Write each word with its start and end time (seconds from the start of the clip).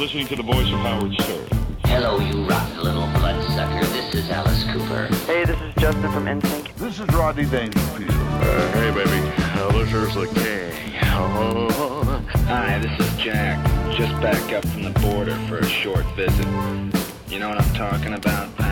listening 0.00 0.26
to 0.26 0.34
the 0.34 0.42
voice 0.42 0.72
of 0.72 0.78
Howard 0.78 1.12
Stern. 1.12 1.46
Hello, 1.84 2.18
you 2.20 2.42
rotten 2.46 2.82
little 2.82 3.06
bloodsucker. 3.18 3.84
This 3.92 4.14
is 4.14 4.30
Alice 4.30 4.64
Cooper. 4.72 5.14
Hey, 5.26 5.44
this 5.44 5.60
is 5.60 5.74
Justin 5.74 6.10
from 6.10 6.24
NSYNC. 6.24 6.74
This 6.76 7.00
is 7.00 7.06
Rodney 7.08 7.44
Dangerfield. 7.44 8.08
Uh, 8.10 8.72
hey, 8.72 8.90
baby. 8.92 9.30
Uh, 9.60 9.70
this 9.72 9.92
is 9.92 10.14
the 10.14 10.40
king. 10.40 10.94
Oh. 11.12 12.24
Hi, 12.46 12.78
this 12.78 12.98
is 12.98 13.14
Jack. 13.18 13.62
Just 13.94 14.18
back 14.22 14.54
up 14.54 14.66
from 14.68 14.84
the 14.84 14.98
border 15.00 15.36
for 15.48 15.58
a 15.58 15.68
short 15.68 16.06
visit. 16.16 16.46
You 17.28 17.38
know 17.38 17.50
what 17.50 17.60
I'm 17.60 17.74
talking 17.74 18.14
about, 18.14 18.56
pal? 18.56 18.69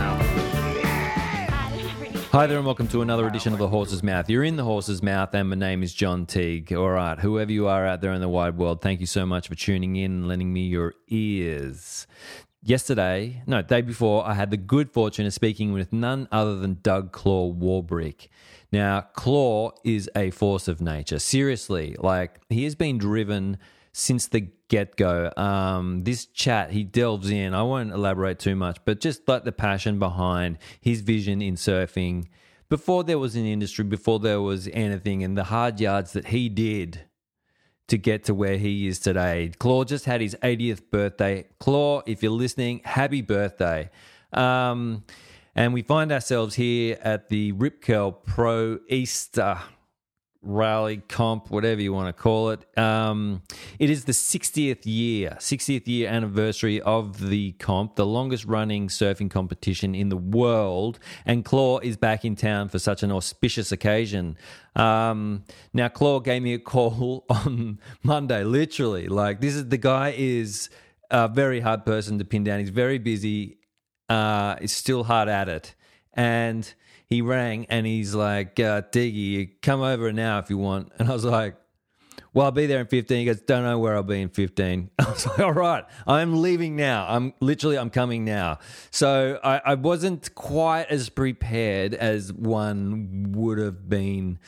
Hi 2.30 2.46
there, 2.46 2.58
and 2.58 2.66
welcome 2.66 2.88
to 2.88 3.00
another 3.00 3.26
edition 3.26 3.54
of 3.54 3.58
The 3.58 3.68
Horse's 3.68 4.02
Mouth. 4.02 4.28
You're 4.28 4.44
in 4.44 4.56
The 4.56 4.64
Horse's 4.64 5.02
Mouth, 5.02 5.34
and 5.34 5.48
my 5.48 5.56
name 5.56 5.82
is 5.82 5.94
John 5.94 6.26
Teague. 6.26 6.70
All 6.74 6.90
right, 6.90 7.18
whoever 7.18 7.50
you 7.50 7.68
are 7.68 7.86
out 7.86 8.02
there 8.02 8.12
in 8.12 8.20
the 8.20 8.28
wide 8.28 8.58
world, 8.58 8.82
thank 8.82 9.00
you 9.00 9.06
so 9.06 9.24
much 9.24 9.48
for 9.48 9.54
tuning 9.54 9.96
in 9.96 10.10
and 10.10 10.28
lending 10.28 10.52
me 10.52 10.66
your 10.66 10.92
ears. 11.08 12.06
Yesterday, 12.62 13.42
no, 13.46 13.62
day 13.62 13.80
before, 13.80 14.28
I 14.28 14.34
had 14.34 14.50
the 14.50 14.58
good 14.58 14.92
fortune 14.92 15.24
of 15.24 15.32
speaking 15.32 15.72
with 15.72 15.90
none 15.90 16.28
other 16.30 16.56
than 16.56 16.80
Doug 16.82 17.12
Claw 17.12 17.50
Warbrick. 17.50 18.28
Now, 18.70 19.00
Claw 19.14 19.70
is 19.82 20.10
a 20.14 20.30
force 20.30 20.68
of 20.68 20.82
nature. 20.82 21.18
Seriously, 21.18 21.96
like, 21.98 22.40
he 22.50 22.64
has 22.64 22.74
been 22.74 22.98
driven 22.98 23.56
since 23.98 24.28
the 24.28 24.48
get 24.68 24.96
go. 24.96 25.32
Um, 25.36 26.04
this 26.04 26.26
chat, 26.26 26.70
he 26.70 26.84
delves 26.84 27.30
in. 27.30 27.52
I 27.52 27.62
won't 27.62 27.90
elaborate 27.90 28.38
too 28.38 28.54
much, 28.54 28.78
but 28.84 29.00
just 29.00 29.26
like 29.26 29.44
the 29.44 29.52
passion 29.52 29.98
behind 29.98 30.58
his 30.80 31.00
vision 31.00 31.42
in 31.42 31.56
surfing 31.56 32.28
before 32.68 33.02
there 33.02 33.18
was 33.18 33.34
an 33.34 33.44
industry, 33.44 33.84
before 33.84 34.20
there 34.20 34.40
was 34.40 34.68
anything, 34.72 35.24
and 35.24 35.36
the 35.36 35.44
hard 35.44 35.80
yards 35.80 36.12
that 36.12 36.28
he 36.28 36.48
did 36.48 37.00
to 37.88 37.98
get 37.98 38.22
to 38.24 38.34
where 38.34 38.56
he 38.56 38.86
is 38.86 39.00
today. 39.00 39.50
Claw 39.58 39.82
just 39.82 40.04
had 40.04 40.20
his 40.20 40.36
80th 40.42 40.90
birthday. 40.90 41.46
Claw, 41.58 42.02
if 42.06 42.22
you're 42.22 42.30
listening, 42.30 42.82
happy 42.84 43.22
birthday. 43.22 43.90
Um, 44.32 45.04
and 45.56 45.72
we 45.72 45.82
find 45.82 46.12
ourselves 46.12 46.54
here 46.54 46.98
at 47.02 47.30
the 47.30 47.52
Rip 47.52 47.82
Curl 47.82 48.12
Pro 48.12 48.78
Easter 48.88 49.58
rally 50.40 50.98
comp, 51.08 51.50
whatever 51.50 51.80
you 51.80 51.92
want 51.92 52.14
to 52.14 52.22
call 52.22 52.50
it. 52.50 52.78
Um, 52.78 53.42
it 53.78 53.90
is 53.90 54.04
the 54.04 54.12
60th 54.12 54.82
year, 54.84 55.36
60th 55.38 55.86
year 55.86 56.08
anniversary 56.08 56.80
of 56.80 57.28
the 57.28 57.52
comp, 57.52 57.96
the 57.96 58.06
longest 58.06 58.44
running 58.44 58.88
surfing 58.88 59.30
competition 59.30 59.94
in 59.94 60.08
the 60.08 60.16
world. 60.16 60.98
And 61.26 61.44
Claw 61.44 61.78
is 61.80 61.96
back 61.96 62.24
in 62.24 62.36
town 62.36 62.68
for 62.68 62.78
such 62.78 63.02
an 63.02 63.10
auspicious 63.10 63.72
occasion. 63.72 64.36
Um, 64.76 65.44
now, 65.72 65.88
Claw 65.88 66.20
gave 66.20 66.42
me 66.42 66.54
a 66.54 66.58
call 66.58 67.24
on 67.28 67.80
Monday, 68.02 68.44
literally. 68.44 69.08
Like, 69.08 69.40
this 69.40 69.54
is 69.54 69.68
the 69.68 69.78
guy 69.78 70.14
is 70.16 70.70
a 71.10 71.28
very 71.28 71.60
hard 71.60 71.84
person 71.84 72.18
to 72.18 72.24
pin 72.24 72.44
down. 72.44 72.60
He's 72.60 72.70
very 72.70 72.98
busy, 72.98 73.58
uh, 74.08 74.56
still 74.66 75.04
hard 75.04 75.28
at 75.28 75.48
it. 75.48 75.74
And 76.14 76.72
he 77.08 77.22
rang 77.22 77.66
and 77.70 77.86
he's 77.86 78.14
like, 78.14 78.60
uh, 78.60 78.82
Diggy, 78.82 79.60
come 79.62 79.80
over 79.80 80.12
now 80.12 80.38
if 80.38 80.50
you 80.50 80.58
want. 80.58 80.92
And 80.98 81.08
I 81.08 81.12
was 81.12 81.24
like, 81.24 81.56
well, 82.34 82.46
I'll 82.46 82.52
be 82.52 82.66
there 82.66 82.80
in 82.80 82.86
15. 82.86 83.18
He 83.18 83.24
goes, 83.24 83.40
don't 83.40 83.62
know 83.62 83.78
where 83.78 83.96
I'll 83.96 84.02
be 84.02 84.20
in 84.20 84.28
15. 84.28 84.90
I 84.98 85.10
was 85.10 85.26
like, 85.26 85.38
all 85.38 85.52
right, 85.52 85.84
I'm 86.06 86.42
leaving 86.42 86.76
now. 86.76 87.06
I'm 87.08 87.32
literally, 87.40 87.78
I'm 87.78 87.88
coming 87.88 88.24
now. 88.24 88.58
So 88.90 89.40
I, 89.42 89.60
I 89.64 89.74
wasn't 89.74 90.34
quite 90.34 90.86
as 90.90 91.08
prepared 91.08 91.94
as 91.94 92.32
one 92.32 93.32
would 93.32 93.58
have 93.58 93.88
been, 93.88 94.38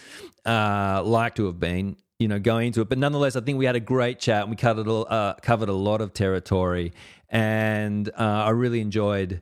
uh, 0.45 1.03
like 1.03 1.37
to 1.37 1.47
have 1.47 1.59
been, 1.59 1.97
you 2.19 2.29
know, 2.29 2.39
going 2.39 2.69
into 2.69 2.83
it. 2.83 2.91
But 2.91 2.99
nonetheless, 2.99 3.37
I 3.37 3.41
think 3.41 3.59
we 3.59 3.65
had 3.65 3.77
a 3.77 3.81
great 3.81 4.19
chat 4.19 4.43
and 4.43 4.51
we 4.51 4.57
covered, 4.57 4.87
uh, 4.87 5.35
covered 5.41 5.71
a 5.71 5.75
lot 5.75 6.03
of 6.03 6.13
territory. 6.13 6.93
And 7.31 8.09
uh, 8.11 8.13
I 8.23 8.51
really 8.51 8.81
enjoyed, 8.81 9.41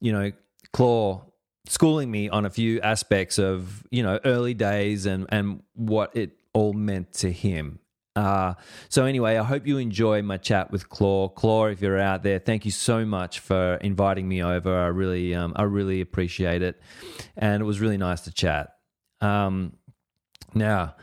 you 0.00 0.12
know, 0.12 0.32
Claw 0.72 1.24
schooling 1.68 2.10
me 2.10 2.28
on 2.28 2.44
a 2.44 2.50
few 2.50 2.80
aspects 2.80 3.38
of 3.38 3.86
you 3.90 4.02
know 4.02 4.18
early 4.24 4.54
days 4.54 5.06
and 5.06 5.26
and 5.28 5.62
what 5.74 6.16
it 6.16 6.32
all 6.52 6.72
meant 6.72 7.12
to 7.12 7.30
him. 7.30 7.78
Uh, 8.16 8.54
so 8.88 9.04
anyway, 9.04 9.36
I 9.36 9.44
hope 9.44 9.64
you 9.64 9.78
enjoy 9.78 10.22
my 10.22 10.38
chat 10.38 10.72
with 10.72 10.88
Claw. 10.88 11.28
Claw, 11.28 11.66
if 11.66 11.80
you're 11.80 12.00
out 12.00 12.24
there, 12.24 12.40
thank 12.40 12.64
you 12.64 12.72
so 12.72 13.04
much 13.04 13.38
for 13.38 13.74
inviting 13.76 14.28
me 14.28 14.42
over. 14.42 14.76
I 14.76 14.88
really, 14.88 15.36
um, 15.36 15.52
I 15.54 15.62
really 15.62 16.00
appreciate 16.00 16.62
it, 16.62 16.80
and 17.36 17.60
it 17.60 17.64
was 17.64 17.78
really 17.78 17.96
nice 17.96 18.22
to 18.22 18.32
chat. 18.32 18.74
Um, 19.20 19.74
now, 20.52 20.96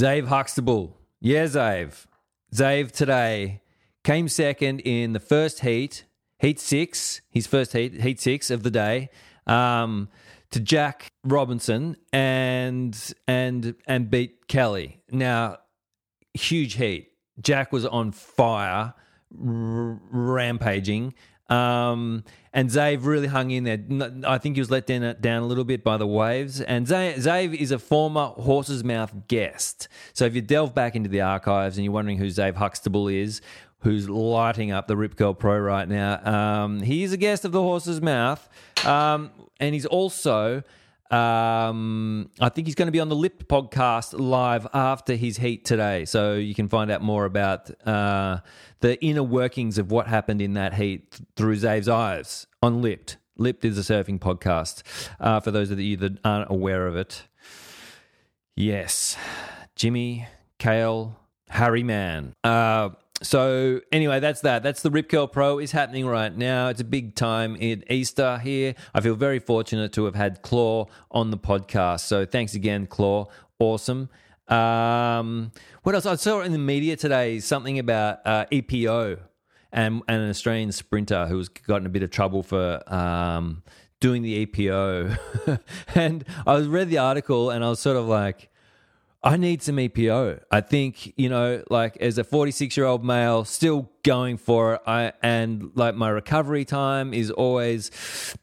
Xav 0.00 0.26
Huxtable, 0.26 0.96
yeah, 1.20 1.44
Xav, 1.44 2.06
Xav 2.52 2.90
today 2.90 3.62
came 4.02 4.26
second 4.26 4.80
in 4.80 5.12
the 5.12 5.20
first 5.20 5.60
heat, 5.60 6.06
heat 6.40 6.58
six, 6.58 7.20
his 7.30 7.46
first 7.46 7.72
heat, 7.72 8.00
heat 8.00 8.20
six 8.20 8.50
of 8.50 8.64
the 8.64 8.70
day 8.70 9.10
um, 9.48 10.08
to 10.50 10.60
Jack 10.60 11.12
Robinson 11.24 11.96
and 12.12 13.14
and 13.26 13.74
and 13.86 14.10
beat 14.10 14.48
Kelly. 14.48 15.00
Now, 15.10 15.58
huge 16.34 16.74
heat. 16.74 17.10
Jack 17.40 17.72
was 17.72 17.86
on 17.86 18.12
fire, 18.12 18.94
r- 19.32 20.00
rampaging. 20.10 21.14
Um, 21.48 22.24
and 22.52 22.68
Xav 22.68 23.06
really 23.06 23.26
hung 23.26 23.50
in 23.50 23.64
there. 23.64 24.10
I 24.26 24.38
think 24.38 24.56
he 24.56 24.60
was 24.60 24.70
let 24.70 24.86
down, 24.86 25.16
down 25.20 25.42
a 25.42 25.46
little 25.46 25.64
bit 25.64 25.82
by 25.82 25.96
the 25.96 26.06
waves. 26.06 26.60
And 26.60 26.86
Xav 26.86 27.54
is 27.54 27.70
a 27.70 27.78
former 27.78 28.26
Horse's 28.26 28.84
Mouth 28.84 29.28
guest. 29.28 29.88
So 30.12 30.26
if 30.26 30.34
you 30.34 30.42
delve 30.42 30.74
back 30.74 30.94
into 30.94 31.08
the 31.08 31.22
archives 31.22 31.78
and 31.78 31.84
you're 31.84 31.92
wondering 31.92 32.18
who 32.18 32.26
Zave 32.26 32.56
Huxtable 32.56 33.08
is, 33.08 33.40
who's 33.80 34.08
lighting 34.08 34.70
up 34.70 34.88
the 34.88 34.96
Rip 34.96 35.16
Curl 35.16 35.34
Pro 35.34 35.58
right 35.58 35.88
now. 35.88 36.20
Um, 36.24 36.80
he's 36.82 37.12
a 37.12 37.16
guest 37.16 37.44
of 37.44 37.52
the 37.52 37.62
Horse's 37.62 38.00
Mouth, 38.00 38.48
um, 38.84 39.30
and 39.60 39.74
he's 39.74 39.86
also. 39.86 40.62
Um, 41.10 42.28
I 42.38 42.50
think 42.50 42.66
he's 42.66 42.74
going 42.74 42.88
to 42.88 42.92
be 42.92 43.00
on 43.00 43.08
the 43.08 43.16
Lip 43.16 43.48
podcast 43.48 44.12
live 44.18 44.66
after 44.74 45.14
his 45.14 45.38
heat 45.38 45.64
today, 45.64 46.04
so 46.04 46.34
you 46.34 46.54
can 46.54 46.68
find 46.68 46.90
out 46.90 47.00
more 47.00 47.24
about 47.24 47.70
uh, 47.86 48.40
the 48.80 49.02
inner 49.02 49.22
workings 49.22 49.78
of 49.78 49.90
what 49.90 50.06
happened 50.06 50.42
in 50.42 50.52
that 50.52 50.74
heat 50.74 51.18
through 51.34 51.56
Xav's 51.56 51.88
eyes 51.88 52.46
on 52.62 52.82
Lipped. 52.82 53.16
Lipped 53.38 53.64
is 53.64 53.78
a 53.78 53.80
surfing 53.80 54.18
podcast 54.18 54.82
uh, 55.18 55.40
for 55.40 55.50
those 55.50 55.70
of 55.70 55.80
you 55.80 55.96
that 55.96 56.18
aren't 56.24 56.50
aware 56.50 56.86
of 56.86 56.94
it. 56.94 57.22
Yes, 58.54 59.16
Jimmy, 59.76 60.26
Kale, 60.58 61.16
Harry 61.48 61.84
Man. 61.84 62.34
Uh, 62.44 62.90
so 63.22 63.80
anyway, 63.90 64.20
that's 64.20 64.42
that. 64.42 64.62
That's 64.62 64.82
the 64.82 64.90
Rip 64.90 65.08
Curl 65.08 65.26
Pro 65.26 65.58
is 65.58 65.72
happening 65.72 66.06
right 66.06 66.34
now. 66.34 66.68
It's 66.68 66.80
a 66.80 66.84
big 66.84 67.14
time 67.14 67.56
in 67.56 67.82
Easter 67.90 68.38
here. 68.38 68.74
I 68.94 69.00
feel 69.00 69.16
very 69.16 69.40
fortunate 69.40 69.92
to 69.94 70.04
have 70.04 70.14
had 70.14 70.42
Claw 70.42 70.86
on 71.10 71.30
the 71.30 71.38
podcast. 71.38 72.00
So 72.00 72.24
thanks 72.24 72.54
again, 72.54 72.86
Claw. 72.86 73.26
Awesome. 73.58 74.08
Um, 74.46 75.50
what 75.82 75.94
else? 75.94 76.06
I 76.06 76.14
saw 76.14 76.40
in 76.42 76.52
the 76.52 76.58
media 76.58 76.96
today 76.96 77.40
something 77.40 77.78
about 77.78 78.20
uh, 78.24 78.46
EPO 78.52 79.18
and, 79.72 80.02
and 80.06 80.22
an 80.22 80.30
Australian 80.30 80.72
sprinter 80.72 81.26
who's 81.26 81.48
gotten 81.48 81.86
a 81.86 81.90
bit 81.90 82.02
of 82.02 82.10
trouble 82.10 82.42
for 82.42 82.82
um, 82.92 83.62
doing 84.00 84.22
the 84.22 84.46
EPO. 84.46 85.60
and 85.94 86.24
I 86.46 86.54
was 86.54 86.68
read 86.68 86.88
the 86.88 86.98
article 86.98 87.50
and 87.50 87.64
I 87.64 87.68
was 87.68 87.80
sort 87.80 87.96
of 87.96 88.06
like, 88.06 88.47
I 89.20 89.36
need 89.36 89.62
some 89.62 89.76
EPO. 89.76 90.42
I 90.48 90.60
think, 90.60 91.12
you 91.18 91.28
know, 91.28 91.64
like 91.70 91.96
as 91.96 92.18
a 92.18 92.24
46 92.24 92.76
year 92.76 92.86
old 92.86 93.04
male, 93.04 93.44
still 93.44 93.90
going 94.04 94.36
for 94.36 94.74
it. 94.74 94.80
I, 94.86 95.12
and 95.22 95.72
like 95.74 95.96
my 95.96 96.08
recovery 96.08 96.64
time 96.64 97.12
is 97.12 97.30
always, 97.32 97.90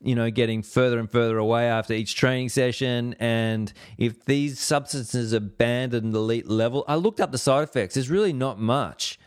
you 0.01 0.15
know, 0.15 0.29
getting 0.29 0.61
further 0.63 0.99
and 0.99 1.09
further 1.09 1.37
away 1.37 1.67
after 1.67 1.93
each 1.93 2.15
training 2.15 2.49
session. 2.49 3.15
And 3.19 3.71
if 3.97 4.25
these 4.25 4.59
substances 4.59 5.33
are 5.33 5.39
banned 5.39 5.93
at 5.93 6.03
an 6.03 6.13
elite 6.13 6.49
level, 6.49 6.83
I 6.89 6.95
looked 6.95 7.21
up 7.21 7.31
the 7.31 7.37
side 7.37 7.63
effects. 7.63 7.93
There's 7.93 8.09
really 8.09 8.33
not 8.33 8.59
much, 8.59 9.17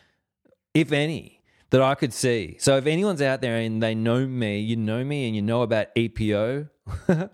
if 0.75 0.93
any, 0.93 1.41
that 1.71 1.81
I 1.81 1.95
could 1.95 2.13
see. 2.13 2.57
So 2.61 2.77
if 2.77 2.85
anyone's 2.85 3.23
out 3.23 3.41
there 3.41 3.57
and 3.57 3.83
they 3.83 3.95
know 3.95 4.27
me, 4.27 4.61
you 4.61 4.77
know 4.77 5.03
me 5.03 5.27
and 5.27 5.35
you 5.35 5.41
know 5.41 5.63
about 5.63 5.95
EPO, 5.95 6.69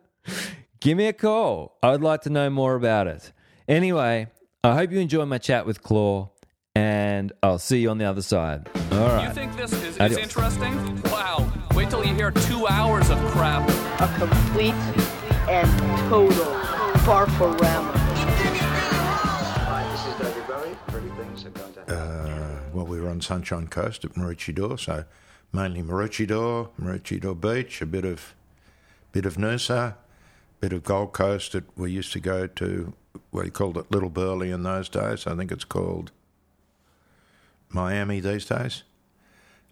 give 0.81 0.97
me 0.97 1.09
a 1.09 1.13
call. 1.13 1.79
I'd 1.83 2.01
like 2.01 2.23
to 2.23 2.31
know 2.31 2.49
more 2.49 2.77
about 2.77 3.09
it. 3.09 3.33
Anyway, 3.67 4.27
I 4.63 4.75
hope 4.75 4.93
you 4.93 4.99
enjoy 4.99 5.25
my 5.25 5.39
chat 5.39 5.65
with 5.65 5.83
Claw, 5.83 6.29
and 6.75 7.33
I'll 7.43 7.59
see 7.59 7.79
you 7.81 7.89
on 7.89 7.97
the 7.97 8.05
other 8.05 8.21
side. 8.21 8.69
All 8.93 8.99
right. 9.09 9.29
You 9.29 9.35
think 9.35 9.57
this 9.57 9.73
is, 9.73 9.97
is 9.97 10.19
interesting? 10.19 11.01
Wow. 11.05 11.51
Wait 11.75 11.89
till 11.89 12.05
you 12.05 12.15
hear 12.15 12.31
two 12.31 12.67
hours 12.67 13.09
of 13.09 13.19
crap. 13.31 13.67
a 14.01 14.19
complete 14.19 14.75
and 15.49 15.67
total 16.11 16.45
farforama. 17.07 17.93
Hi, 19.65 19.91
this 19.93 20.07
is 20.07 20.15
David 20.21 20.47
Bowie. 20.47 20.77
Pretty 20.89 21.09
things 21.09 21.47
are 21.47 21.51
going 21.51 21.73
to. 21.73 21.97
Uh, 21.97 22.61
well, 22.75 22.85
we 22.85 23.01
were 23.01 23.09
on 23.09 23.23
Sunshine 23.23 23.69
Coast 23.69 24.05
at 24.05 24.13
Maroochydore, 24.13 24.79
so 24.79 25.05
mainly 25.55 25.83
Maroochydore, 25.83 26.69
Maroochydore 26.79 27.41
Beach, 27.41 27.81
a 27.81 27.87
bit 27.87 28.05
of 28.05 28.35
bit 29.13 29.25
of 29.25 29.37
Noosa, 29.37 29.95
bit 30.61 30.75
of 30.75 30.85
Gold 30.85 31.15
Coast 31.15 31.53
that 31.53 31.65
we 31.79 31.91
used 31.91 32.13
to 32.13 32.21
go 32.21 32.47
to. 32.47 32.93
We 33.35 33.51
called 33.51 33.77
it 33.77 33.91
Little 33.91 34.11
Burleigh 34.11 34.55
in 34.55 34.63
those 34.63 34.89
days. 34.89 35.27
I 35.27 35.35
think 35.35 35.51
it's 35.51 35.65
called 35.65 36.13
Miami 37.69 38.21
these 38.21 38.47
days. 38.47 38.85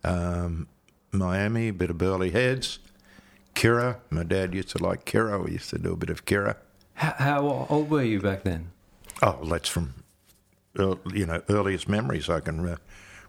Um, 0.03 0.67
Miami, 1.12 1.69
a 1.69 1.73
bit 1.73 1.88
of 1.91 1.97
Burleigh 1.97 2.31
Heads. 2.31 2.81
Kirra, 3.55 4.00
my 4.11 4.25
dad 4.25 4.53
used 4.53 4.70
to 4.70 4.82
like 4.82 5.05
Kirra. 5.05 5.38
We 5.38 5.53
used 5.53 5.70
to 5.70 5.79
do 5.79 5.93
a 5.93 5.97
bit 5.97 6.11
of 6.11 6.25
Kirra. 6.25 6.56
How, 6.94 7.14
how 7.19 7.67
old 7.70 7.88
were 7.88 8.03
you 8.03 8.20
back 8.20 8.43
then? 8.43 8.73
Oh, 9.23 9.38
well, 9.41 9.50
that's 9.50 9.69
from, 9.69 9.94
you 10.76 11.26
know, 11.26 11.43
earliest 11.49 11.88
memories 11.88 12.29
I 12.29 12.41
can 12.41 12.61
re- 12.62 12.76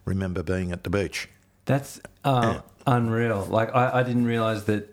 remember 0.04 0.42
being 0.42 0.72
at 0.72 0.84
the 0.84 0.90
beach. 0.90 1.30
That's 1.66 2.02
uh, 2.24 2.62
unreal. 2.88 3.46
Like 3.46 3.74
I, 3.76 4.00
I 4.00 4.04
didn't 4.04 4.26
realize 4.26 4.64
that 4.66 4.90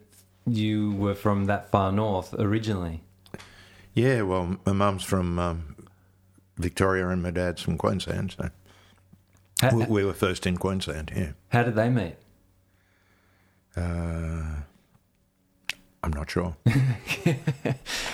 you 0.47 0.93
were 0.93 1.15
from 1.15 1.47
that 1.47 1.71
far 1.71 1.93
north 1.93 2.35
originally. 2.35 3.03
Yeah, 3.95 4.23
well, 4.23 4.59
my 4.65 4.73
mum's 4.73 5.05
from 5.05 5.39
um, 5.39 5.77
Victoria 6.57 7.09
and 7.09 7.23
my 7.23 7.31
dad's 7.31 7.63
from 7.63 7.77
Queensland, 7.77 8.37
so 8.39 8.51
How, 9.61 9.77
we, 9.77 9.85
we 9.87 10.05
were 10.05 10.13
first 10.13 10.47
in 10.47 10.57
Queensland, 10.57 11.13
yeah. 11.15 11.33
how 11.49 11.63
did 11.63 11.75
they 11.75 11.89
meet? 11.89 12.15
Uh, 13.77 14.61
I'm 16.03 16.13
not 16.13 16.31
sure. 16.31 16.57
I 16.67 17.35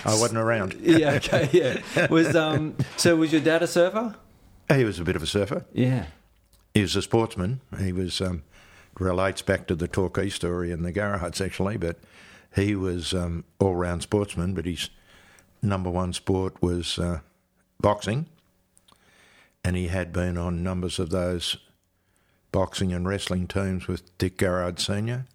wasn't 0.05 0.39
around. 0.39 0.75
yeah, 0.81 1.13
okay, 1.13 1.49
yeah. 1.53 2.07
Was 2.07 2.35
um 2.35 2.75
so 2.97 3.15
was 3.15 3.31
your 3.31 3.41
dad 3.41 3.63
a 3.63 3.67
surfer? 3.67 4.15
He 4.73 4.83
was 4.83 4.99
a 4.99 5.03
bit 5.03 5.15
of 5.15 5.23
a 5.23 5.27
surfer. 5.27 5.65
Yeah. 5.73 6.07
He 6.73 6.81
was 6.81 6.95
a 6.95 7.01
sportsman. 7.01 7.61
He 7.79 7.91
was 7.93 8.19
um, 8.19 8.43
relates 8.99 9.41
back 9.41 9.67
to 9.67 9.75
the 9.75 9.87
Torquay 9.87 10.29
story 10.29 10.71
and 10.71 10.83
the 10.83 10.91
Garahuts 10.91 11.43
actually, 11.43 11.77
but 11.77 11.97
he 12.55 12.75
was 12.75 13.13
um, 13.13 13.45
all 13.59 13.75
round 13.75 14.03
sportsman. 14.03 14.53
But 14.53 14.65
his 14.65 14.89
number 15.61 15.89
one 15.89 16.13
sport 16.13 16.61
was 16.61 16.97
uh, 16.99 17.19
boxing, 17.79 18.27
and 19.63 19.75
he 19.75 19.87
had 19.87 20.13
been 20.13 20.37
on 20.37 20.63
numbers 20.63 20.99
of 20.99 21.09
those 21.09 21.57
boxing 22.51 22.93
and 22.93 23.07
wrestling 23.07 23.47
teams 23.47 23.87
with 23.87 24.17
Dick 24.17 24.37
Garrard 24.37 24.79
Senior, 24.79 25.25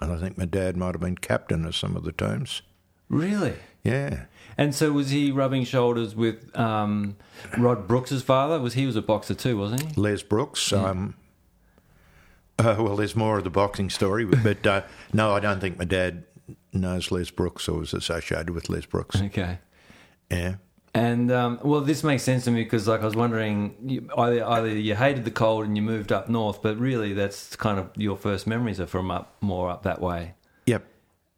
and 0.00 0.12
I 0.12 0.18
think 0.18 0.36
my 0.36 0.44
dad 0.44 0.76
might 0.76 0.94
have 0.94 1.00
been 1.00 1.16
captain 1.16 1.64
of 1.64 1.74
some 1.74 1.96
of 1.96 2.04
the 2.04 2.12
teams. 2.12 2.62
Really? 3.08 3.54
Yeah, 3.82 4.24
And 4.56 4.74
so 4.74 4.92
was 4.92 5.10
he 5.10 5.30
rubbing 5.30 5.64
shoulders 5.64 6.14
with 6.16 6.56
um, 6.58 7.16
Rod 7.58 7.86
Brooks's 7.86 8.22
father? 8.22 8.58
Was 8.58 8.72
he 8.72 8.86
was 8.86 8.96
a 8.96 9.02
boxer 9.02 9.34
too, 9.34 9.58
wasn't 9.58 9.82
he? 9.82 10.00
Les 10.00 10.22
Brooks. 10.22 10.72
Um, 10.72 11.14
uh, 12.58 12.76
well, 12.78 12.96
there's 12.96 13.14
more 13.14 13.36
of 13.36 13.44
the 13.44 13.50
boxing 13.50 13.90
story, 13.90 14.24
but 14.24 14.66
uh, 14.66 14.82
no, 15.12 15.32
I 15.32 15.40
don't 15.40 15.60
think 15.60 15.76
my 15.78 15.84
dad 15.84 16.24
knows 16.72 17.10
Les 17.10 17.30
Brooks 17.30 17.68
or 17.68 17.80
was 17.80 17.94
associated 17.94 18.50
with 18.50 18.68
Les 18.68 18.86
Brooks. 18.86 19.20
Okay. 19.20 19.58
Yeah. 20.30 20.56
And 20.96 21.32
um, 21.32 21.58
well, 21.64 21.80
this 21.80 22.04
makes 22.04 22.22
sense 22.22 22.44
to 22.44 22.52
me 22.52 22.62
because, 22.62 22.86
like, 22.86 23.00
I 23.02 23.04
was 23.04 23.16
wondering, 23.16 23.74
you, 23.84 24.08
either 24.16 24.44
either 24.44 24.68
you 24.68 24.94
hated 24.94 25.24
the 25.24 25.32
cold 25.32 25.64
and 25.64 25.76
you 25.76 25.82
moved 25.82 26.12
up 26.12 26.28
north, 26.28 26.62
but 26.62 26.78
really, 26.78 27.12
that's 27.12 27.56
kind 27.56 27.80
of 27.80 27.90
your 27.96 28.16
first 28.16 28.46
memories 28.46 28.78
are 28.78 28.86
from 28.86 29.10
up 29.10 29.36
more 29.40 29.70
up 29.70 29.82
that 29.82 30.00
way. 30.00 30.34
Yep. 30.66 30.86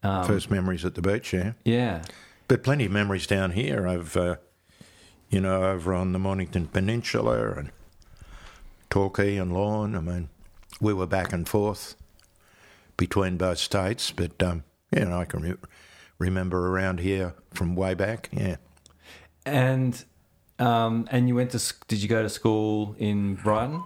Um, 0.03 0.27
First 0.27 0.51
memories 0.51 0.85
at 0.85 0.95
the 0.95 1.01
beach, 1.01 1.33
yeah. 1.33 1.53
Yeah. 1.65 2.03
But 2.49 2.63
plenty 2.63 2.85
of 2.85 2.93
memories 2.93 3.27
down 3.27 3.53
here. 3.53 3.89
I've, 3.89 4.15
uh, 4.15 4.37
you 5.31 5.41
know, 5.41 5.65
over 5.65 5.95
on 5.95 6.13
the 6.13 6.19
Mornington 6.19 6.67
Peninsula 6.67 7.53
and 7.53 7.71
Torquay 8.91 9.37
and 9.37 9.55
Lorne. 9.55 9.97
I 9.97 10.01
mean, 10.01 10.29
we 10.83 10.93
were 10.93 11.07
back 11.07 11.33
and 11.33 11.49
forth 11.49 11.97
between 12.99 13.39
both 13.39 13.59
states, 13.59 14.11
but, 14.11 14.41
um, 14.43 14.65
you 14.95 15.05
know, 15.05 15.19
I 15.19 15.25
can 15.25 15.43
re- 15.43 15.55
remember 16.19 16.69
around 16.69 17.01
here 17.01 17.35
from 17.55 17.75
way 17.75 17.95
back, 17.95 18.29
yeah. 18.33 18.57
And 19.45 20.05
um, 20.59 21.07
and 21.11 21.29
you 21.29 21.35
went 21.35 21.51
to 21.53 21.75
did 21.89 22.03
you 22.03 22.09
go 22.09 22.23
to 22.23 22.29
school 22.29 22.95
in 22.99 23.35
Brighton? 23.37 23.83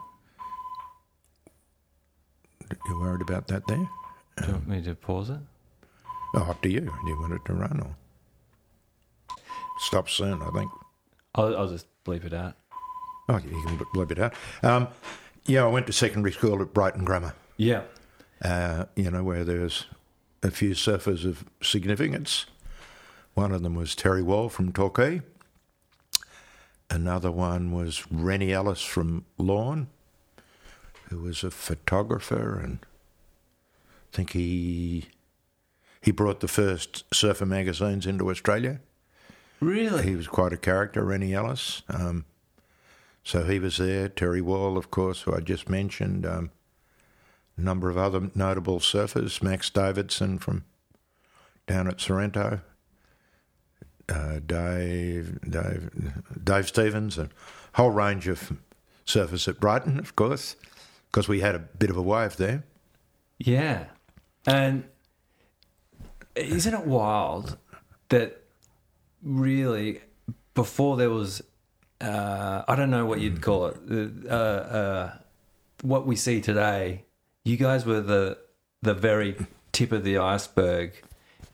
You 2.86 3.00
worried 3.00 3.22
about 3.22 3.48
that 3.48 3.66
there? 3.66 3.88
Do 4.38 4.46
you 4.46 4.52
want 4.52 4.68
me 4.68 4.82
to 4.82 4.94
pause 4.94 5.30
it? 5.30 5.40
Oh, 6.34 6.50
up 6.50 6.62
to 6.62 6.70
you. 6.70 6.80
Do 6.80 7.08
you 7.10 7.20
want 7.20 7.32
it 7.32 7.44
to 7.46 7.54
run 7.54 7.80
or 7.80 9.36
stop 9.78 10.08
soon? 10.08 10.40
I 10.40 10.50
think. 10.50 10.70
I'll, 11.34 11.56
I'll 11.56 11.68
just 11.68 11.86
bleep 12.04 12.24
it 12.24 12.32
out. 12.32 12.56
Oh, 13.28 13.38
you 13.38 13.62
can 13.64 13.80
blip 13.92 14.12
it 14.12 14.18
out. 14.18 14.34
Um, 14.62 14.88
yeah, 15.46 15.64
I 15.64 15.68
went 15.68 15.86
to 15.86 15.92
secondary 15.92 16.32
school 16.32 16.60
at 16.62 16.72
Brighton 16.72 17.04
Grammar. 17.04 17.34
Yeah. 17.56 17.82
Uh, 18.42 18.86
you 18.96 19.10
know, 19.10 19.22
where 19.22 19.44
there's 19.44 19.86
a 20.42 20.50
few 20.50 20.70
surfers 20.70 21.24
of 21.24 21.44
significance. 21.62 22.46
One 23.34 23.52
of 23.52 23.62
them 23.62 23.74
was 23.74 23.94
Terry 23.94 24.22
Wall 24.22 24.48
from 24.48 24.72
Torquay. 24.72 25.22
Another 26.88 27.30
one 27.30 27.70
was 27.70 28.04
Rennie 28.10 28.52
Ellis 28.52 28.82
from 28.82 29.24
Lorne, 29.38 29.86
who 31.08 31.18
was 31.18 31.44
a 31.44 31.50
photographer, 31.50 32.58
and 32.58 32.80
I 34.12 34.16
think 34.16 34.32
he 34.32 35.06
he 36.00 36.10
brought 36.10 36.40
the 36.40 36.48
first 36.48 37.04
surfer 37.14 37.46
magazines 37.46 38.06
into 38.06 38.30
Australia. 38.30 38.80
Really? 39.60 40.02
He 40.04 40.16
was 40.16 40.26
quite 40.26 40.52
a 40.52 40.56
character, 40.56 41.04
Rennie 41.04 41.34
Ellis. 41.34 41.82
Um, 41.88 42.24
so 43.22 43.44
he 43.44 43.58
was 43.58 43.76
there. 43.76 44.08
Terry 44.08 44.40
Wall, 44.40 44.78
of 44.78 44.90
course, 44.90 45.22
who 45.22 45.34
I 45.34 45.40
just 45.40 45.68
mentioned. 45.68 46.24
Um, 46.24 46.50
a 47.56 47.60
number 47.60 47.90
of 47.90 47.96
other 47.96 48.30
notable 48.34 48.80
surfers. 48.80 49.42
Max 49.42 49.70
Davidson 49.70 50.38
from 50.38 50.64
down 51.66 51.88
at 51.88 52.00
Sorrento. 52.00 52.60
Uh, 54.08 54.40
Dave, 54.44 55.38
Dave, 55.48 55.90
Dave 56.42 56.66
Stevens, 56.66 57.16
a 57.16 57.28
whole 57.74 57.90
range 57.90 58.26
of 58.26 58.52
surfers 59.06 59.46
at 59.46 59.60
Brighton, 59.60 60.00
of 60.00 60.16
course, 60.16 60.56
because 61.06 61.28
we 61.28 61.40
had 61.40 61.54
a 61.54 61.60
bit 61.60 61.90
of 61.90 61.96
a 61.96 62.02
wave 62.02 62.36
there. 62.36 62.64
Yeah. 63.38 63.84
And 64.46 64.84
isn't 66.34 66.74
it 66.74 66.86
wild 66.86 67.56
that 68.08 68.42
really 69.22 70.00
before 70.54 70.96
there 70.96 71.10
was, 71.10 71.42
uh, 72.00 72.62
I 72.66 72.74
don't 72.74 72.90
know 72.90 73.06
what 73.06 73.20
you'd 73.20 73.40
call 73.40 73.66
it, 73.66 73.76
uh, 74.28 74.32
uh, 74.32 75.12
what 75.82 76.06
we 76.06 76.16
see 76.16 76.40
today, 76.40 77.04
you 77.44 77.56
guys 77.56 77.84
were 77.84 78.00
the, 78.00 78.38
the 78.82 78.94
very 78.94 79.36
tip 79.72 79.92
of 79.92 80.04
the 80.04 80.18
iceberg 80.18 80.92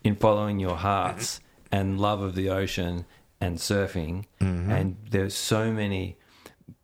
in 0.02 0.16
following 0.16 0.60
your 0.60 0.76
hearts 0.76 1.40
and 1.72 2.00
love 2.00 2.20
of 2.20 2.34
the 2.34 2.48
ocean 2.48 3.04
and 3.40 3.58
surfing. 3.58 4.24
Mm-hmm. 4.40 4.70
And 4.70 4.96
there's 5.10 5.34
so 5.34 5.72
many 5.72 6.16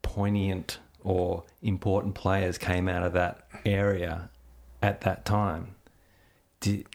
poignant 0.02 0.78
or 1.02 1.44
important 1.62 2.14
players 2.14 2.58
came 2.58 2.88
out 2.88 3.02
of 3.02 3.12
that 3.14 3.46
area 3.64 4.30
at 4.82 5.00
that 5.02 5.24
time. 5.24 5.74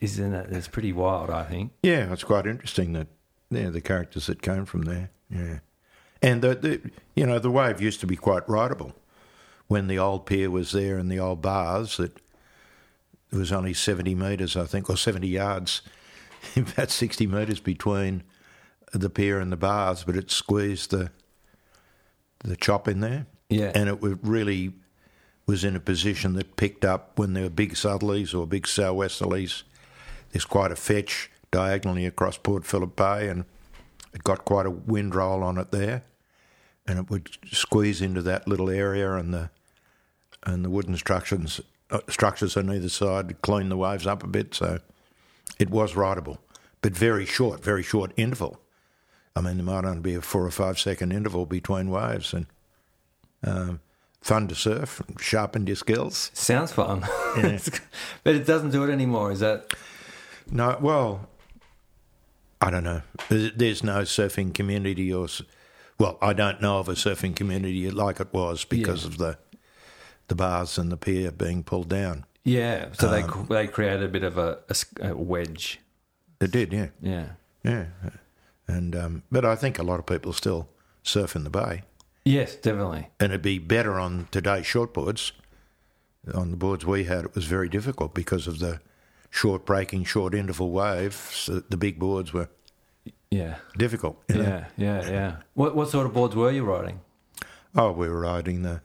Isn't 0.01 0.33
it? 0.33 0.47
It's 0.49 0.69
pretty 0.69 0.93
wild, 0.93 1.29
I 1.29 1.43
think. 1.43 1.73
Yeah, 1.83 2.13
it's 2.13 2.23
quite 2.23 2.45
interesting 2.45 2.93
that 2.93 3.07
yeah, 3.49 3.69
the 3.69 3.81
characters 3.81 4.27
that 4.27 4.41
came 4.41 4.65
from 4.65 4.83
there. 4.83 5.09
Yeah, 5.29 5.59
and 6.21 6.41
the, 6.41 6.55
the 6.55 6.91
you 7.15 7.25
know 7.25 7.37
the 7.37 7.51
wave 7.51 7.81
used 7.81 7.99
to 7.99 8.07
be 8.07 8.15
quite 8.15 8.47
rideable 8.47 8.95
when 9.67 9.87
the 9.87 9.99
old 9.99 10.25
pier 10.25 10.49
was 10.49 10.71
there 10.71 10.97
and 10.97 11.11
the 11.11 11.19
old 11.19 11.41
bars. 11.41 11.97
That 11.97 12.17
it 13.31 13.35
was 13.35 13.51
only 13.51 13.73
seventy 13.73 14.15
metres, 14.15 14.55
I 14.55 14.65
think, 14.65 14.89
or 14.89 14.97
seventy 14.97 15.27
yards, 15.27 15.81
about 16.55 16.91
sixty 16.91 17.27
metres 17.27 17.59
between 17.59 18.23
the 18.93 19.09
pier 19.09 19.39
and 19.39 19.51
the 19.51 19.57
bars, 19.57 20.03
but 20.03 20.15
it 20.15 20.31
squeezed 20.31 20.91
the 20.91 21.11
the 22.43 22.55
chop 22.55 22.87
in 22.87 22.99
there. 22.99 23.25
Yeah. 23.49 23.71
and 23.73 23.87
it 23.87 23.99
really 24.01 24.73
was 25.45 25.63
in 25.63 25.75
a 25.75 25.79
position 25.79 26.33
that 26.33 26.57
picked 26.57 26.83
up 26.83 27.17
when 27.17 27.31
there 27.33 27.43
were 27.43 27.49
big 27.49 27.73
southerlies 27.73 28.37
or 28.37 28.45
big 28.45 28.65
southwesterlies. 28.65 29.63
There's 30.31 30.43
quite 30.43 30.73
a 30.73 30.75
fetch 30.75 31.31
diagonally 31.51 32.05
across 32.05 32.37
Port 32.37 32.65
Phillip 32.65 32.95
Bay, 32.97 33.29
and 33.29 33.45
it 34.13 34.23
got 34.23 34.43
quite 34.43 34.65
a 34.65 34.69
wind 34.71 35.15
roll 35.15 35.41
on 35.41 35.57
it 35.57 35.71
there, 35.71 36.03
and 36.85 36.99
it 36.99 37.09
would 37.09 37.29
squeeze 37.51 38.01
into 38.01 38.21
that 38.23 38.47
little 38.47 38.69
area, 38.69 39.13
and 39.13 39.33
the 39.33 39.49
and 40.43 40.63
the 40.63 40.69
wooden 40.69 40.95
structures 40.97 41.61
uh, 41.89 41.99
structures 42.09 42.57
on 42.57 42.69
either 42.69 42.89
side 42.89 43.41
cleaned 43.41 43.71
the 43.71 43.77
waves 43.77 44.05
up 44.05 44.23
a 44.23 44.27
bit, 44.27 44.53
so 44.53 44.79
it 45.59 45.69
was 45.69 45.95
rideable, 45.95 46.37
but 46.81 46.93
very 46.93 47.25
short, 47.25 47.63
very 47.63 47.83
short 47.83 48.11
interval. 48.17 48.59
I 49.35 49.41
mean, 49.41 49.57
there 49.57 49.65
might 49.65 49.85
only 49.85 50.01
be 50.01 50.15
a 50.15 50.21
four 50.21 50.45
or 50.45 50.51
five 50.51 50.79
second 50.79 51.11
interval 51.13 51.45
between 51.45 51.89
waves, 51.89 52.33
and 52.33 52.45
um, 53.43 53.79
fun 54.21 54.47
to 54.49 54.55
surf, 54.55 55.01
sharpened 55.19 55.67
your 55.69 55.75
skills. 55.77 56.31
Sounds 56.33 56.71
fun. 56.73 57.01
but 58.23 58.35
it 58.35 58.45
doesn't 58.45 58.71
do 58.71 58.83
it 58.83 58.91
anymore, 58.91 59.31
is 59.31 59.39
that? 59.39 59.73
No, 60.51 60.77
well, 60.81 61.29
I 62.61 62.69
don't 62.71 62.83
know. 62.83 63.01
There's 63.29 63.51
there's 63.55 63.83
no 63.83 64.01
surfing 64.01 64.53
community, 64.53 65.13
or 65.13 65.27
well, 65.99 66.17
I 66.21 66.33
don't 66.33 66.61
know 66.61 66.79
of 66.79 66.89
a 66.89 66.93
surfing 66.93 67.35
community 67.35 67.89
like 67.91 68.19
it 68.19 68.33
was 68.33 68.65
because 68.65 69.03
Yeah. 69.03 69.07
of 69.07 69.17
the 69.17 69.37
the 70.27 70.35
bars 70.35 70.77
and 70.77 70.91
the 70.91 70.97
pier 70.97 71.31
being 71.31 71.63
pulled 71.63 71.89
down. 71.89 72.25
Yeah. 72.43 72.89
So 72.93 73.09
they 73.09 73.23
they 73.53 73.67
created 73.67 74.03
a 74.03 74.07
bit 74.07 74.23
of 74.23 74.37
a, 74.37 74.59
a, 75.01 75.15
wedge. 75.15 75.79
It 76.39 76.51
did, 76.51 76.71
yeah, 76.71 76.87
Yeah. 77.01 77.29
yeah. 77.63 77.85
And 78.67 78.95
um, 78.95 79.23
but 79.31 79.43
I 79.45 79.55
think 79.55 79.79
a 79.79 79.83
lot 79.83 79.99
of 79.99 80.05
people 80.05 80.33
still 80.33 80.67
surf 81.03 81.35
in 81.35 81.43
the 81.43 81.49
bay, 81.49 81.83
Yes, 82.25 82.55
definitely. 82.55 83.09
and 83.19 83.31
it'd 83.31 83.41
be 83.41 83.59
better 83.59 83.99
on 83.99 84.27
today's 84.31 84.65
shortboards 84.65 85.31
on 86.33 86.51
the 86.51 86.57
boards 86.57 86.85
we 86.85 87.05
had, 87.05 87.25
it 87.25 87.35
was 87.35 87.45
very 87.45 87.69
difficult 87.69 88.13
because 88.13 88.47
of 88.47 88.59
the 88.59 88.81
short 89.29 89.65
breaking, 89.65 90.03
short 90.03 90.33
interval 90.35 90.71
waves. 90.71 91.45
The, 91.45 91.63
the 91.69 91.77
big 91.77 91.97
boards 91.99 92.33
were 92.33 92.49
Yeah. 93.31 93.55
difficult. 93.77 94.21
you 94.29 94.35
know. 94.35 94.43
Yeah, 94.43 94.65
yeah, 94.77 95.09
yeah. 95.09 95.35
What 95.53 95.75
what 95.75 95.89
sort 95.89 96.05
of 96.05 96.13
boards 96.13 96.35
were 96.35 96.51
you 96.51 96.63
riding? 96.65 96.99
Oh, 97.75 97.91
we 97.91 98.07
were 98.09 98.19
riding 98.21 98.63
the 98.63 98.81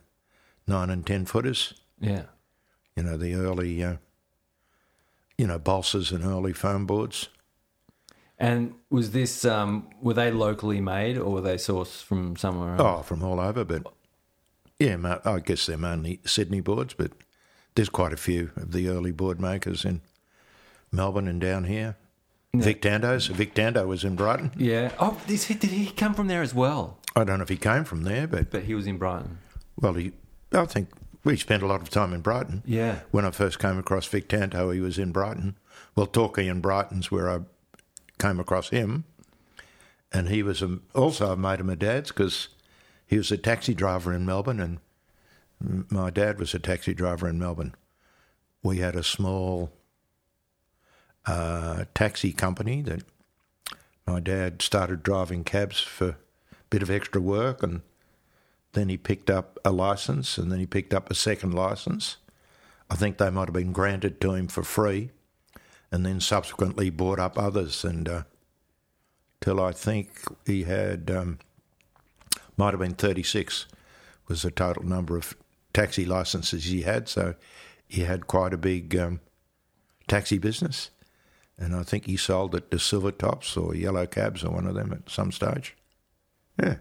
nine 0.66 0.90
and 0.90 1.06
ten 1.06 1.24
footers. 1.26 1.74
Yeah. 2.00 2.24
You 2.96 3.02
know, 3.04 3.16
the 3.16 3.34
early, 3.34 3.82
uh, 3.82 3.96
you 5.38 5.46
know, 5.46 5.58
balsas 5.58 6.12
and 6.12 6.24
early 6.24 6.52
foam 6.52 6.86
boards. 6.86 7.28
And 8.38 8.74
was 8.90 9.12
this 9.12 9.44
um, 9.44 9.88
were 10.00 10.14
they 10.14 10.30
locally 10.30 10.80
made 10.80 11.16
or 11.16 11.32
were 11.32 11.40
they 11.40 11.56
sourced 11.56 12.02
from 12.02 12.36
somewhere 12.36 12.76
else? 12.76 12.80
Oh, 12.80 13.02
from 13.02 13.22
all 13.22 13.38
over, 13.38 13.64
but 13.64 13.86
yeah, 14.78 15.18
I 15.24 15.38
guess 15.38 15.66
they're 15.66 15.78
mainly 15.78 16.20
Sydney 16.24 16.60
boards, 16.60 16.94
but 16.94 17.12
there's 17.76 17.88
quite 17.88 18.12
a 18.12 18.16
few 18.16 18.50
of 18.56 18.72
the 18.72 18.88
early 18.88 19.12
board 19.12 19.40
makers 19.40 19.84
in 19.84 20.00
Melbourne 20.90 21.28
and 21.28 21.40
down 21.40 21.64
here. 21.64 21.96
Vic 22.54 22.82
Dando's. 22.82 23.28
Vic 23.28 23.54
Dando 23.54 23.86
was 23.86 24.04
in 24.04 24.14
Brighton. 24.16 24.50
Yeah. 24.58 24.92
Oh, 24.98 25.18
is 25.26 25.44
he, 25.44 25.54
did 25.54 25.70
he 25.70 25.86
come 25.90 26.12
from 26.12 26.26
there 26.28 26.42
as 26.42 26.52
well? 26.54 26.98
I 27.16 27.24
don't 27.24 27.38
know 27.38 27.44
if 27.44 27.48
he 27.48 27.56
came 27.56 27.84
from 27.84 28.02
there, 28.02 28.26
but 28.26 28.50
But 28.50 28.64
he 28.64 28.74
was 28.74 28.86
in 28.86 28.98
Brighton. 28.98 29.38
well, 29.80 29.94
he. 29.94 30.12
I 30.54 30.64
think 30.66 30.88
we 31.24 31.36
spent 31.36 31.62
a 31.62 31.66
lot 31.66 31.82
of 31.82 31.90
time 31.90 32.12
in 32.12 32.20
Brighton. 32.20 32.62
Yeah. 32.66 33.00
When 33.10 33.24
I 33.24 33.30
first 33.30 33.58
came 33.58 33.78
across 33.78 34.06
Vic 34.06 34.28
Dando, 34.28 34.70
he 34.70 34.80
was 34.80 34.98
in 34.98 35.12
Brighton. 35.12 35.56
Well, 35.94 36.06
Torquay 36.06 36.48
and 36.48 36.62
Brighton's 36.62 37.10
where 37.10 37.30
I 37.30 37.40
came 38.18 38.40
across 38.40 38.70
him, 38.70 39.04
and 40.12 40.28
he 40.28 40.42
was 40.42 40.62
a, 40.62 40.78
also 40.94 41.32
a 41.32 41.36
mate 41.36 41.60
of 41.60 41.66
my 41.66 41.74
dad's 41.74 42.10
because 42.10 42.48
he 43.06 43.16
was 43.16 43.30
a 43.30 43.36
taxi 43.36 43.74
driver 43.74 44.12
in 44.12 44.24
Melbourne, 44.24 44.60
and 44.60 45.90
my 45.90 46.10
dad 46.10 46.38
was 46.38 46.54
a 46.54 46.58
taxi 46.58 46.94
driver 46.94 47.28
in 47.28 47.38
Melbourne. 47.38 47.74
We 48.62 48.78
had 48.78 48.96
a 48.96 49.02
small 49.02 49.72
uh, 51.26 51.84
taxi 51.94 52.32
company 52.32 52.82
that 52.82 53.02
my 54.06 54.20
dad 54.20 54.62
started 54.62 55.02
driving 55.02 55.44
cabs 55.44 55.80
for 55.80 56.08
a 56.08 56.16
bit 56.70 56.82
of 56.82 56.90
extra 56.90 57.20
work, 57.20 57.62
and 57.62 57.82
then 58.72 58.88
he 58.88 58.96
picked 58.96 59.30
up 59.30 59.58
a 59.64 59.70
license, 59.70 60.38
and 60.38 60.50
then 60.50 60.58
he 60.58 60.66
picked 60.66 60.94
up 60.94 61.10
a 61.10 61.14
second 61.14 61.52
license. 61.52 62.16
I 62.90 62.94
think 62.94 63.18
they 63.18 63.30
might 63.30 63.48
have 63.48 63.54
been 63.54 63.72
granted 63.72 64.20
to 64.20 64.34
him 64.34 64.48
for 64.48 64.62
free, 64.62 65.10
and 65.90 66.04
then 66.04 66.20
subsequently 66.20 66.90
bought 66.90 67.18
up 67.18 67.38
others, 67.38 67.84
and 67.84 68.08
uh, 68.08 68.22
till 69.40 69.60
I 69.60 69.72
think 69.72 70.10
he 70.46 70.64
had 70.64 71.10
um, 71.10 71.38
might 72.56 72.72
have 72.72 72.80
been 72.80 72.94
thirty 72.94 73.22
six 73.22 73.66
was 74.28 74.42
the 74.42 74.50
total 74.50 74.84
number 74.84 75.16
of 75.16 75.36
taxi 75.74 76.04
licenses 76.04 76.64
he 76.64 76.82
had. 76.82 77.08
So 77.08 77.34
he 77.88 78.02
had 78.02 78.26
quite 78.26 78.54
a 78.54 78.58
big 78.58 78.96
um, 78.96 79.20
taxi 80.08 80.38
business, 80.38 80.90
and 81.58 81.74
I 81.74 81.82
think 81.82 82.06
he 82.06 82.16
sold 82.16 82.54
it 82.54 82.70
to 82.70 82.78
Silver 82.78 83.12
Tops 83.12 83.56
or 83.56 83.74
Yellow 83.74 84.06
Cabs 84.06 84.44
or 84.44 84.52
one 84.52 84.66
of 84.66 84.74
them 84.74 84.92
at 84.92 85.10
some 85.10 85.32
stage. 85.32 85.76
Yeah. 86.62 86.76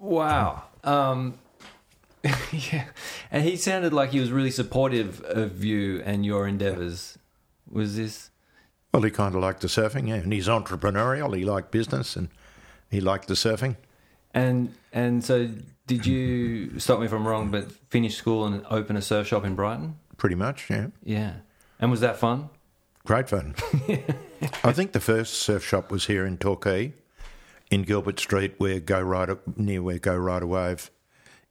Wow. 0.00 0.64
Um, 0.82 1.38
yeah. 2.52 2.86
And 3.30 3.44
he 3.44 3.56
sounded 3.56 3.92
like 3.92 4.10
he 4.10 4.20
was 4.20 4.32
really 4.32 4.50
supportive 4.50 5.22
of 5.22 5.64
you 5.64 6.02
and 6.04 6.26
your 6.26 6.48
endeavours. 6.48 7.18
Was 7.70 7.96
this? 7.96 8.30
Well, 8.92 9.02
he 9.02 9.10
kind 9.10 9.34
of 9.34 9.40
liked 9.40 9.60
the 9.60 9.68
surfing, 9.68 10.08
yeah, 10.08 10.16
and 10.16 10.32
he's 10.32 10.48
entrepreneurial. 10.48 11.36
He 11.36 11.44
liked 11.44 11.70
business, 11.70 12.16
and 12.16 12.28
he 12.90 13.00
liked 13.00 13.28
the 13.28 13.34
surfing. 13.34 13.76
And 14.34 14.74
and 14.92 15.24
so 15.24 15.48
did 15.86 16.06
you 16.06 16.78
stop 16.78 16.98
me 17.00 17.06
if 17.06 17.12
I'm 17.12 17.26
wrong, 17.26 17.50
but 17.50 17.70
finish 17.90 18.16
school 18.16 18.46
and 18.46 18.64
open 18.70 18.96
a 18.96 19.02
surf 19.02 19.28
shop 19.28 19.44
in 19.44 19.54
Brighton? 19.54 19.96
Pretty 20.16 20.34
much, 20.34 20.68
yeah. 20.70 20.88
Yeah. 21.04 21.34
And 21.78 21.90
was 21.90 22.00
that 22.00 22.16
fun? 22.16 22.50
Great 23.04 23.28
fun. 23.28 23.54
I 24.64 24.72
think 24.72 24.92
the 24.92 25.00
first 25.00 25.34
surf 25.34 25.64
shop 25.64 25.90
was 25.90 26.06
here 26.06 26.26
in 26.26 26.36
Torquay, 26.36 26.92
in 27.70 27.82
Gilbert 27.82 28.18
Street, 28.18 28.54
where 28.58 28.80
Go 28.80 29.00
Rider 29.00 29.38
near 29.56 29.82
where 29.82 29.98
Go 29.98 30.16
Rider 30.16 30.46
Wave, 30.46 30.90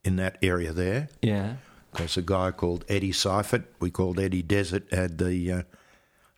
in 0.04 0.16
that 0.16 0.38
area 0.42 0.72
there. 0.72 1.08
Yeah. 1.22 1.56
There's 1.94 2.16
a 2.16 2.22
guy 2.22 2.50
called 2.52 2.84
Eddie 2.88 3.12
Seifert. 3.12 3.64
We 3.80 3.90
called 3.90 4.20
Eddie 4.20 4.42
Desert. 4.42 4.92
Had 4.92 5.18
the 5.18 5.52
uh, 5.52 5.62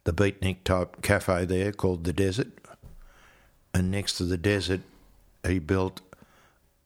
the 0.05 0.12
beatnik 0.12 0.65
type 0.65 1.03
cafe 1.03 1.45
there 1.45 1.73
called 1.73 2.05
the 2.05 2.12
Desert, 2.12 2.49
and 3.75 3.91
next 3.91 4.15
to 4.15 4.25
the 4.25 4.39
Desert, 4.39 4.81
he 5.47 5.59
built 5.59 6.01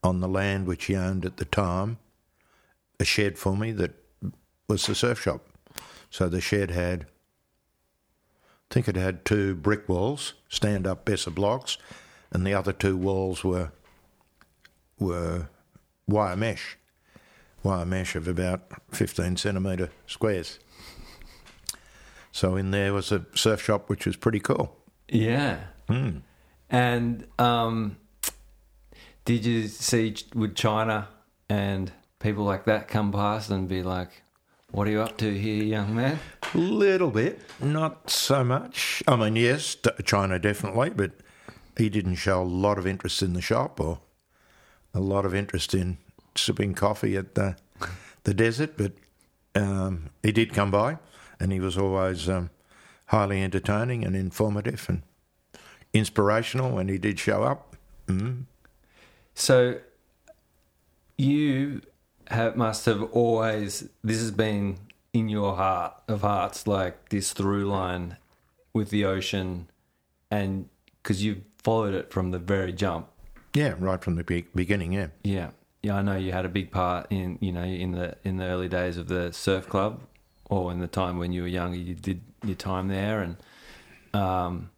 on 0.02 0.20
the 0.20 0.28
land 0.28 0.66
which 0.66 0.86
he 0.86 0.96
owned 0.96 1.24
at 1.24 1.36
the 1.36 1.44
time 1.44 1.98
a 2.98 3.04
shed 3.04 3.38
for 3.38 3.56
me 3.56 3.72
that 3.72 3.92
was 4.68 4.86
the 4.86 4.94
surf 4.94 5.20
shop. 5.20 5.42
So 6.10 6.28
the 6.28 6.40
shed 6.40 6.70
had, 6.70 7.06
I 8.70 8.74
think 8.74 8.88
it 8.88 8.96
had 8.96 9.24
two 9.24 9.54
brick 9.54 9.88
walls, 9.88 10.34
stand 10.48 10.86
up 10.86 11.04
Besser 11.04 11.30
blocks, 11.30 11.78
and 12.30 12.46
the 12.46 12.54
other 12.54 12.72
two 12.72 12.96
walls 12.96 13.44
were 13.44 13.72
were 14.98 15.48
wire 16.06 16.36
mesh 16.36 16.78
wire 17.66 17.84
mesh 17.84 18.14
of 18.14 18.28
about 18.28 18.60
15 18.92 19.36
centimetre 19.36 19.90
squares. 20.06 20.58
So 22.30 22.56
in 22.56 22.70
there 22.70 22.92
was 22.92 23.10
a 23.10 23.26
surf 23.34 23.62
shop 23.62 23.88
which 23.88 24.06
was 24.06 24.16
pretty 24.16 24.40
cool. 24.40 24.76
Yeah. 25.08 25.58
Hmm. 25.88 26.18
And 26.70 27.26
um, 27.38 27.96
did 29.24 29.44
you 29.44 29.68
see 29.68 30.14
would 30.34 30.54
China 30.54 31.08
and 31.48 31.92
people 32.18 32.44
like 32.44 32.64
that 32.64 32.88
come 32.88 33.12
past 33.12 33.50
and 33.50 33.68
be 33.68 33.82
like, 33.82 34.22
"What 34.72 34.88
are 34.88 34.90
you 34.90 35.00
up 35.00 35.16
to 35.18 35.32
here, 35.32 35.62
young 35.62 35.94
man?" 35.94 36.18
A 36.54 36.58
little 36.58 37.10
bit, 37.10 37.40
not 37.60 38.10
so 38.10 38.42
much. 38.44 39.02
I 39.06 39.16
mean, 39.16 39.36
yes, 39.36 39.76
China 40.04 40.38
definitely, 40.38 40.90
but 40.90 41.12
he 41.76 41.88
didn't 41.88 42.16
show 42.16 42.42
a 42.42 42.44
lot 42.44 42.78
of 42.78 42.86
interest 42.86 43.22
in 43.22 43.34
the 43.34 43.42
shop 43.42 43.80
or 43.80 44.00
a 44.94 45.00
lot 45.00 45.24
of 45.26 45.34
interest 45.34 45.74
in 45.74 45.98
sipping 46.34 46.74
coffee 46.74 47.16
at 47.16 47.34
the, 47.34 47.56
the 48.24 48.34
desert. 48.34 48.76
But 48.76 48.92
um, 49.54 50.10
he 50.22 50.32
did 50.32 50.52
come 50.52 50.70
by, 50.70 50.98
and 51.38 51.52
he 51.52 51.60
was 51.60 51.76
always 51.76 52.28
um, 52.28 52.50
highly 53.06 53.42
entertaining 53.42 54.04
and 54.04 54.16
informative 54.16 54.86
and 54.88 55.02
inspirational 55.92 56.70
when 56.70 56.88
he 56.88 56.98
did 56.98 57.18
show 57.18 57.42
up. 57.42 57.76
Mm. 58.06 58.44
So 59.34 59.78
you 61.18 61.82
have, 62.28 62.56
must 62.56 62.86
have 62.86 63.02
always 63.02 63.88
this 64.02 64.18
has 64.18 64.30
been 64.30 64.78
in 65.12 65.28
your 65.28 65.56
heart 65.56 65.94
of 66.08 66.22
hearts, 66.22 66.66
like 66.66 67.08
this 67.08 67.32
through 67.32 67.66
line 67.66 68.16
with 68.72 68.90
the 68.90 69.04
ocean, 69.04 69.68
and 70.30 70.68
because 71.02 71.22
you've 71.22 71.42
followed 71.66 71.94
it 71.94 72.12
from 72.12 72.30
the 72.30 72.38
very 72.38 72.72
jump. 72.72 73.08
Yeah, 73.52 73.74
right 73.80 74.00
from 74.00 74.14
the 74.14 74.22
be- 74.22 74.46
beginning. 74.54 74.92
Yeah, 74.92 75.08
Yeah, 75.24 75.50
yeah. 75.82 75.96
I 75.96 76.02
know 76.02 76.14
you 76.16 76.30
had 76.30 76.44
a 76.44 76.48
big 76.48 76.70
part 76.70 77.08
in 77.10 77.38
you 77.40 77.50
know 77.50 77.64
in 77.64 77.90
the 77.90 78.14
in 78.22 78.36
the 78.36 78.44
early 78.44 78.68
days 78.68 78.96
of 78.98 79.08
the 79.08 79.32
surf 79.32 79.68
club, 79.68 80.00
or 80.44 80.70
in 80.70 80.78
the 80.78 80.86
time 80.86 81.18
when 81.18 81.32
you 81.32 81.42
were 81.42 81.48
younger, 81.48 81.76
you 81.76 81.94
did 81.96 82.20
your 82.44 82.54
time 82.54 82.86
there, 82.86 83.20
and 83.20 83.36
um, 84.14 84.70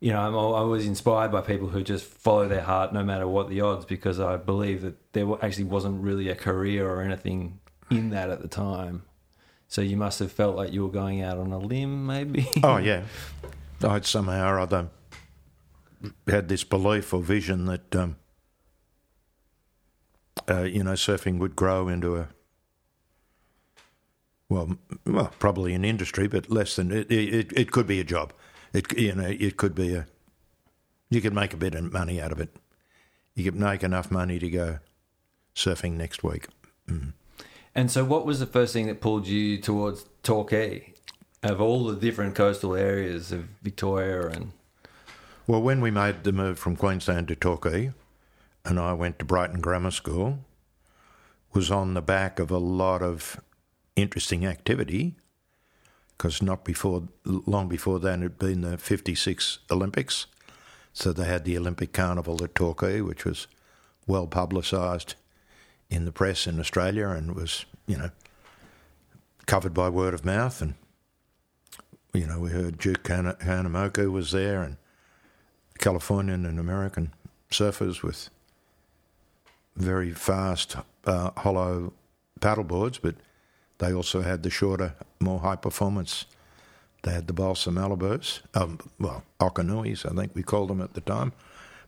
you 0.00 0.12
know 0.12 0.20
I'm 0.20 0.34
al- 0.34 0.54
I 0.54 0.62
was 0.62 0.86
inspired 0.86 1.30
by 1.30 1.42
people 1.42 1.68
who 1.68 1.82
just 1.82 2.06
follow 2.06 2.48
their 2.48 2.62
heart 2.62 2.94
no 2.94 3.04
matter 3.04 3.28
what 3.28 3.50
the 3.50 3.60
odds, 3.60 3.84
because 3.84 4.18
I 4.18 4.38
believe 4.38 4.80
that 4.80 5.12
there 5.12 5.26
actually 5.42 5.64
wasn't 5.64 6.02
really 6.02 6.30
a 6.30 6.34
career 6.34 6.88
or 6.88 7.02
anything 7.02 7.60
in 7.90 8.08
that 8.10 8.30
at 8.30 8.40
the 8.40 8.48
time. 8.48 9.02
So 9.68 9.82
you 9.82 9.98
must 9.98 10.18
have 10.20 10.32
felt 10.32 10.56
like 10.56 10.72
you 10.72 10.82
were 10.86 10.90
going 11.02 11.20
out 11.20 11.36
on 11.36 11.52
a 11.52 11.58
limb, 11.58 12.06
maybe. 12.06 12.48
Oh 12.62 12.76
yeah, 12.90 13.02
I'd 13.84 14.06
somehow 14.06 14.48
or 14.50 14.58
other 14.60 14.88
had 16.26 16.48
this 16.48 16.64
belief 16.64 17.12
or 17.12 17.22
vision 17.22 17.66
that 17.66 17.94
um, 17.94 18.16
uh, 20.48 20.62
you 20.62 20.82
know 20.82 20.92
surfing 20.92 21.38
would 21.38 21.56
grow 21.56 21.88
into 21.88 22.16
a 22.16 22.28
well, 24.48 24.76
well, 25.06 25.32
probably 25.38 25.74
an 25.74 25.84
industry, 25.84 26.26
but 26.26 26.50
less 26.50 26.74
than 26.74 26.90
it. 26.90 27.10
It, 27.10 27.52
it 27.56 27.70
could 27.70 27.86
be 27.86 28.00
a 28.00 28.04
job. 28.04 28.32
It 28.72 28.98
you 28.98 29.14
know 29.14 29.28
it 29.28 29.56
could 29.56 29.74
be 29.74 29.94
a 29.94 30.06
you 31.08 31.20
could 31.20 31.34
make 31.34 31.52
a 31.52 31.56
bit 31.56 31.74
of 31.74 31.92
money 31.92 32.20
out 32.20 32.32
of 32.32 32.40
it. 32.40 32.56
You 33.34 33.44
could 33.44 33.54
make 33.54 33.82
enough 33.82 34.10
money 34.10 34.38
to 34.38 34.50
go 34.50 34.78
surfing 35.54 35.92
next 35.92 36.22
week. 36.22 36.48
And 37.74 37.90
so, 37.90 38.04
what 38.04 38.26
was 38.26 38.40
the 38.40 38.46
first 38.46 38.72
thing 38.72 38.86
that 38.86 39.00
pulled 39.00 39.26
you 39.26 39.58
towards 39.58 40.04
Torquay? 40.22 40.94
Of 41.42 41.60
all 41.60 41.86
the 41.86 41.96
different 41.96 42.34
coastal 42.34 42.74
areas 42.74 43.32
of 43.32 43.44
Victoria 43.62 44.28
and 44.28 44.52
Well, 45.50 45.62
when 45.62 45.80
we 45.80 45.90
made 45.90 46.22
the 46.22 46.30
move 46.30 46.60
from 46.60 46.76
Queensland 46.76 47.26
to 47.26 47.34
Torquay, 47.34 47.92
and 48.64 48.78
I 48.78 48.92
went 48.92 49.18
to 49.18 49.24
Brighton 49.24 49.60
Grammar 49.60 49.90
School, 49.90 50.44
was 51.52 51.72
on 51.72 51.94
the 51.94 52.00
back 52.00 52.38
of 52.38 52.52
a 52.52 52.58
lot 52.58 53.02
of 53.02 53.40
interesting 53.96 54.46
activity, 54.46 55.16
because 56.16 56.40
not 56.40 56.64
before, 56.64 57.08
long 57.24 57.68
before 57.68 57.98
then, 57.98 58.22
had 58.22 58.38
been 58.38 58.60
the 58.60 58.78
'56 58.78 59.58
Olympics, 59.72 60.26
so 60.92 61.12
they 61.12 61.24
had 61.24 61.44
the 61.44 61.58
Olympic 61.58 61.92
Carnival 61.92 62.40
at 62.44 62.54
Torquay, 62.54 63.00
which 63.00 63.24
was 63.24 63.48
well 64.06 64.28
publicised 64.28 65.16
in 65.90 66.04
the 66.04 66.12
press 66.12 66.46
in 66.46 66.60
Australia, 66.60 67.08
and 67.08 67.34
was 67.34 67.64
you 67.88 67.98
know 67.98 68.10
covered 69.46 69.74
by 69.74 69.88
word 69.88 70.14
of 70.14 70.24
mouth, 70.24 70.62
and 70.62 70.74
you 72.14 72.28
know 72.28 72.38
we 72.38 72.50
heard 72.50 72.78
Duke 72.78 73.02
Kana- 73.02 73.34
Kanamoku 73.34 74.12
was 74.12 74.30
there, 74.30 74.62
and 74.62 74.76
Californian 75.80 76.46
and 76.46 76.60
American 76.60 77.12
surfers 77.50 78.02
with 78.02 78.30
very 79.76 80.12
fast 80.12 80.76
uh, 81.04 81.30
hollow 81.38 81.92
paddle 82.40 82.64
boards, 82.64 82.98
but 82.98 83.16
they 83.78 83.92
also 83.92 84.20
had 84.20 84.42
the 84.42 84.50
shorter, 84.50 84.94
more 85.18 85.40
high 85.40 85.56
performance. 85.56 86.26
They 87.02 87.12
had 87.12 87.26
the 87.26 87.32
Balsa 87.32 87.70
Malibus, 87.70 88.42
um, 88.54 88.78
well, 88.98 89.24
Okanuis, 89.40 90.04
I 90.04 90.14
think 90.14 90.32
we 90.34 90.42
called 90.42 90.68
them 90.68 90.82
at 90.82 90.92
the 90.92 91.00
time, 91.00 91.32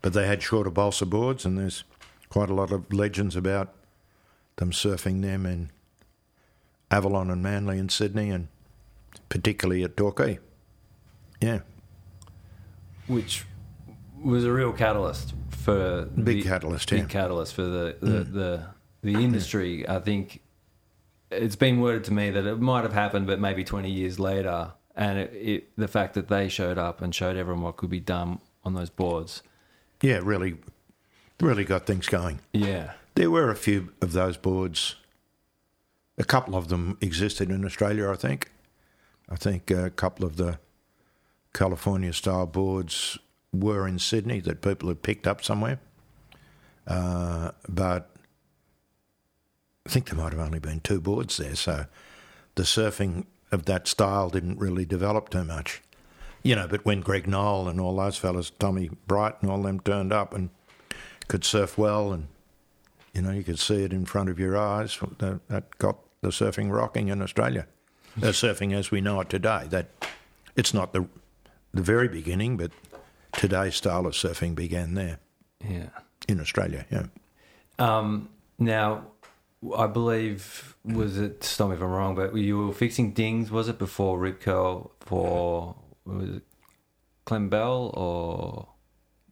but 0.00 0.14
they 0.14 0.26
had 0.26 0.42
shorter 0.42 0.70
balsa 0.70 1.04
boards, 1.04 1.44
and 1.44 1.58
there's 1.58 1.84
quite 2.30 2.48
a 2.48 2.54
lot 2.54 2.72
of 2.72 2.90
legends 2.92 3.36
about 3.36 3.74
them 4.56 4.70
surfing 4.70 5.20
them 5.20 5.44
in 5.44 5.70
Avalon 6.90 7.30
and 7.30 7.42
Manly 7.42 7.78
in 7.78 7.90
Sydney, 7.90 8.30
and 8.30 8.48
particularly 9.28 9.82
at 9.82 9.98
Torquay. 9.98 10.38
Yeah, 11.42 11.60
which 13.06 13.44
was 14.22 14.44
a 14.44 14.52
real 14.52 14.72
catalyst 14.72 15.34
for 15.50 16.04
Big 16.06 16.42
the, 16.42 16.42
catalyst, 16.42 16.90
big 16.90 17.00
yeah. 17.00 17.06
catalyst 17.06 17.54
for 17.54 17.62
the 17.62 17.96
the, 18.00 18.24
mm. 18.24 18.32
the 18.32 18.66
the 19.02 19.14
industry. 19.14 19.88
I 19.88 19.98
think 20.00 20.40
it's 21.30 21.56
been 21.56 21.80
worded 21.80 22.04
to 22.04 22.12
me 22.12 22.30
that 22.30 22.46
it 22.46 22.60
might 22.60 22.82
have 22.82 22.92
happened, 22.92 23.26
but 23.26 23.40
maybe 23.40 23.64
twenty 23.64 23.90
years 23.90 24.18
later, 24.18 24.72
and 24.96 25.18
it, 25.18 25.32
it, 25.34 25.76
the 25.76 25.88
fact 25.88 26.14
that 26.14 26.28
they 26.28 26.48
showed 26.48 26.78
up 26.78 27.00
and 27.00 27.14
showed 27.14 27.36
everyone 27.36 27.62
what 27.62 27.76
could 27.76 27.90
be 27.90 28.00
done 28.00 28.40
on 28.64 28.74
those 28.74 28.90
boards. 28.90 29.42
yeah, 30.00 30.20
really, 30.22 30.56
really 31.40 31.64
got 31.64 31.86
things 31.86 32.06
going. 32.06 32.40
Yeah, 32.52 32.92
There 33.14 33.30
were 33.30 33.50
a 33.50 33.56
few 33.56 33.92
of 34.00 34.12
those 34.12 34.36
boards. 34.36 34.96
A 36.18 36.24
couple 36.24 36.54
of 36.54 36.68
them 36.68 36.98
existed 37.00 37.50
in 37.50 37.64
Australia, 37.64 38.10
I 38.10 38.16
think. 38.16 38.50
I 39.28 39.36
think 39.36 39.70
a 39.70 39.90
couple 39.90 40.26
of 40.26 40.36
the 40.36 40.58
California 41.54 42.12
style 42.12 42.46
boards 42.46 43.18
were 43.52 43.86
in 43.86 43.98
Sydney 43.98 44.40
that 44.40 44.62
people 44.62 44.88
had 44.88 45.02
picked 45.02 45.26
up 45.26 45.44
somewhere. 45.44 45.78
Uh, 46.86 47.52
but 47.68 48.10
I 49.86 49.90
think 49.90 50.08
there 50.08 50.18
might 50.18 50.32
have 50.32 50.40
only 50.40 50.58
been 50.58 50.80
two 50.80 51.00
boards 51.00 51.36
there, 51.36 51.54
so 51.54 51.86
the 52.54 52.62
surfing 52.62 53.26
of 53.50 53.66
that 53.66 53.86
style 53.86 54.30
didn't 54.30 54.58
really 54.58 54.84
develop 54.84 55.28
too 55.28 55.44
much. 55.44 55.82
You 56.42 56.56
know, 56.56 56.66
but 56.66 56.84
when 56.84 57.00
Greg 57.00 57.28
Noll 57.28 57.68
and 57.68 57.80
all 57.80 57.96
those 57.96 58.16
fellas, 58.16 58.50
Tommy 58.50 58.90
Bright 59.06 59.34
and 59.42 59.50
all 59.50 59.62
them 59.62 59.78
turned 59.80 60.12
up 60.12 60.34
and 60.34 60.50
could 61.28 61.44
surf 61.44 61.78
well 61.78 62.12
and 62.12 62.26
you 63.12 63.20
know, 63.20 63.30
you 63.30 63.42
could 63.42 63.58
see 63.58 63.84
it 63.84 63.92
in 63.92 64.06
front 64.06 64.30
of 64.30 64.38
your 64.38 64.56
eyes. 64.56 64.98
That, 65.18 65.46
that 65.48 65.78
got 65.78 65.98
the 66.22 66.28
surfing 66.28 66.72
rocking 66.72 67.08
in 67.08 67.20
Australia. 67.20 67.66
The 68.16 68.28
surfing 68.28 68.72
as 68.72 68.90
we 68.90 69.00
know 69.00 69.20
it 69.20 69.28
today. 69.28 69.66
That 69.68 69.88
it's 70.56 70.72
not 70.72 70.92
the 70.92 71.06
the 71.74 71.82
very 71.82 72.08
beginning, 72.08 72.56
but 72.58 72.70
today's 73.32 73.76
style 73.76 74.06
of 74.06 74.14
surfing 74.14 74.54
began 74.54 74.94
there 74.94 75.18
yeah. 75.66 75.88
in 76.28 76.40
Australia. 76.40 76.86
Yeah. 76.90 77.06
Um, 77.78 78.28
now, 78.58 79.06
I 79.76 79.86
believe 79.86 80.76
was 80.84 81.18
it? 81.18 81.44
Stop 81.44 81.70
me 81.70 81.76
if 81.76 81.82
I'm 81.82 81.88
wrong, 81.88 82.14
but 82.14 82.34
you 82.34 82.66
were 82.66 82.72
fixing 82.72 83.12
dings. 83.12 83.50
Was 83.50 83.68
it 83.68 83.78
before 83.78 84.18
Rip 84.18 84.40
Curl 84.40 84.90
for 85.00 85.76
was 86.04 86.36
it 86.36 86.42
Clem 87.24 87.48
Bell, 87.48 87.92
or 87.94 88.68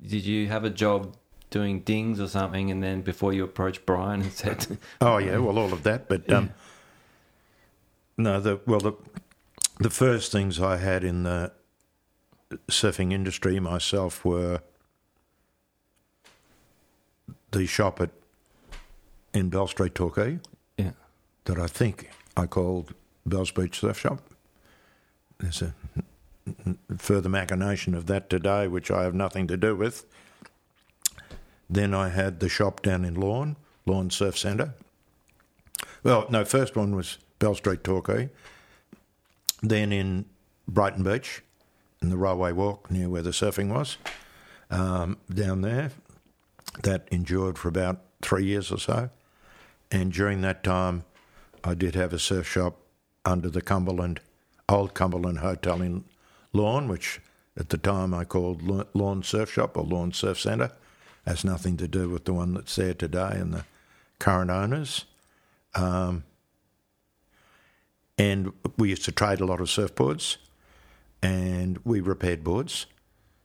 did 0.00 0.24
you 0.24 0.48
have 0.48 0.64
a 0.64 0.70
job 0.70 1.16
doing 1.50 1.80
dings 1.80 2.20
or 2.20 2.28
something? 2.28 2.70
And 2.70 2.82
then 2.82 3.02
before 3.02 3.32
you 3.32 3.42
approached 3.42 3.84
Brian 3.84 4.22
and 4.22 4.32
said, 4.32 4.78
Oh 5.00 5.18
yeah, 5.18 5.38
well 5.38 5.58
all 5.58 5.72
of 5.72 5.82
that, 5.82 6.08
but 6.08 6.30
um, 6.32 6.50
no, 8.16 8.40
the 8.40 8.60
well 8.66 8.80
the 8.80 8.92
the 9.80 9.90
first 9.90 10.30
things 10.30 10.60
I 10.60 10.76
had 10.76 11.02
in 11.02 11.24
the 11.24 11.52
surfing 12.68 13.12
industry 13.12 13.60
myself 13.60 14.24
were 14.24 14.60
the 17.50 17.66
shop 17.66 18.00
at 18.00 18.10
in 19.32 19.48
Bell 19.48 19.68
Street, 19.68 19.94
Torquay, 19.94 20.40
"Yeah, 20.76 20.92
that 21.44 21.58
I 21.58 21.66
think 21.68 22.10
I 22.36 22.46
called 22.46 22.94
Bell's 23.24 23.52
Beach 23.52 23.78
Surf 23.78 23.98
Shop. 23.98 24.20
There's 25.38 25.62
a 25.62 25.74
further 26.98 27.28
machination 27.28 27.94
of 27.94 28.06
that 28.06 28.28
today, 28.28 28.66
which 28.66 28.90
I 28.90 29.04
have 29.04 29.14
nothing 29.14 29.46
to 29.46 29.56
do 29.56 29.76
with. 29.76 30.04
Then 31.68 31.94
I 31.94 32.08
had 32.08 32.40
the 32.40 32.48
shop 32.48 32.82
down 32.82 33.04
in 33.04 33.14
Lorne, 33.14 33.56
Lorne 33.86 34.10
Surf 34.10 34.36
Centre. 34.36 34.74
Well, 36.02 36.26
no, 36.28 36.44
first 36.44 36.76
one 36.76 36.96
was 36.96 37.18
Bell 37.38 37.54
Street, 37.54 37.84
Torquay. 37.84 38.30
Then 39.62 39.92
in 39.92 40.24
Brighton 40.66 41.04
Beach, 41.04 41.42
in 42.02 42.10
the 42.10 42.16
railway 42.16 42.52
walk 42.52 42.90
near 42.90 43.08
where 43.08 43.22
the 43.22 43.30
surfing 43.30 43.72
was, 43.72 43.98
um, 44.70 45.18
down 45.32 45.62
there. 45.62 45.92
That 46.82 47.08
endured 47.10 47.58
for 47.58 47.68
about 47.68 48.00
three 48.22 48.44
years 48.44 48.70
or 48.70 48.78
so. 48.78 49.10
And 49.90 50.12
during 50.12 50.40
that 50.42 50.62
time, 50.62 51.04
I 51.64 51.74
did 51.74 51.94
have 51.94 52.12
a 52.12 52.18
surf 52.18 52.46
shop 52.46 52.76
under 53.24 53.50
the 53.50 53.60
Cumberland, 53.60 54.20
old 54.68 54.94
Cumberland 54.94 55.38
Hotel 55.38 55.82
in 55.82 56.04
Lorne, 56.52 56.88
which 56.88 57.20
at 57.56 57.70
the 57.70 57.78
time 57.78 58.14
I 58.14 58.24
called 58.24 58.62
Lorne 58.94 59.22
Surf 59.22 59.52
Shop 59.52 59.76
or 59.76 59.84
Lorne 59.84 60.12
Surf 60.12 60.40
Centre. 60.40 60.72
Has 61.26 61.44
nothing 61.44 61.76
to 61.76 61.88
do 61.88 62.08
with 62.08 62.24
the 62.24 62.32
one 62.32 62.54
that's 62.54 62.76
there 62.76 62.94
today 62.94 63.32
and 63.32 63.52
the 63.52 63.64
current 64.18 64.50
owners. 64.50 65.04
Um, 65.74 66.24
and 68.16 68.52
we 68.78 68.90
used 68.90 69.04
to 69.04 69.12
trade 69.12 69.40
a 69.40 69.44
lot 69.44 69.60
of 69.60 69.66
surfboards 69.66 70.38
and 71.22 71.78
we 71.84 72.00
repaired 72.00 72.44
boards. 72.44 72.86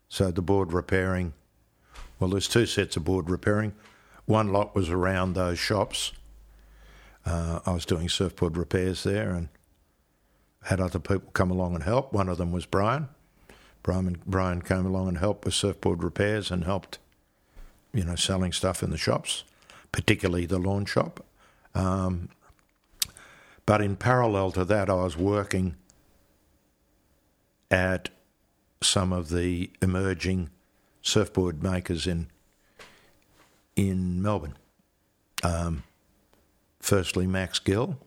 So 0.07 0.31
the 0.31 0.41
board 0.41 0.71
repairing, 0.73 1.33
well, 2.19 2.29
there's 2.29 2.47
two 2.47 2.65
sets 2.65 2.95
of 2.95 3.03
board 3.03 3.29
repairing. 3.29 3.73
One 4.25 4.51
lot 4.51 4.75
was 4.75 4.89
around 4.89 5.33
those 5.33 5.59
shops. 5.59 6.13
Uh, 7.25 7.59
I 7.65 7.71
was 7.71 7.85
doing 7.85 8.07
surfboard 8.07 8.55
repairs 8.57 9.03
there 9.03 9.31
and 9.31 9.49
had 10.63 10.79
other 10.79 10.99
people 10.99 11.29
come 11.33 11.51
along 11.51 11.75
and 11.75 11.83
help. 11.83 12.13
One 12.13 12.29
of 12.29 12.37
them 12.37 12.51
was 12.51 12.65
Brian. 12.65 13.09
Brian, 13.83 14.17
Brian 14.25 14.61
came 14.61 14.85
along 14.85 15.09
and 15.09 15.17
helped 15.17 15.45
with 15.45 15.53
surfboard 15.53 16.03
repairs 16.03 16.49
and 16.49 16.63
helped, 16.63 16.97
you 17.93 18.03
know, 18.03 18.15
selling 18.15 18.51
stuff 18.51 18.81
in 18.81 18.89
the 18.89 18.97
shops, 18.97 19.43
particularly 19.91 20.45
the 20.45 20.57
Lorne 20.57 20.85
shop. 20.85 21.23
Um, 21.75 22.29
but 23.65 23.81
in 23.81 23.95
parallel 23.95 24.51
to 24.53 24.65
that, 24.65 24.89
I 24.89 24.95
was 24.95 25.17
working 25.17 25.75
at 27.71 28.09
some 28.81 29.11
of 29.11 29.29
the 29.29 29.71
emerging 29.81 30.49
surfboard 31.01 31.63
makers 31.63 32.07
in 32.07 32.27
in 33.75 34.21
Melbourne. 34.21 34.57
Um, 35.43 35.83
firstly, 36.79 37.27
Max 37.27 37.59
Gill. 37.59 37.97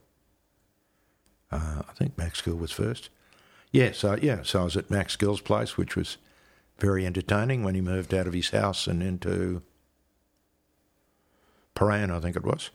Uh, 1.50 1.82
I 1.88 1.92
think 1.92 2.16
Max 2.16 2.40
Gill 2.40 2.56
was 2.56 2.72
first. 2.72 3.10
Yeah, 3.70 3.92
so 3.92 4.16
yeah, 4.20 4.42
so 4.42 4.60
I 4.60 4.64
was 4.64 4.76
at 4.76 4.90
Max 4.90 5.16
Gill's 5.16 5.40
place, 5.40 5.76
which 5.76 5.94
was 5.94 6.16
very 6.78 7.04
entertaining 7.04 7.62
when 7.64 7.74
he 7.74 7.80
moved 7.80 8.14
out 8.14 8.26
of 8.26 8.32
his 8.32 8.50
house 8.50 8.86
and 8.86 9.02
into 9.02 9.62
Prahran, 11.74 12.10
I 12.10 12.20
think 12.20 12.36
it 12.36 12.44
was, 12.44 12.70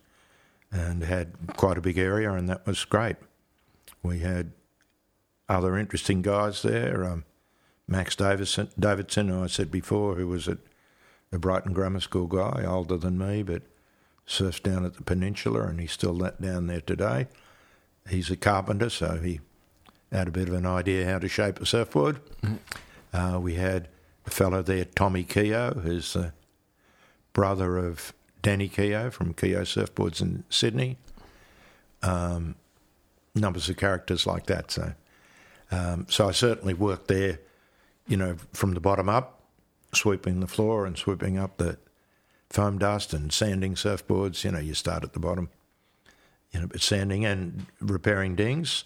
and 0.72 1.04
had 1.04 1.34
quite 1.58 1.78
a 1.78 1.82
big 1.82 1.98
area, 1.98 2.32
and 2.32 2.48
that 2.50 2.66
was 2.66 2.86
great. 2.86 3.16
We 4.02 4.20
had 4.20 4.52
other 5.50 5.78
interesting 5.78 6.22
guys 6.22 6.62
there. 6.62 7.04
Um, 7.06 7.26
Max 7.88 8.16
Davidson, 8.16 8.70
Davidson, 8.80 9.28
who 9.28 9.44
I 9.44 9.48
said 9.48 9.70
before, 9.70 10.16
who 10.16 10.28
was 10.28 10.48
at 10.48 10.60
a 11.32 11.40
Brighton 11.40 11.74
Grammar 11.74 12.00
School 12.00 12.28
guy, 12.28 12.64
older 12.66 12.98
than 12.98 13.18
me, 13.18 13.44
but 13.44 13.64
surfs 14.26 14.60
down 14.60 14.86
at 14.86 14.96
the 14.96 15.04
peninsula, 15.04 15.64
and 15.64 15.80
he's 15.80 15.92
still 15.92 16.18
down 16.18 16.68
there 16.68 16.82
today. 16.82 17.28
He's 18.10 18.32
a 18.32 18.38
carpenter, 18.38 18.90
so 18.90 19.18
he 19.18 19.42
had 20.12 20.28
a 20.28 20.32
bit 20.32 20.48
of 20.48 20.54
an 20.54 20.66
idea 20.66 21.10
how 21.10 21.20
to 21.20 21.28
shape 21.28 21.60
a 21.60 21.66
surfboard. 21.66 22.20
Uh, 23.14 23.40
we 23.42 23.56
had 23.56 23.90
a 24.26 24.30
fellow 24.30 24.62
there, 24.62 24.86
Tommy 24.86 25.24
Keogh, 25.24 25.80
who's 25.82 26.14
the 26.14 26.34
brother 27.34 27.78
of 27.78 28.14
Danny 28.42 28.68
Keogh 28.68 29.10
from 29.10 29.34
Keogh 29.34 29.64
Surfboards 29.64 30.22
in 30.22 30.44
Sydney. 30.50 30.98
Um, 32.02 32.56
numbers 33.36 33.70
of 33.70 33.78
characters 33.78 34.28
like 34.28 34.46
that. 34.48 34.72
So, 34.72 34.94
um, 35.74 36.06
so 36.08 36.28
I 36.28 36.32
certainly 36.32 36.76
worked 36.76 37.08
there, 37.08 37.40
you 38.08 38.16
know, 38.16 38.36
from 38.54 38.76
the 38.76 38.80
bottom 38.80 39.10
up, 39.10 39.42
sweeping 39.92 40.40
the 40.40 40.48
floor 40.48 40.86
and 40.86 40.96
sweeping 40.96 41.40
up 41.40 41.58
the 41.58 41.78
foam 42.52 42.78
dust 42.78 43.12
and 43.12 43.34
sanding 43.34 43.74
surfboards. 43.74 44.44
You 44.44 44.52
know, 44.52 44.60
you 44.60 44.76
start 44.76 45.04
at 45.04 45.14
the 45.14 45.20
bottom, 45.20 45.50
you 46.52 46.60
know, 46.60 46.68
but 46.68 46.82
sanding 46.82 47.26
and 47.26 47.66
repairing 47.80 48.36
dings. 48.36 48.84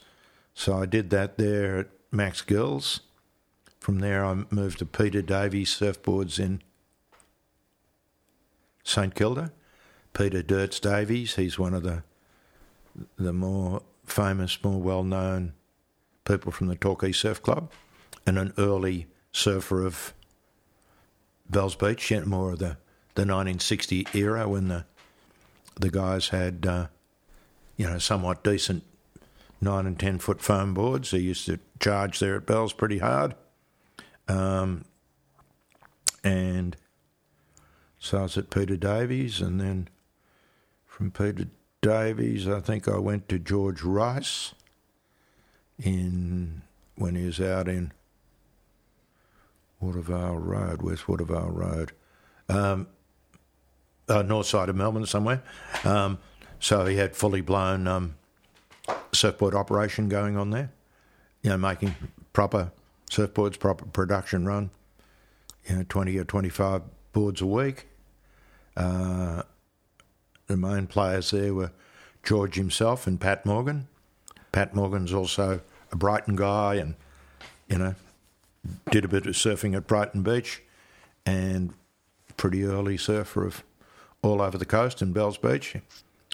So 0.53 0.81
I 0.81 0.85
did 0.85 1.09
that 1.09 1.37
there 1.37 1.79
at 1.79 1.87
Max 2.09 2.41
Gills. 2.41 3.01
From 3.81 3.99
there, 3.99 4.23
I 4.25 4.45
moved 4.49 4.79
to 4.79 4.85
Peter 4.85 5.21
Davies 5.21 5.77
Surfboards 5.77 6.39
in 6.39 6.61
St 8.83 9.13
Kilda. 9.13 9.51
Peter 10.13 10.41
Dirts 10.41 10.79
Davies, 10.79 11.35
he's 11.35 11.59
one 11.59 11.73
of 11.73 11.83
the 11.83 12.03
the 13.17 13.33
more 13.33 13.83
famous, 14.05 14.57
more 14.63 14.81
well 14.81 15.03
known 15.03 15.53
people 16.27 16.51
from 16.51 16.67
the 16.67 16.75
Torquay 16.75 17.11
Surf 17.11 17.41
Club 17.41 17.71
and 18.25 18.37
an 18.37 18.53
early 18.57 19.07
surfer 19.31 19.85
of 19.85 20.13
Bells 21.49 21.75
Beach, 21.75 22.11
yeah, 22.11 22.23
more 22.25 22.51
of 22.51 22.59
the, 22.59 22.77
the 23.15 23.23
1960 23.23 24.07
era 24.13 24.47
when 24.47 24.67
the 24.67 24.85
the 25.79 25.91
guys 25.91 26.29
had, 26.29 26.65
uh, 26.65 26.87
you 27.75 27.87
know, 27.87 27.99
somewhat 27.99 28.43
decent 28.43 28.83
nine 29.61 29.85
and 29.85 29.99
ten 29.99 30.17
foot 30.17 30.41
foam 30.41 30.73
boards. 30.73 31.11
They 31.11 31.19
used 31.19 31.45
to 31.45 31.59
charge 31.79 32.19
there 32.19 32.35
at 32.35 32.47
Bells 32.47 32.73
pretty 32.73 32.97
hard. 32.97 33.35
Um, 34.27 34.85
and 36.23 36.75
so 37.99 38.19
I 38.19 38.21
was 38.23 38.37
at 38.37 38.49
Peter 38.49 38.75
Davies, 38.75 39.39
and 39.39 39.61
then 39.61 39.87
from 40.85 41.11
Peter 41.11 41.45
Davies, 41.81 42.47
I 42.47 42.59
think 42.59 42.87
I 42.87 42.97
went 42.97 43.29
to 43.29 43.39
George 43.39 43.83
Rice 43.83 44.53
in 45.81 46.61
when 46.95 47.15
he 47.15 47.25
was 47.25 47.39
out 47.39 47.67
in 47.67 47.91
Watervale 49.81 50.43
Road, 50.43 50.81
West 50.81 51.03
Watervale 51.03 51.53
Road, 51.53 51.91
um, 52.49 52.87
uh, 54.09 54.23
north 54.23 54.47
side 54.47 54.69
of 54.69 54.75
Melbourne 54.75 55.05
somewhere. 55.05 55.43
Um, 55.83 56.17
so 56.59 56.85
he 56.85 56.95
had 56.95 57.15
fully 57.15 57.41
blown 57.41 57.87
um, 57.87 58.15
surfboard 59.11 59.53
operation 59.53 60.09
going 60.09 60.37
on 60.37 60.49
there. 60.49 60.71
You 61.43 61.51
know, 61.51 61.57
making 61.57 61.95
proper 62.33 62.71
surfboards, 63.11 63.59
proper 63.59 63.85
production 63.85 64.45
run. 64.45 64.71
You 65.69 65.77
know, 65.77 65.85
twenty 65.87 66.17
or 66.17 66.23
twenty-five 66.23 66.81
boards 67.13 67.41
a 67.41 67.45
week. 67.45 67.87
Uh, 68.75 69.43
the 70.47 70.57
main 70.57 70.87
players 70.87 71.31
there 71.31 71.53
were 71.53 71.71
George 72.23 72.55
himself 72.55 73.05
and 73.05 73.19
Pat 73.19 73.45
Morgan. 73.45 73.87
Pat 74.57 74.73
Morgan's 74.73 75.13
also 75.13 75.61
a 75.91 75.95
Brighton 75.95 76.35
guy, 76.35 76.73
and 76.77 76.95
you 77.69 77.77
know, 77.77 77.93
did 78.89 79.05
a 79.05 79.07
bit 79.07 79.27
of 79.27 79.35
surfing 79.35 79.75
at 79.77 79.85
Brighton 79.85 80.23
Beach, 80.23 80.63
and 81.27 81.75
pretty 82.37 82.63
early 82.63 82.97
surfer 82.97 83.45
of 83.45 83.63
all 84.23 84.41
over 84.41 84.57
the 84.57 84.65
coast 84.65 84.99
in 84.99 85.13
Bells 85.13 85.37
Beach. 85.37 85.75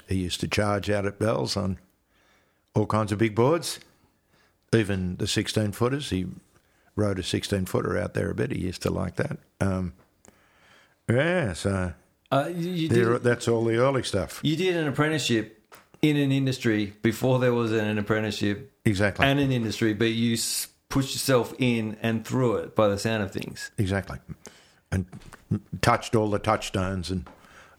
He 0.08 0.16
used 0.16 0.40
to 0.40 0.48
charge 0.48 0.90
out 0.90 1.06
at 1.06 1.20
Bells 1.20 1.58
on 1.58 1.80
all 2.74 2.86
kinds 2.86 3.12
of 3.12 3.18
big 3.18 3.36
boards, 3.36 3.82
even 4.74 5.18
the 5.18 5.28
16 5.28 5.74
footers. 5.74 6.10
He 6.10 6.26
rode 6.96 7.20
a 7.20 7.24
16 7.24 7.66
footer 7.66 7.98
out 7.98 8.14
there 8.14 8.30
a 8.30 8.36
bit. 8.36 8.52
He 8.54 8.60
used 8.60 8.84
to 8.84 8.90
like 8.90 9.18
that. 9.18 9.38
Um, 9.60 9.92
yeah, 11.10 11.52
so 11.52 11.92
Uh, 12.32 12.50
you, 12.56 12.70
you 12.70 12.88
there- 12.88 13.14
did, 13.14 13.24
that's 13.24 13.50
all 13.50 13.66
the 13.66 13.76
early 13.76 14.04
stuff. 14.04 14.40
you 14.44 14.56
did 14.56 14.78
an 14.78 14.88
apprenticeship 14.88 15.60
in 16.04 16.18
an 16.18 16.32
industry 16.32 16.94
before 17.02 17.40
there 17.40 17.54
was 17.54 17.72
an 17.72 17.98
apprenticeship 17.98 18.72
Exactly. 18.86 19.26
and 19.26 19.40
an 19.40 19.52
industry, 19.52 19.94
but 19.94 20.12
you 20.12 20.38
pushed 20.90 21.14
yourself 21.16 21.54
in 21.58 21.98
and 22.04 22.24
through 22.28 22.58
it 22.58 22.76
by 22.76 22.88
the 22.90 23.00
sound 23.00 23.24
of 23.24 23.32
things. 23.32 23.72
Exactly, 23.80 24.20
and 24.92 25.06
touched 25.82 26.14
all 26.16 26.30
the 26.30 26.38
touchstones 26.40 27.10
and 27.10 27.28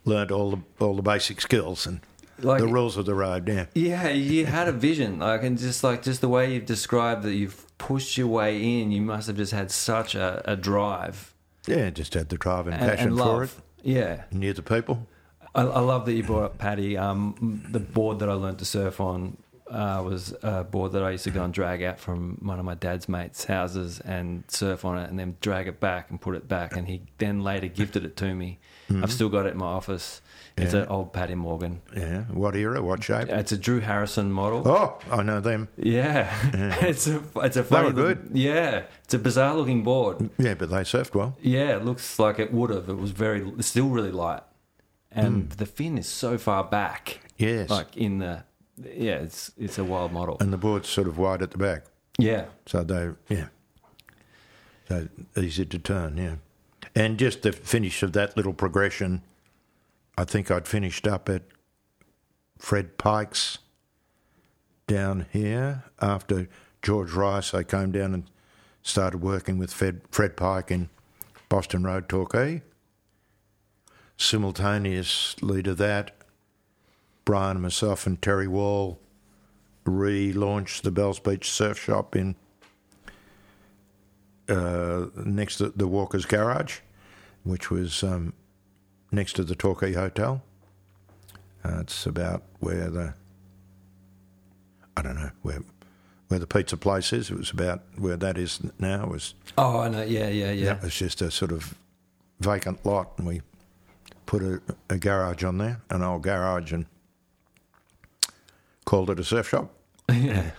learned 0.04 0.32
all 0.32 0.50
the 0.50 0.58
all 0.80 0.96
the 0.96 1.02
basic 1.02 1.40
skills 1.40 1.86
and 1.86 2.00
Like- 2.40 2.60
the 2.60 2.66
rules 2.66 2.96
of 2.96 3.04
the 3.06 3.14
road. 3.14 3.46
Yeah, 3.48 3.66
Yeah, 3.74 4.08
you 4.08 4.46
had 4.46 4.66
a 4.68 4.72
vision, 4.72 5.18
like, 5.20 5.44
and 5.44 5.56
just 5.58 5.84
like 5.84 6.02
just 6.02 6.20
the 6.22 6.28
way 6.28 6.52
you've 6.54 6.66
described 6.66 7.22
that 7.24 7.34
you've 7.34 7.64
pushed 7.78 8.16
your 8.18 8.26
way 8.28 8.80
in, 8.80 8.90
you 8.90 9.02
must 9.02 9.26
have 9.28 9.36
just 9.36 9.52
had 9.52 9.70
such 9.70 10.14
a, 10.14 10.42
a 10.46 10.56
drive 10.56 11.30
yeah, 11.66 11.88
just 11.90 12.12
had 12.14 12.28
the 12.30 12.36
drive 12.36 12.66
and, 12.66 12.74
and, 12.76 12.90
passion 12.90 13.08
and 13.08 13.18
for 13.18 13.44
it. 13.44 13.50
Yeah, 13.82 14.22
Knew 14.32 14.52
the 14.54 14.62
people. 14.62 15.06
I, 15.54 15.62
I 15.62 15.80
love 15.80 16.06
that 16.06 16.12
you 16.14 16.22
brought 16.22 16.44
up 16.44 16.58
Paddy. 16.58 16.96
Um, 16.96 17.62
the 17.70 17.80
board 17.80 18.18
that 18.20 18.28
I 18.28 18.32
learned 18.34 18.58
to 18.58 18.64
surf 18.64 19.00
on 19.00 19.36
uh, 19.70 20.02
was 20.04 20.34
a 20.42 20.62
board 20.64 20.92
that 20.92 21.02
I 21.02 21.10
used 21.12 21.24
to 21.24 21.30
go 21.30 21.42
and 21.42 21.52
drag 21.52 21.82
out 21.82 21.98
from 21.98 22.38
one 22.42 22.58
of 22.58 22.64
my 22.64 22.74
dad's 22.74 23.08
mates' 23.08 23.44
houses 23.44 23.98
and 24.00 24.44
surf 24.48 24.84
on 24.84 24.98
it, 24.98 25.08
and 25.10 25.18
then 25.18 25.36
drag 25.40 25.66
it 25.68 25.80
back 25.80 26.10
and 26.10 26.20
put 26.20 26.34
it 26.36 26.48
back. 26.48 26.76
And 26.76 26.86
he 26.88 27.02
then 27.18 27.42
later 27.42 27.68
gifted 27.68 28.04
it 28.04 28.16
to 28.18 28.34
me. 28.34 28.58
I've 29.02 29.10
still 29.12 29.30
got 29.30 29.46
it 29.46 29.52
in 29.52 29.58
my 29.58 29.66
office. 29.66 30.20
It's 30.56 30.74
Yeah. 30.74 30.80
an 30.82 30.88
old 30.88 31.12
Paddy 31.14 31.34
Morgan. 31.34 31.80
Yeah, 31.96 32.24
what 32.24 32.54
era, 32.54 32.80
what 32.82 33.02
shape? 33.02 33.28
It's 33.28 33.50
a 33.50 33.56
Drew 33.56 33.80
Harrison 33.80 34.30
model. 34.30 34.62
Oh, 34.66 34.98
I 35.10 35.22
know 35.22 35.40
them. 35.40 35.68
Yeah, 35.76 36.30
it's 36.82 37.06
a 37.08 37.22
it's 37.36 37.56
a 37.56 37.64
funny 37.64 37.86
were 37.86 37.92
good. 37.92 38.30
yeah, 38.34 38.82
it's 39.02 39.14
a 39.14 39.18
bizarre 39.18 39.54
looking 39.56 39.82
board. 39.82 40.28
Yeah, 40.38 40.54
but 40.54 40.68
they 40.70 40.82
surfed 40.82 41.14
well. 41.14 41.36
Yeah, 41.40 41.76
it 41.76 41.84
looks 41.84 42.18
like 42.18 42.38
it 42.38 42.52
would 42.52 42.70
have. 42.70 42.88
It 42.88 42.98
was 42.98 43.10
very 43.12 43.40
it's 43.58 43.66
still 43.68 43.88
really 43.88 44.12
light, 44.12 44.42
and 45.14 45.48
mm. 45.48 45.56
the 45.56 45.66
fin 45.66 45.98
is 45.98 46.08
so 46.08 46.38
far 46.38 46.64
back. 46.64 47.20
Yes, 47.36 47.70
Like 47.70 47.96
in 47.96 48.18
the 48.18 48.44
yeah, 48.76 49.16
it's 49.16 49.52
it's 49.56 49.78
a 49.78 49.84
wild 49.84 50.12
model. 50.12 50.36
and 50.40 50.52
the 50.52 50.56
board's 50.58 50.88
sort 50.88 51.06
of 51.06 51.18
wide 51.18 51.42
at 51.42 51.50
the 51.50 51.58
back, 51.58 51.84
Yeah, 52.18 52.46
so 52.66 52.82
they 52.82 53.10
yeah, 53.28 53.46
so 54.88 55.08
easy 55.36 55.64
to 55.66 55.78
turn. 55.78 56.16
Yeah, 56.16 56.36
and 56.94 57.18
just 57.18 57.42
the 57.42 57.52
finish 57.52 58.02
of 58.02 58.12
that 58.12 58.36
little 58.36 58.54
progression. 58.54 59.22
I 60.16 60.24
think 60.24 60.50
I'd 60.50 60.68
finished 60.68 61.08
up 61.08 61.28
at 61.28 61.42
Fred 62.58 62.98
Pyke's 62.98 63.58
down 64.86 65.26
here 65.32 65.84
after 66.00 66.48
George 66.82 67.12
Rice. 67.12 67.52
I 67.52 67.64
came 67.64 67.90
down 67.90 68.14
and 68.14 68.30
started 68.82 69.22
working 69.22 69.58
with 69.58 69.72
Fred, 69.72 70.02
Fred 70.10 70.36
Pike 70.36 70.70
in 70.70 70.88
Boston 71.48 71.82
Road, 71.82 72.08
Torquay. 72.08 72.62
Simultaneously 74.16 75.62
to 75.62 75.74
that, 75.74 76.12
Brian, 77.24 77.60
myself, 77.60 78.06
and 78.06 78.20
Terry 78.20 78.48
Wall 78.48 78.98
relaunched 79.84 80.82
the 80.82 80.90
Bells 80.90 81.18
Beach 81.18 81.50
Surf 81.50 81.78
Shop 81.78 82.14
in 82.16 82.36
uh, 84.48 85.06
next 85.16 85.56
to 85.56 85.70
the 85.70 85.88
Walker's 85.88 86.26
Garage, 86.26 86.78
which 87.44 87.70
was 87.70 88.02
um, 88.02 88.32
next 89.10 89.34
to 89.34 89.44
the 89.44 89.54
Torquay 89.54 89.92
Hotel. 89.94 90.42
Uh, 91.64 91.80
it's 91.80 92.04
about 92.06 92.42
where 92.60 92.90
the 92.90 93.14
I 94.96 95.02
don't 95.02 95.16
know 95.16 95.30
where 95.42 95.60
where 96.28 96.38
the 96.38 96.46
pizza 96.46 96.76
place 96.76 97.12
is. 97.12 97.30
It 97.30 97.38
was 97.38 97.50
about 97.50 97.82
where 97.96 98.16
that 98.16 98.36
is 98.38 98.60
now. 98.78 99.04
It 99.04 99.08
was 99.10 99.34
Oh, 99.56 99.80
I 99.80 99.88
know. 99.88 100.02
Yeah, 100.02 100.28
yeah, 100.28 100.52
yeah. 100.52 100.76
it 100.76 100.82
was 100.82 100.94
just 100.94 101.22
a 101.22 101.30
sort 101.30 101.52
of 101.52 101.74
vacant 102.40 102.84
lot, 102.84 103.12
and 103.18 103.26
we 103.26 103.42
put 104.26 104.42
a, 104.42 104.60
a 104.90 104.98
garage 104.98 105.44
on 105.44 105.58
there, 105.58 105.82
an 105.90 106.02
old 106.02 106.22
garage, 106.22 106.72
and 106.72 106.86
called 108.84 109.10
it 109.10 109.18
a 109.18 109.24
surf 109.24 109.48
shop. 109.48 109.72
yeah. 110.12 110.50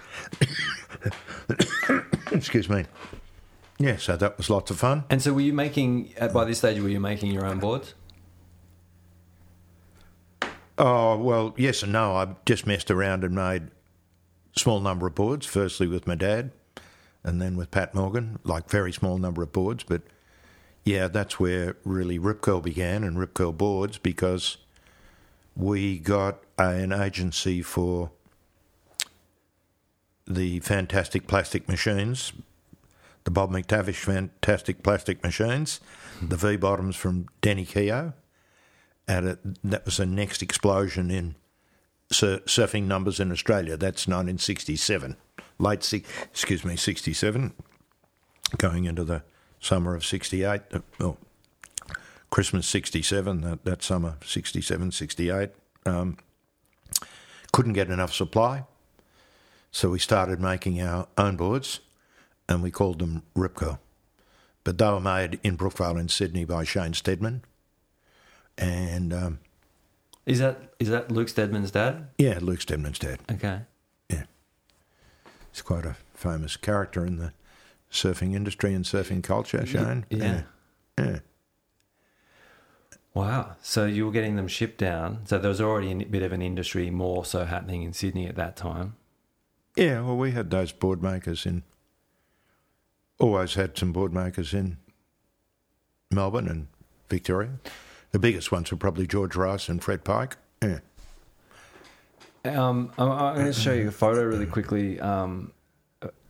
Excuse 2.31 2.69
me. 2.69 2.85
Yeah, 3.77 3.97
so 3.97 4.15
that 4.17 4.37
was 4.37 4.49
lots 4.49 4.71
of 4.71 4.79
fun. 4.79 5.03
And 5.09 5.21
so, 5.21 5.33
were 5.33 5.41
you 5.41 5.53
making 5.53 6.13
at 6.17 6.33
by 6.33 6.45
this 6.45 6.59
stage? 6.59 6.81
Were 6.81 6.89
you 6.89 6.99
making 6.99 7.31
your 7.31 7.45
own 7.45 7.59
boards? 7.59 7.93
Oh, 10.77 11.17
well, 11.17 11.53
yes 11.57 11.83
and 11.83 11.91
no. 11.91 12.15
I 12.15 12.35
just 12.45 12.65
messed 12.67 12.91
around 12.91 13.23
and 13.23 13.35
made 13.35 13.63
a 14.55 14.59
small 14.59 14.79
number 14.79 15.07
of 15.07 15.15
boards, 15.15 15.45
firstly 15.45 15.87
with 15.87 16.07
my 16.07 16.15
dad 16.15 16.51
and 17.25 17.41
then 17.41 17.57
with 17.57 17.71
Pat 17.71 17.93
Morgan, 17.95 18.39
like 18.43 18.69
very 18.69 18.93
small 18.93 19.17
number 19.17 19.41
of 19.41 19.51
boards. 19.51 19.83
But 19.83 20.03
yeah, 20.85 21.07
that's 21.07 21.39
where 21.39 21.75
really 21.83 22.19
Rip 22.19 22.41
Curl 22.41 22.61
began 22.61 23.03
and 23.03 23.19
Rip 23.19 23.33
Curl 23.33 23.51
Boards 23.51 23.97
because 23.97 24.57
we 25.55 25.97
got 25.97 26.39
an 26.59 26.93
agency 26.93 27.63
for 27.63 28.11
the 30.27 30.59
fantastic 30.59 31.27
plastic 31.27 31.67
machines, 31.67 32.33
the 33.23 33.31
Bob 33.31 33.51
McTavish 33.51 33.95
fantastic 33.95 34.83
plastic 34.83 35.23
machines, 35.23 35.79
hmm. 36.19 36.27
the 36.27 36.37
V 36.37 36.55
bottoms 36.55 36.95
from 36.95 37.27
Denny 37.41 37.65
Keogh 37.65 38.13
at 39.07 39.23
a, 39.23 39.39
that 39.63 39.85
was 39.85 39.97
the 39.97 40.05
next 40.05 40.43
explosion 40.43 41.09
in 41.09 41.35
sur- 42.11 42.39
surfing 42.39 42.83
numbers 42.83 43.19
in 43.19 43.31
Australia. 43.31 43.75
That's 43.75 44.07
1967, 44.07 45.15
late 45.57 45.83
si- 45.83 46.03
excuse 46.25 46.63
me, 46.63 46.75
67, 46.75 47.53
going 48.57 48.85
into 48.85 49.03
the 49.03 49.23
summer 49.65 49.95
of 49.95 50.05
68. 50.05 50.61
Uh, 50.71 50.79
well, 50.99 51.17
Christmas 52.29 52.67
67, 52.67 53.41
that, 53.41 53.65
that 53.65 53.83
summer 53.83 54.17
67, 54.23 54.91
68. 54.91 55.49
Um, 55.85 56.17
couldn't 57.51 57.73
get 57.73 57.89
enough 57.89 58.13
supply, 58.13 58.65
so 59.71 59.89
we 59.89 59.99
started 59.99 60.39
making 60.41 60.81
our 60.81 61.07
own 61.17 61.37
boards, 61.37 61.79
and 62.49 62.61
we 62.61 62.71
called 62.71 62.99
them 62.99 63.23
Ripco. 63.35 63.79
But 64.63 64.77
they 64.77 64.85
were 64.87 64.99
made 64.99 65.39
in 65.43 65.57
Brookvale 65.57 65.99
in 65.99 66.09
Sydney 66.09 66.43
by 66.43 66.63
Shane 66.63 66.93
Stedman. 66.93 67.43
And 68.57 69.13
um, 69.13 69.39
Is 70.25 70.39
that 70.39 70.73
is 70.79 70.89
that 70.89 71.11
Luke 71.11 71.29
Stedman's 71.29 71.71
dad? 71.71 72.07
yeah, 72.17 72.39
Luke 72.41 72.61
Stedman's 72.61 72.99
dad. 72.99 73.19
Okay. 73.31 73.59
Yeah. 74.09 74.23
He's 75.51 75.61
quite 75.61 75.85
a 75.85 75.95
famous 76.13 76.57
character 76.57 77.05
in 77.05 77.17
the 77.17 77.31
surfing 77.95 78.35
industry 78.35 78.73
and 78.73 78.85
surfing 78.85 79.23
culture, 79.23 79.65
Shane. 79.65 80.05
yeah. 80.09 80.43
Yeah. 80.97 81.05
yeah. 81.05 81.19
Wow. 83.13 83.55
So 83.61 83.85
you 83.85 84.05
were 84.05 84.11
getting 84.11 84.35
them 84.35 84.47
shipped 84.47 84.77
down. 84.77 85.21
So 85.25 85.39
there 85.39 85.49
was 85.49 85.61
already 85.61 85.91
a 85.91 86.05
bit 86.05 86.21
of 86.21 86.33
an 86.33 86.41
industry 86.41 86.89
more 86.89 87.23
so 87.23 87.45
happening 87.45 87.81
in 87.83 87.93
Sydney 87.93 88.27
at 88.27 88.35
that 88.35 88.57
time. 88.57 88.97
Yeah, 89.77 90.01
well, 90.01 90.17
we 90.17 90.31
had 90.31 90.51
those 90.51 90.71
board 90.71 91.01
makers 91.01 91.45
in. 91.45 91.63
Always 93.17 93.53
had 93.53 93.77
some 93.77 93.93
board 93.93 94.13
makers 94.13 94.53
in 94.53 94.77
Melbourne 96.11 96.49
and 96.49 96.67
Victoria. 97.09 97.51
The 98.11 98.19
biggest 98.19 98.51
ones 98.51 98.71
were 98.71 98.77
probably 98.77 99.07
George 99.07 99.35
Rice 99.35 99.69
and 99.69 99.81
Fred 99.81 100.03
Pyke. 100.03 100.35
Yeah. 100.61 100.79
Um, 102.43 102.91
I'm, 102.97 103.11
I'm 103.11 103.35
going 103.35 103.47
to 103.47 103.53
show 103.53 103.73
you 103.73 103.87
a 103.87 103.91
photo 103.91 104.23
really 104.23 104.45
quickly. 104.45 104.99
Um, 104.99 105.51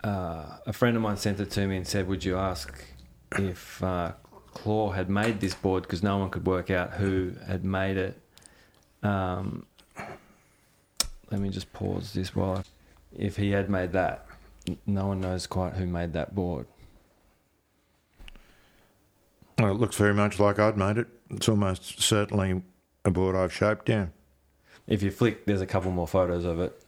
uh, 0.06 0.58
a 0.68 0.74
friend 0.74 0.96
of 0.96 1.02
mine 1.02 1.18
sent 1.18 1.40
it 1.40 1.50
to 1.52 1.68
me 1.68 1.78
and 1.78 1.88
said, 1.88 2.08
"Would 2.08 2.24
you 2.24 2.38
ask 2.38 2.86
if 3.40 3.84
uh, 3.84 4.12
Claw 4.54 4.92
had 4.92 5.10
made 5.10 5.40
this 5.40 5.56
board 5.56 5.84
because 5.84 6.04
no 6.04 6.18
one 6.18 6.30
could 6.30 6.46
work 6.46 6.70
out 6.70 6.94
who 6.94 7.34
had 7.48 7.66
made 7.66 7.98
it?" 7.98 8.22
Um, 9.02 9.66
let 11.32 11.42
me 11.42 11.50
just 11.50 11.74
pause 11.74 12.14
this 12.14 12.36
while. 12.36 12.58
I, 12.58 12.64
if 13.18 13.38
he 13.38 13.52
had 13.52 13.70
made 13.70 13.94
that, 13.94 14.28
no 14.86 15.08
one 15.08 15.22
knows 15.22 15.48
quite 15.48 15.74
who 15.74 15.88
made 15.88 16.14
that 16.14 16.36
board. 16.36 16.68
Well, 19.58 19.72
it 19.72 19.80
looks 19.80 19.96
very 19.96 20.14
much 20.14 20.40
like 20.40 20.60
I'd 20.60 20.78
made 20.78 20.98
it. 20.98 21.08
It's 21.32 21.50
almost 21.50 22.02
certainly 22.02 22.62
a 23.06 23.10
board 23.10 23.36
I've 23.36 23.54
shaped, 23.54 23.90
yeah. 23.90 24.08
If 24.86 25.02
you 25.02 25.10
flick, 25.10 25.46
there's 25.46 25.62
a 25.62 25.66
couple 25.66 25.92
more 25.92 26.08
photos 26.08 26.46
of 26.46 26.60
it. 26.60 26.80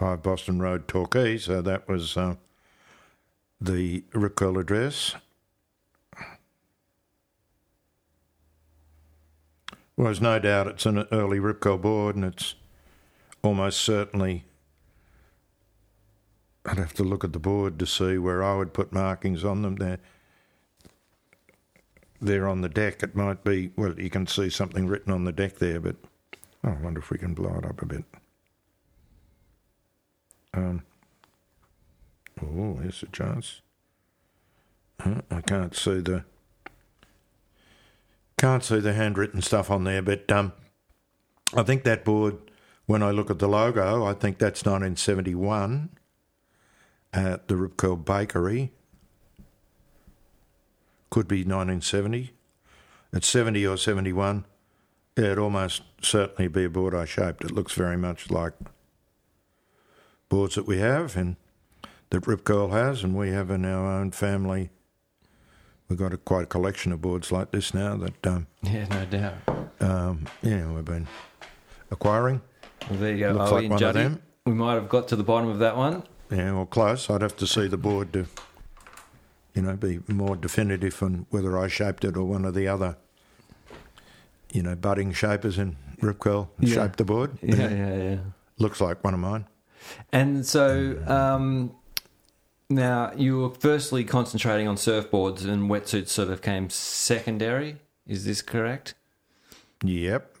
5 0.00 0.22
Boston 0.22 0.58
Road, 0.62 0.88
Torquay. 0.88 1.36
Uh, 1.36 1.38
so 1.38 1.60
that 1.60 1.86
was 1.86 2.16
uh, 2.16 2.36
the 3.60 4.02
Rick 4.14 4.40
address. 4.40 5.14
Well, 9.94 10.06
there's 10.06 10.22
no 10.22 10.38
doubt 10.38 10.68
it's 10.68 10.86
an 10.86 11.06
early 11.12 11.38
Rip 11.38 11.60
board, 11.60 12.16
and 12.16 12.24
it's 12.24 12.54
almost 13.42 13.82
certainly. 13.82 14.44
I'd 16.64 16.78
have 16.78 16.94
to 16.94 17.04
look 17.04 17.22
at 17.22 17.34
the 17.34 17.38
board 17.38 17.78
to 17.78 17.86
see 17.86 18.16
where 18.16 18.42
I 18.42 18.56
would 18.56 18.72
put 18.72 18.94
markings 18.94 19.44
on 19.44 19.60
them. 19.60 19.76
There, 19.76 19.98
there 22.22 22.48
on 22.48 22.62
the 22.62 22.70
deck, 22.70 23.02
it 23.02 23.14
might 23.14 23.44
be. 23.44 23.70
Well, 23.76 24.00
you 24.00 24.08
can 24.08 24.26
see 24.26 24.48
something 24.48 24.86
written 24.86 25.12
on 25.12 25.24
the 25.24 25.32
deck 25.32 25.58
there, 25.58 25.78
but 25.78 25.96
oh, 26.64 26.70
I 26.70 26.82
wonder 26.82 27.00
if 27.00 27.10
we 27.10 27.18
can 27.18 27.34
blow 27.34 27.58
it 27.58 27.66
up 27.66 27.82
a 27.82 27.86
bit. 27.86 28.04
Um, 30.54 30.82
oh, 32.42 32.76
here's 32.76 33.02
a 33.02 33.06
chance. 33.06 33.60
I 35.30 35.40
can't 35.40 35.74
see 35.74 36.00
the 36.00 36.24
can't 38.36 38.64
see 38.64 38.80
the 38.80 38.92
handwritten 38.94 39.42
stuff 39.42 39.70
on 39.70 39.84
there, 39.84 40.02
but 40.02 40.30
um, 40.32 40.52
I 41.54 41.62
think 41.62 41.84
that 41.84 42.04
board. 42.04 42.38
When 42.86 43.04
I 43.04 43.12
look 43.12 43.30
at 43.30 43.38
the 43.38 43.46
logo, 43.46 44.04
I 44.04 44.14
think 44.14 44.38
that's 44.38 44.64
1971 44.64 45.90
at 47.12 47.46
the 47.46 47.56
Rip 47.56 47.76
Curl 47.76 47.94
Bakery. 47.94 48.72
Could 51.08 51.28
be 51.28 51.44
1970. 51.44 52.32
It's 53.12 53.28
70 53.28 53.64
or 53.64 53.76
71. 53.76 54.44
It'd 55.16 55.38
almost 55.38 55.82
certainly 56.02 56.48
be 56.48 56.64
a 56.64 56.68
board 56.68 56.92
I 56.94 57.04
shaped. 57.04 57.44
It 57.44 57.52
looks 57.52 57.74
very 57.74 57.96
much 57.96 58.28
like 58.28 58.54
boards 60.30 60.54
that 60.54 60.66
we 60.66 60.78
have 60.78 61.16
and 61.16 61.36
that 62.08 62.26
Rip 62.26 62.44
Curl 62.44 62.70
has, 62.70 63.04
and 63.04 63.14
we 63.14 63.30
have 63.30 63.50
in 63.50 63.64
our 63.66 63.86
own 63.86 64.10
family. 64.12 64.70
We've 65.88 65.98
got 65.98 66.12
a, 66.14 66.16
quite 66.16 66.44
a 66.44 66.46
collection 66.46 66.92
of 66.92 67.02
boards 67.02 67.30
like 67.30 67.50
this 67.50 67.74
now 67.74 67.96
that, 67.98 68.26
um, 68.26 68.46
Yeah, 68.62 68.86
no 68.86 69.04
doubt. 69.04 69.34
um, 69.80 70.26
yeah, 70.42 70.66
we've 70.72 70.84
been 70.84 71.06
acquiring. 71.90 72.40
Well, 72.88 72.98
there 72.98 73.12
you 73.12 73.18
go. 73.18 73.32
Looks 73.32 73.50
Are 73.52 73.60
like 73.60 73.70
one 73.70 73.82
of 73.82 73.94
them. 73.94 74.22
We 74.46 74.54
might 74.54 74.74
have 74.74 74.88
got 74.88 75.06
to 75.08 75.16
the 75.16 75.22
bottom 75.24 75.50
of 75.50 75.58
that 75.58 75.76
one. 75.76 76.04
Yeah, 76.30 76.52
well, 76.52 76.66
close. 76.66 77.10
I'd 77.10 77.22
have 77.22 77.36
to 77.36 77.46
see 77.46 77.66
the 77.68 77.76
board 77.76 78.12
to, 78.14 78.26
you 79.54 79.62
know, 79.62 79.76
be 79.76 80.00
more 80.08 80.36
definitive 80.36 81.00
on 81.02 81.26
whether 81.30 81.58
I 81.58 81.66
shaped 81.68 82.04
it 82.04 82.16
or 82.16 82.24
one 82.24 82.44
of 82.44 82.54
the 82.54 82.66
other, 82.68 82.96
you 84.52 84.62
know, 84.62 84.74
budding 84.76 85.12
shapers 85.12 85.58
in 85.58 85.76
Rip 86.00 86.20
Curl 86.20 86.50
Yeah. 86.60 86.74
shaped 86.74 86.96
the 86.98 87.04
board. 87.04 87.36
Yeah, 87.42 87.68
yeah, 87.68 87.96
yeah. 87.96 88.18
Looks 88.58 88.80
like 88.80 89.02
one 89.04 89.14
of 89.14 89.20
mine. 89.20 89.46
And 90.12 90.44
so 90.46 91.02
um, 91.06 91.74
now 92.68 93.12
you 93.16 93.38
were 93.38 93.50
firstly 93.50 94.04
concentrating 94.04 94.68
on 94.68 94.76
surfboards 94.76 95.44
and 95.44 95.70
wetsuits 95.70 96.08
sort 96.08 96.30
of 96.30 96.42
came 96.42 96.70
secondary. 96.70 97.76
Is 98.06 98.24
this 98.24 98.42
correct? 98.42 98.94
Yep. 99.82 100.36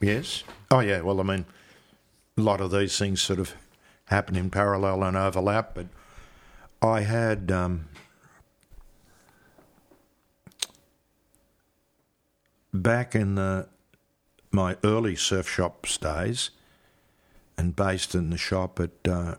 Yes. 0.00 0.42
Oh, 0.70 0.80
yeah. 0.80 1.00
Well, 1.00 1.20
I 1.20 1.22
mean, 1.22 1.44
a 2.36 2.40
lot 2.40 2.60
of 2.60 2.70
these 2.70 2.98
things 2.98 3.20
sort 3.20 3.38
of 3.38 3.54
happen 4.06 4.36
in 4.36 4.50
parallel 4.50 5.04
and 5.04 5.16
overlap, 5.16 5.74
but 5.74 5.86
I 6.80 7.02
had. 7.02 7.50
Um, 7.50 7.88
back 12.72 13.14
in 13.14 13.34
the, 13.34 13.68
my 14.50 14.76
early 14.84 15.16
surf 15.16 15.48
shops 15.48 15.98
days, 15.98 16.50
and 17.56 17.76
based 17.76 18.14
in 18.14 18.30
the 18.30 18.36
shop 18.36 18.80
at 18.80 18.90
uh, 19.08 19.36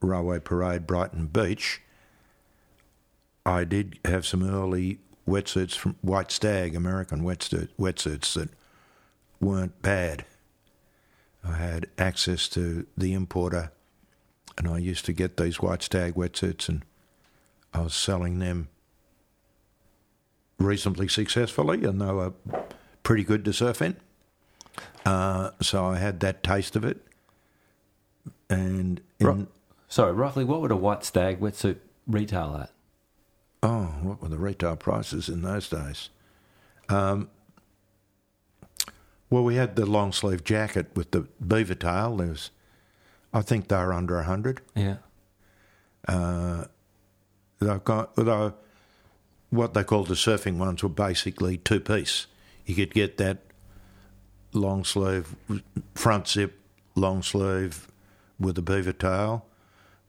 Railway 0.00 0.40
Parade, 0.40 0.86
Brighton 0.86 1.26
Beach, 1.26 1.80
I 3.44 3.64
did 3.64 3.98
have 4.04 4.26
some 4.26 4.42
early 4.42 4.98
wetsuits 5.26 5.76
from 5.76 5.96
White 6.02 6.30
Stag, 6.30 6.74
American 6.74 7.22
wetsuit, 7.22 7.68
wetsuits 7.78 8.34
that 8.34 8.50
weren't 9.40 9.80
bad. 9.82 10.24
I 11.44 11.56
had 11.56 11.86
access 11.98 12.48
to 12.50 12.86
the 12.96 13.12
importer, 13.12 13.70
and 14.58 14.68
I 14.68 14.78
used 14.78 15.04
to 15.06 15.12
get 15.12 15.36
these 15.36 15.60
White 15.60 15.82
Stag 15.82 16.14
wetsuits, 16.14 16.68
and 16.68 16.84
I 17.72 17.82
was 17.82 17.94
selling 17.94 18.38
them 18.38 18.68
reasonably 20.58 21.08
successfully, 21.08 21.84
and 21.84 22.00
they 22.00 22.12
were 22.12 22.32
pretty 23.02 23.22
good 23.22 23.44
to 23.44 23.52
surf 23.52 23.80
in. 23.82 23.96
Uh, 25.04 25.50
so 25.60 25.84
I 25.84 25.98
had 25.98 26.20
that 26.20 26.42
taste 26.42 26.74
of 26.76 26.84
it, 26.84 26.98
and 28.50 29.00
in, 29.18 29.26
Ru- 29.26 29.46
Sorry, 29.88 30.12
roughly 30.12 30.44
what 30.44 30.60
would 30.60 30.72
a 30.72 30.76
white 30.76 31.04
stag 31.04 31.40
wetsuit 31.40 31.76
retail 32.06 32.58
at? 32.60 32.70
Oh, 33.62 33.94
what 34.02 34.20
were 34.20 34.28
the 34.28 34.38
retail 34.38 34.76
prices 34.76 35.28
in 35.28 35.42
those 35.42 35.68
days? 35.68 36.10
Um, 36.88 37.28
well, 39.30 39.44
we 39.44 39.56
had 39.56 39.76
the 39.76 39.86
long 39.86 40.12
sleeve 40.12 40.44
jacket 40.44 40.88
with 40.94 41.10
the 41.12 41.26
beaver 41.44 41.74
tail. 41.74 42.16
There 42.16 42.28
was, 42.28 42.50
I 43.32 43.42
think 43.42 43.68
they 43.68 43.76
were 43.76 43.92
under 43.92 44.18
a 44.18 44.24
hundred. 44.24 44.60
Yeah. 44.74 44.96
They've 47.58 47.82
got, 47.84 48.14
though, 48.16 48.54
what 49.50 49.74
they 49.74 49.82
called 49.82 50.08
the 50.08 50.14
surfing 50.14 50.58
ones 50.58 50.82
were 50.82 50.88
basically 50.88 51.56
two 51.58 51.80
piece. 51.80 52.26
You 52.66 52.74
could 52.74 52.92
get 52.92 53.16
that 53.16 53.38
long 54.56 54.84
sleeve, 54.84 55.36
front 55.94 56.28
zip, 56.28 56.58
long 56.94 57.22
sleeve 57.22 57.88
with 58.38 58.58
a 58.58 58.62
beaver 58.62 58.92
tail. 58.92 59.46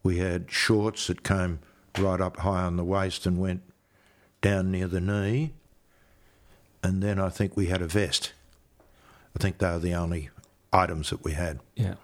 We 0.04 0.18
had 0.18 0.52
shorts 0.52 1.08
that 1.08 1.24
came 1.24 1.60
right 1.98 2.22
up 2.22 2.38
high 2.38 2.64
on 2.64 2.78
the 2.78 2.84
waist 2.84 3.26
and 3.26 3.40
went 3.40 3.62
down 4.42 4.72
near 4.72 4.88
the 4.88 5.02
knee. 5.02 5.54
And 6.84 7.02
then 7.04 7.20
I 7.20 7.30
think 7.30 7.58
we 7.58 7.68
had 7.68 7.82
a 7.82 7.88
vest. 7.88 8.34
I 9.36 9.40
think 9.40 9.58
they 9.58 9.68
were 9.68 9.80
the 9.80 9.94
only 9.94 10.30
items 10.72 11.10
that 11.10 11.24
we 11.24 11.34
had. 11.34 11.60
Yeah. 11.76 11.96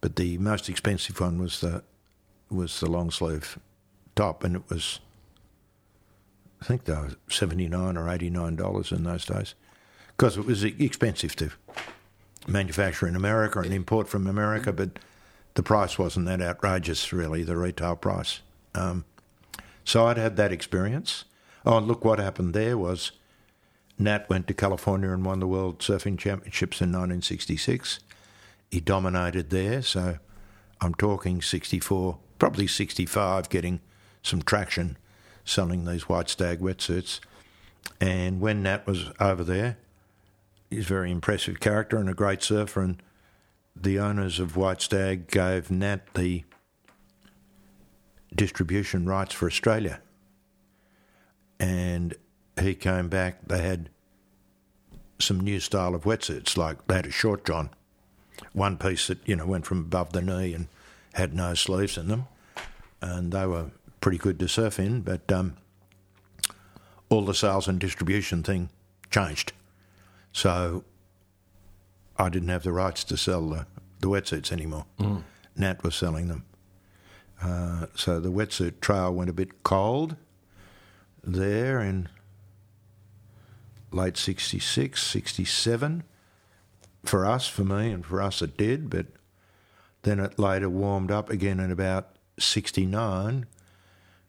But 0.00 0.16
the 0.16 0.38
most 0.38 0.68
expensive 0.68 1.20
one 1.20 1.38
was 1.38 1.60
the 1.60 1.82
was 2.50 2.78
the 2.80 2.90
long 2.90 3.10
sleeve 3.10 3.58
top, 4.14 4.44
and 4.44 4.56
it 4.56 4.62
was 4.68 5.00
I 6.60 6.64
think 6.66 6.84
they 6.84 6.94
were 6.94 7.16
seventy 7.28 7.68
nine 7.68 7.96
or 7.96 8.08
eighty 8.08 8.30
nine 8.30 8.56
dollars 8.56 8.92
in 8.92 9.04
those 9.04 9.24
days, 9.24 9.54
because 10.16 10.36
it 10.36 10.46
was 10.46 10.64
expensive 10.64 11.36
to 11.36 11.50
manufacture 12.46 13.06
in 13.06 13.16
America 13.16 13.60
and 13.60 13.72
import 13.72 14.08
from 14.08 14.26
America, 14.26 14.72
but 14.72 14.98
the 15.54 15.62
price 15.62 15.98
wasn't 15.98 16.26
that 16.26 16.40
outrageous, 16.40 17.12
really, 17.12 17.42
the 17.42 17.56
retail 17.56 17.96
price. 17.96 18.40
Um, 18.74 19.04
so 19.84 20.06
I'd 20.06 20.16
had 20.16 20.36
that 20.36 20.52
experience. 20.52 21.24
Oh, 21.64 21.78
and 21.78 21.86
look 21.86 22.04
what 22.04 22.18
happened 22.18 22.54
there 22.54 22.76
was 22.76 23.12
Nat 23.98 24.28
went 24.28 24.48
to 24.48 24.54
California 24.54 25.10
and 25.10 25.24
won 25.24 25.40
the 25.40 25.46
World 25.46 25.78
Surfing 25.78 26.18
Championships 26.18 26.80
in 26.80 26.88
1966. 26.88 28.00
He 28.70 28.80
dominated 28.80 29.50
there, 29.50 29.82
so 29.82 30.18
I'm 30.80 30.94
talking 30.94 31.40
64, 31.40 32.18
probably 32.38 32.66
65, 32.66 33.48
getting 33.48 33.80
some 34.22 34.42
traction 34.42 34.96
selling 35.44 35.84
these 35.84 36.08
White 36.08 36.28
Stag 36.28 36.60
wetsuits. 36.60 37.20
And 38.00 38.40
when 38.40 38.62
Nat 38.62 38.86
was 38.86 39.10
over 39.20 39.44
there, 39.44 39.76
he's 40.74 40.86
a 40.86 40.88
very 40.88 41.10
impressive 41.10 41.60
character 41.60 41.96
and 41.96 42.08
a 42.08 42.14
great 42.14 42.42
surfer. 42.42 42.82
And 42.82 43.02
the 43.74 43.98
owners 43.98 44.38
of 44.38 44.56
White 44.56 44.80
Stag 44.80 45.30
gave 45.30 45.70
Nat 45.70 46.14
the 46.14 46.44
distribution 48.34 49.06
rights 49.06 49.34
for 49.34 49.46
Australia. 49.46 50.00
And 51.58 52.14
he 52.60 52.74
came 52.74 53.08
back. 53.08 53.46
They 53.46 53.62
had 53.62 53.90
some 55.18 55.40
new 55.40 55.60
style 55.60 55.94
of 55.94 56.04
wetsuits, 56.04 56.56
like 56.56 56.86
they 56.86 56.94
had 56.94 57.06
a 57.06 57.10
short 57.10 57.44
john, 57.44 57.70
one 58.52 58.76
piece 58.76 59.06
that 59.06 59.18
you 59.26 59.36
know 59.36 59.46
went 59.46 59.64
from 59.64 59.78
above 59.78 60.12
the 60.12 60.20
knee 60.20 60.52
and 60.52 60.68
had 61.14 61.32
no 61.32 61.54
sleeves 61.54 61.96
in 61.96 62.08
them, 62.08 62.26
and 63.00 63.32
they 63.32 63.46
were 63.46 63.70
pretty 64.00 64.18
good 64.18 64.38
to 64.40 64.48
surf 64.48 64.78
in. 64.78 65.00
But 65.02 65.30
um, 65.30 65.56
all 67.08 67.24
the 67.24 67.34
sales 67.34 67.68
and 67.68 67.78
distribution 67.78 68.42
thing 68.42 68.70
changed, 69.10 69.52
so 70.34 70.84
I 72.18 72.28
didn't 72.28 72.48
have 72.48 72.64
the 72.64 72.72
rights 72.72 73.04
to 73.04 73.16
sell 73.16 73.48
the, 73.48 73.66
the 74.00 74.08
wetsuits 74.08 74.52
anymore. 74.52 74.84
Nat 75.56 75.82
was 75.82 75.94
selling 75.94 76.28
them. 76.28 76.44
Uh, 77.40 77.86
so 77.94 78.20
the 78.20 78.30
wetsuit 78.30 78.80
trail 78.80 79.14
went 79.14 79.30
a 79.30 79.32
bit 79.32 79.62
cold 79.62 80.16
there 81.22 81.80
in 81.80 82.08
late 83.92 84.16
66, 84.16 85.02
67. 85.02 86.02
For 87.04 87.24
us, 87.26 87.46
for 87.46 87.64
me, 87.64 87.90
and 87.90 88.04
for 88.04 88.20
us 88.20 88.42
it 88.42 88.56
did, 88.56 88.90
but 88.90 89.06
then 90.02 90.18
it 90.18 90.38
later 90.38 90.68
warmed 90.68 91.10
up 91.10 91.30
again 91.30 91.60
in 91.60 91.70
about 91.70 92.16
69 92.38 93.46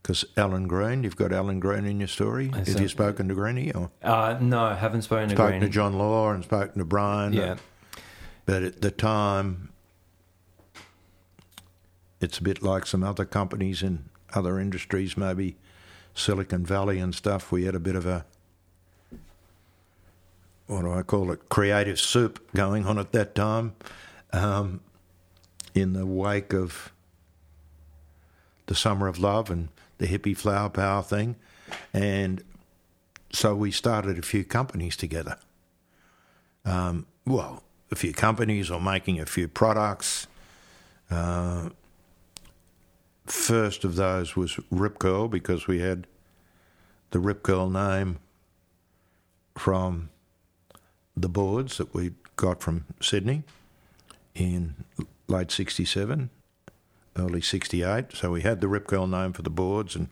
because 0.06 0.24
Alan 0.38 0.68
Green, 0.68 1.04
you've 1.04 1.16
got 1.16 1.34
Alan 1.34 1.60
Green 1.60 1.84
in 1.86 1.98
your 2.00 2.08
story. 2.08 2.50
Have 2.50 2.80
you 2.80 2.88
spoken 2.88 3.28
to 3.28 3.34
Greenie 3.34 3.72
or 3.72 3.90
Uh, 4.04 4.38
no, 4.40 4.60
I 4.60 4.76
haven't 4.76 5.02
spoken 5.02 5.30
to 5.30 5.36
spoken 5.36 5.62
to 5.62 5.70
John 5.70 5.94
Law 5.94 6.30
and 6.30 6.44
spoken 6.44 6.78
to 6.78 6.86
Brian? 6.86 7.34
Yeah. 7.34 7.56
But 8.46 8.62
at 8.62 8.82
the 8.82 8.92
time, 8.92 9.70
it's 12.22 12.38
a 12.38 12.44
bit 12.44 12.62
like 12.62 12.86
some 12.86 13.04
other 13.04 13.26
companies 13.26 13.82
in 13.82 14.06
other 14.36 14.60
industries, 14.60 15.18
maybe 15.18 15.58
Silicon 16.14 16.64
Valley 16.64 17.00
and 17.00 17.16
stuff. 17.16 17.52
We 17.52 17.64
had 17.64 17.74
a 17.74 17.80
bit 17.80 17.96
of 17.96 18.06
a, 18.06 18.28
what 20.68 20.82
do 20.82 20.92
I 20.94 21.02
call 21.02 21.32
it, 21.32 21.50
creative 21.50 22.00
soup 22.00 22.48
going 22.54 22.86
on 22.86 23.00
at 23.00 23.12
that 23.14 23.34
time 23.34 23.74
um, 24.32 24.82
in 25.74 25.94
the 25.94 26.06
wake 26.06 26.54
of 26.54 26.94
the 28.68 28.76
Summer 28.76 29.08
of 29.08 29.18
Love 29.18 29.50
and 29.50 29.70
the 29.98 30.08
hippie 30.08 30.38
flower 30.38 30.70
power 30.70 31.02
thing. 31.02 31.36
And 31.94 32.44
so 33.32 33.56
we 33.56 33.72
started 33.72 34.18
a 34.18 34.22
few 34.22 34.44
companies 34.44 34.96
together. 34.96 35.38
Um, 36.64 37.06
well, 37.26 37.64
a 37.92 37.96
few 37.96 38.14
companies 38.14 38.72
or 38.72 38.82
making 38.82 39.20
a 39.20 39.26
few 39.26 39.48
products. 39.48 40.28
Uh, 41.10 41.70
first 43.26 43.84
of 43.84 43.96
those 43.96 44.36
was 44.36 44.60
Rip 44.72 45.00
Curl 45.00 45.28
because 45.28 45.68
we 45.68 45.80
had 45.80 46.08
the 47.12 47.20
Rip 47.20 47.44
Curl 47.44 47.70
name 47.70 48.20
from 49.56 50.10
the 51.16 51.30
boards 51.30 51.78
that 51.78 51.94
we 51.94 52.12
got 52.36 52.62
from 52.62 52.86
Sydney 53.02 53.44
in 54.34 54.76
late 55.28 55.52
67, 55.52 56.30
early 57.18 57.42
68. 57.42 58.14
So 58.14 58.32
we 58.32 58.42
had 58.42 58.62
the 58.62 58.68
Rip 58.68 58.88
Curl 58.88 59.08
name 59.08 59.34
for 59.34 59.42
the 59.42 59.50
boards, 59.50 59.96
and 59.96 60.10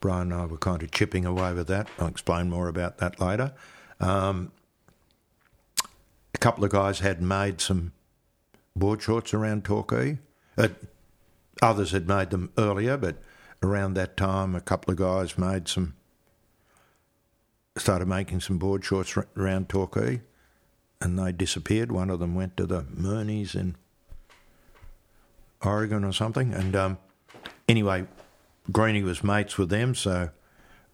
Brian 0.00 0.32
and 0.32 0.40
I 0.40 0.46
were 0.46 0.58
kind 0.58 0.82
of 0.82 0.90
chipping 0.90 1.24
away 1.24 1.52
with 1.52 1.68
that. 1.68 1.88
I'll 1.98 2.08
explain 2.08 2.50
more 2.50 2.68
about 2.68 2.98
that 2.98 3.20
later. 3.20 3.52
Um, 4.00 4.52
a 6.34 6.38
couple 6.38 6.64
of 6.64 6.70
guys 6.70 7.00
had 7.00 7.22
made 7.22 7.60
some 7.60 7.92
board 8.74 9.02
shorts 9.02 9.34
around 9.34 9.64
Torquay. 9.64 10.18
Uh, 10.56 10.68
others 11.60 11.92
had 11.92 12.08
made 12.08 12.30
them 12.30 12.50
earlier, 12.58 12.96
but 12.96 13.16
around 13.62 13.94
that 13.94 14.16
time, 14.16 14.54
a 14.54 14.60
couple 14.60 14.90
of 14.90 14.98
guys 14.98 15.38
made 15.38 15.68
some, 15.68 15.94
started 17.76 18.08
making 18.08 18.40
some 18.40 18.58
board 18.58 18.84
shorts 18.84 19.16
around 19.36 19.68
Torquay, 19.68 20.20
and 21.00 21.18
they 21.18 21.32
disappeared. 21.32 21.92
One 21.92 22.10
of 22.10 22.18
them 22.18 22.34
went 22.34 22.56
to 22.56 22.66
the 22.66 22.82
Moonies 22.82 23.54
in 23.54 23.76
Oregon 25.64 26.04
or 26.04 26.12
something. 26.12 26.52
And 26.52 26.74
um, 26.76 26.98
anyway, 27.68 28.06
Greenie 28.70 29.02
was 29.02 29.24
mates 29.24 29.58
with 29.58 29.70
them, 29.70 29.94
so 29.94 30.30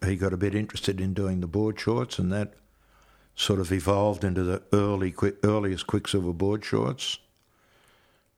he 0.04 0.16
got 0.16 0.32
a 0.32 0.36
bit 0.36 0.54
interested 0.54 1.00
in 1.00 1.14
doing 1.14 1.40
the 1.40 1.46
board 1.46 1.78
shorts, 1.78 2.18
and 2.18 2.32
that 2.32 2.54
sort 3.34 3.60
of 3.60 3.72
evolved 3.72 4.24
into 4.24 4.42
the 4.42 4.62
early, 4.72 5.14
earliest 5.44 5.86
Quiksilver 5.86 6.32
board 6.32 6.64
shorts. 6.64 7.18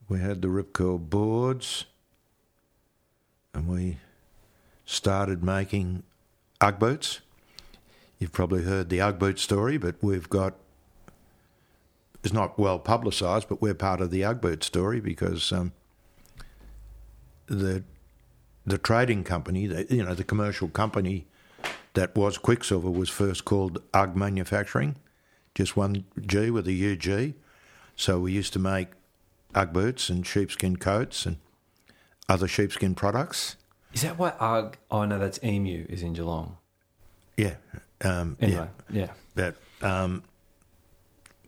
We 0.08 0.20
had 0.20 0.42
the 0.42 0.48
Rip 0.48 0.72
Curl 0.72 0.98
boards, 0.98 1.84
and 3.54 3.68
we 3.68 3.98
started 4.84 5.42
making 5.42 6.02
Ugg 6.60 6.78
boots. 6.78 7.20
You've 8.18 8.32
probably 8.32 8.64
heard 8.64 8.90
the 8.90 9.00
Ugg 9.00 9.18
boot 9.18 9.38
story, 9.38 9.78
but 9.78 9.96
we've 10.02 10.28
got 10.28 10.54
it's 12.22 12.34
not 12.34 12.58
well 12.58 12.78
publicised, 12.78 13.48
but 13.48 13.62
we're 13.62 13.74
part 13.74 14.00
of 14.00 14.10
the 14.10 14.24
Ugg 14.24 14.40
boot 14.40 14.62
story 14.62 15.00
because 15.00 15.52
um, 15.52 15.72
the 17.50 17.82
the 18.66 18.78
trading 18.78 19.24
company, 19.24 19.66
the, 19.66 19.86
you 19.94 20.04
know, 20.04 20.14
the 20.14 20.24
commercial 20.24 20.68
company 20.68 21.26
that 21.94 22.14
was 22.14 22.38
Quiksilver 22.38 22.90
was 22.90 23.10
first 23.10 23.44
called 23.44 23.82
Ugg 23.92 24.14
Manufacturing, 24.16 24.96
just 25.54 25.76
one 25.76 26.04
G 26.20 26.50
with 26.50 26.68
a 26.68 26.92
UG. 26.92 27.34
So 27.96 28.20
we 28.20 28.32
used 28.32 28.52
to 28.52 28.58
make 28.58 28.88
Ugg 29.54 29.72
boots 29.72 30.08
and 30.08 30.26
sheepskin 30.26 30.76
coats 30.76 31.26
and 31.26 31.38
other 32.28 32.46
sheepskin 32.46 32.94
products. 32.94 33.56
Is 33.92 34.02
that 34.02 34.18
why 34.18 34.32
Ugg? 34.38 34.76
Oh 34.90 35.04
no, 35.04 35.18
that's 35.18 35.42
Emu 35.42 35.86
is 35.88 36.02
in 36.02 36.12
Geelong. 36.12 36.56
Yeah. 37.36 37.54
Um, 38.02 38.36
Anyway, 38.40 38.68
yeah. 38.90 39.00
yeah. 39.00 39.10
But 39.34 39.56
um, 39.86 40.22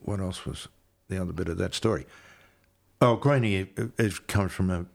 what 0.02 0.18
else 0.20 0.44
was 0.44 0.68
the 1.08 1.20
other 1.20 1.32
bit 1.32 1.48
of 1.48 1.58
that 1.58 1.74
story? 1.74 2.06
Oh, 3.00 3.16
Greenie 3.16 3.68
it 3.98 4.26
comes 4.26 4.52
from 4.52 4.70
a 4.70 4.86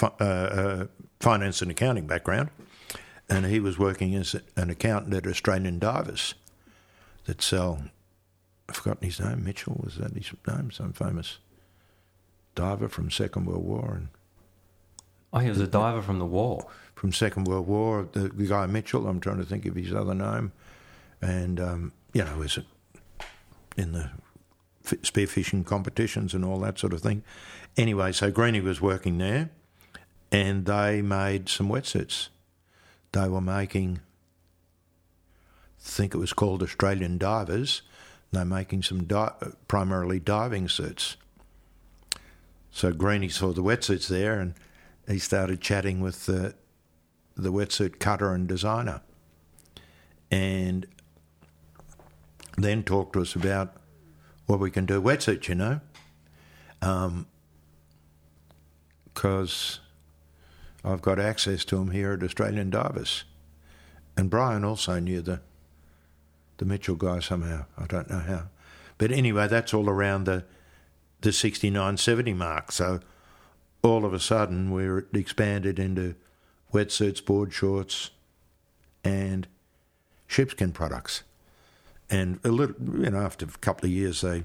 uh, 0.00 0.06
uh, 0.20 0.86
finance 1.20 1.62
and 1.62 1.70
accounting 1.70 2.06
background, 2.06 2.50
and 3.28 3.46
he 3.46 3.60
was 3.60 3.78
working 3.78 4.14
as 4.14 4.34
an 4.56 4.70
accountant 4.70 5.14
at 5.14 5.26
Australian 5.26 5.78
Divers 5.78 6.34
that 7.26 7.42
sell. 7.42 7.82
I've 8.68 8.76
forgotten 8.76 9.04
his 9.06 9.20
name. 9.20 9.44
Mitchell 9.44 9.80
was 9.82 9.96
that 9.96 10.12
his 10.14 10.30
name? 10.46 10.70
Some 10.70 10.92
famous 10.92 11.38
diver 12.54 12.88
from 12.88 13.10
Second 13.10 13.46
World 13.46 13.64
War 13.64 13.94
and 13.96 14.08
Oh, 15.34 15.38
he 15.38 15.48
was 15.48 15.60
a 15.60 15.66
diver 15.66 16.02
from 16.02 16.18
the 16.18 16.26
war. 16.26 16.66
from 16.94 17.10
Second 17.12 17.44
World 17.46 17.66
War. 17.66 18.06
The, 18.12 18.28
the 18.28 18.46
guy 18.46 18.66
Mitchell. 18.66 19.06
I'm 19.08 19.18
trying 19.18 19.38
to 19.38 19.44
think 19.46 19.64
of 19.66 19.74
his 19.74 19.92
other 19.92 20.14
name, 20.14 20.52
and 21.22 21.58
um, 21.58 21.92
you 22.12 22.22
know, 22.22 22.36
was 22.36 22.58
in 23.78 23.92
the 23.92 24.10
spearfishing 24.84 25.64
competitions 25.64 26.34
and 26.34 26.44
all 26.44 26.58
that 26.60 26.78
sort 26.78 26.92
of 26.92 27.00
thing. 27.00 27.24
Anyway, 27.78 28.12
so 28.12 28.30
Greenie 28.30 28.60
was 28.60 28.80
working 28.82 29.16
there, 29.18 29.48
and 30.32 30.64
they 30.64 31.02
made 31.02 31.48
some 31.50 31.68
wetsuits. 31.68 32.28
They 33.12 33.28
were 33.28 33.42
making, 33.42 34.00
I 35.78 35.88
think 35.88 36.14
it 36.14 36.18
was 36.18 36.32
called 36.32 36.62
Australian 36.62 37.18
Divers. 37.18 37.82
They're 38.32 38.46
making 38.46 38.82
some 38.84 39.04
di- 39.04 39.34
primarily 39.68 40.18
diving 40.18 40.70
suits. 40.70 41.18
So 42.70 42.92
Greenie 42.92 43.28
saw 43.28 43.52
the 43.52 43.62
wetsuits 43.62 44.08
there, 44.08 44.40
and 44.40 44.54
he 45.06 45.18
started 45.18 45.60
chatting 45.60 46.00
with 46.00 46.24
the 46.24 46.54
the 47.34 47.52
wetsuit 47.52 47.98
cutter 47.98 48.34
and 48.34 48.46
designer, 48.46 49.00
and 50.30 50.86
then 52.56 52.82
talked 52.82 53.14
to 53.14 53.20
us 53.20 53.34
about 53.34 53.76
what 54.46 54.58
we 54.60 54.70
can 54.70 54.86
do 54.86 55.00
wetsuits, 55.00 55.48
you 55.48 55.54
know, 55.54 55.80
um, 56.80 57.26
because 59.04 59.80
I've 60.84 61.02
got 61.02 61.18
access 61.18 61.64
to 61.66 61.76
them 61.76 61.90
here 61.90 62.12
at 62.12 62.22
Australian 62.22 62.70
Divers, 62.70 63.24
and 64.16 64.30
Brian 64.30 64.64
also 64.64 64.98
knew 64.98 65.22
the 65.22 65.40
the 66.58 66.64
Mitchell 66.64 66.96
guy 66.96 67.20
somehow. 67.20 67.64
I 67.78 67.86
don't 67.86 68.10
know 68.10 68.20
how, 68.20 68.48
but 68.98 69.10
anyway, 69.10 69.48
that's 69.48 69.74
all 69.74 69.88
around 69.88 70.24
the 70.24 70.44
the 71.22 71.32
69, 71.32 71.96
70 71.96 72.34
mark. 72.34 72.72
So 72.72 73.00
all 73.82 74.04
of 74.04 74.12
a 74.12 74.20
sudden 74.20 74.70
we're 74.70 75.06
expanded 75.12 75.78
into 75.78 76.14
wetsuits, 76.72 77.24
board 77.24 77.52
shorts, 77.52 78.10
and 79.04 79.46
sheepskin 80.26 80.72
products. 80.72 81.22
And 82.10 82.40
a 82.44 82.48
little, 82.48 82.76
you 82.78 83.10
know, 83.10 83.20
after 83.20 83.46
a 83.46 83.48
couple 83.48 83.86
of 83.86 83.92
years, 83.92 84.20
they 84.20 84.44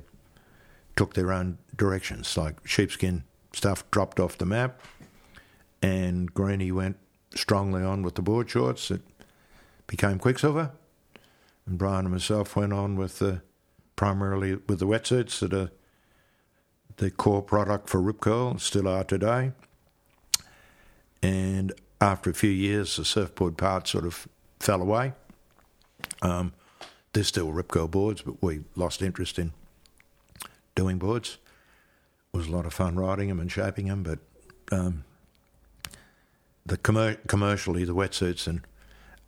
took 0.96 1.14
their 1.14 1.32
own 1.32 1.58
directions. 1.76 2.38
Like 2.38 2.66
sheepskin 2.66 3.24
stuff 3.54 3.90
dropped 3.92 4.20
off 4.20 4.38
the 4.38 4.46
map, 4.46 4.80
and 5.82 6.34
Greenie 6.34 6.72
went 6.72 6.98
strongly 7.36 7.84
on 7.84 8.02
with 8.04 8.16
the 8.16 8.22
board 8.22 8.50
shorts. 8.50 8.92
It 8.92 9.02
became 9.88 10.20
Quiksilver, 10.20 10.72
and 11.66 11.78
Brian 11.78 12.06
and 12.06 12.14
myself 12.14 12.56
went 12.56 12.74
on 12.74 12.96
with 12.96 13.20
the 13.20 13.42
primarily 13.96 14.56
with 14.68 14.80
the 14.80 14.88
wetsuits 14.88 15.40
that 15.40 15.54
are 15.54 15.72
the 16.98 17.12
core 17.12 17.44
product 17.44 17.90
for 17.90 18.02
Rip 18.02 18.20
Curl, 18.20 18.58
still 18.58 18.88
are 18.88 19.04
today. 19.04 19.52
And 21.22 21.74
after 22.02 22.30
a 22.30 22.34
few 22.34 22.50
years, 22.50 22.98
the 22.98 23.06
surfboard 23.06 23.58
part 23.58 23.88
sort 23.88 24.06
of 24.06 24.28
fell 24.60 24.82
away. 24.82 25.14
Um, 26.22 26.54
there's 27.14 27.28
still 27.28 27.52
Rip 27.52 27.70
Curl 27.70 27.88
boards, 27.88 28.22
but 28.22 28.42
we 28.42 28.62
lost 28.76 29.02
interest 29.02 29.40
in 29.40 29.54
doing 30.76 30.98
boards. 30.98 31.38
It 32.34 32.38
was 32.38 32.48
a 32.48 32.52
lot 32.52 32.66
of 32.66 32.74
fun 32.74 32.96
riding 32.96 33.30
them 33.30 33.40
and 33.40 33.52
shaping 33.52 33.88
them, 33.88 34.04
but 34.04 34.20
um, 34.72 35.04
the 36.68 36.78
commer- 36.78 37.18
commercially 37.28 37.84
the 37.86 37.96
wetsuits 37.96 38.48
and 38.48 38.62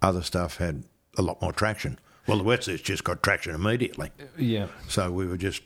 other 0.01 0.21
stuff 0.21 0.57
had 0.57 0.83
a 1.17 1.21
lot 1.21 1.41
more 1.41 1.51
traction. 1.53 1.97
Well, 2.27 2.37
the 2.37 2.43
wetsuits 2.43 2.83
just 2.83 3.03
got 3.03 3.23
traction 3.23 3.55
immediately, 3.55 4.11
Yeah. 4.37 4.67
so 4.87 5.11
we 5.11 5.25
were 5.25 5.37
just, 5.37 5.61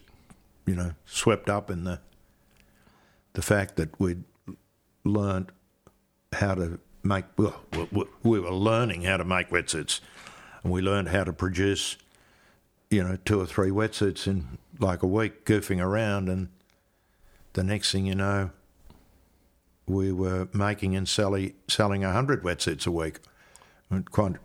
you 0.66 0.76
know, 0.76 0.94
swept 1.06 1.50
up 1.50 1.70
in 1.70 1.84
the 1.84 2.00
the 3.34 3.42
fact 3.42 3.78
that 3.78 4.00
we'd 4.00 4.24
learned 5.04 5.52
how 6.34 6.54
to 6.54 6.80
make. 7.02 7.26
Well, 7.36 7.60
we- 7.74 7.88
we- 7.92 8.08
we 8.22 8.40
were 8.40 8.54
learning 8.54 9.02
how 9.04 9.18
to 9.18 9.24
make 9.26 9.50
wetsuits, 9.50 10.00
and 10.64 10.72
we 10.72 10.82
learned 10.84 11.10
how 11.10 11.24
to 11.24 11.34
produce, 11.34 11.98
you 12.92 13.04
know, 13.04 13.18
two 13.26 13.42
or 13.42 13.48
three 13.48 13.72
wetsuits 13.72 14.28
in 14.28 14.60
like 14.80 15.02
a 15.02 15.08
week, 15.08 15.46
goofing 15.46 15.82
around, 15.84 16.30
and 16.30 16.50
the 17.54 17.64
next 17.64 17.92
thing 17.92 18.06
you 18.06 18.14
know, 18.16 18.52
we 19.88 20.12
were 20.12 20.48
making 20.54 20.96
and 20.96 21.08
selling 21.08 21.54
selling 21.68 22.04
a 22.04 22.12
hundred 22.12 22.44
wetsuits 22.44 22.88
a 22.88 22.92
week. 22.92 23.20
And 23.90 24.10
Quite 24.10 24.36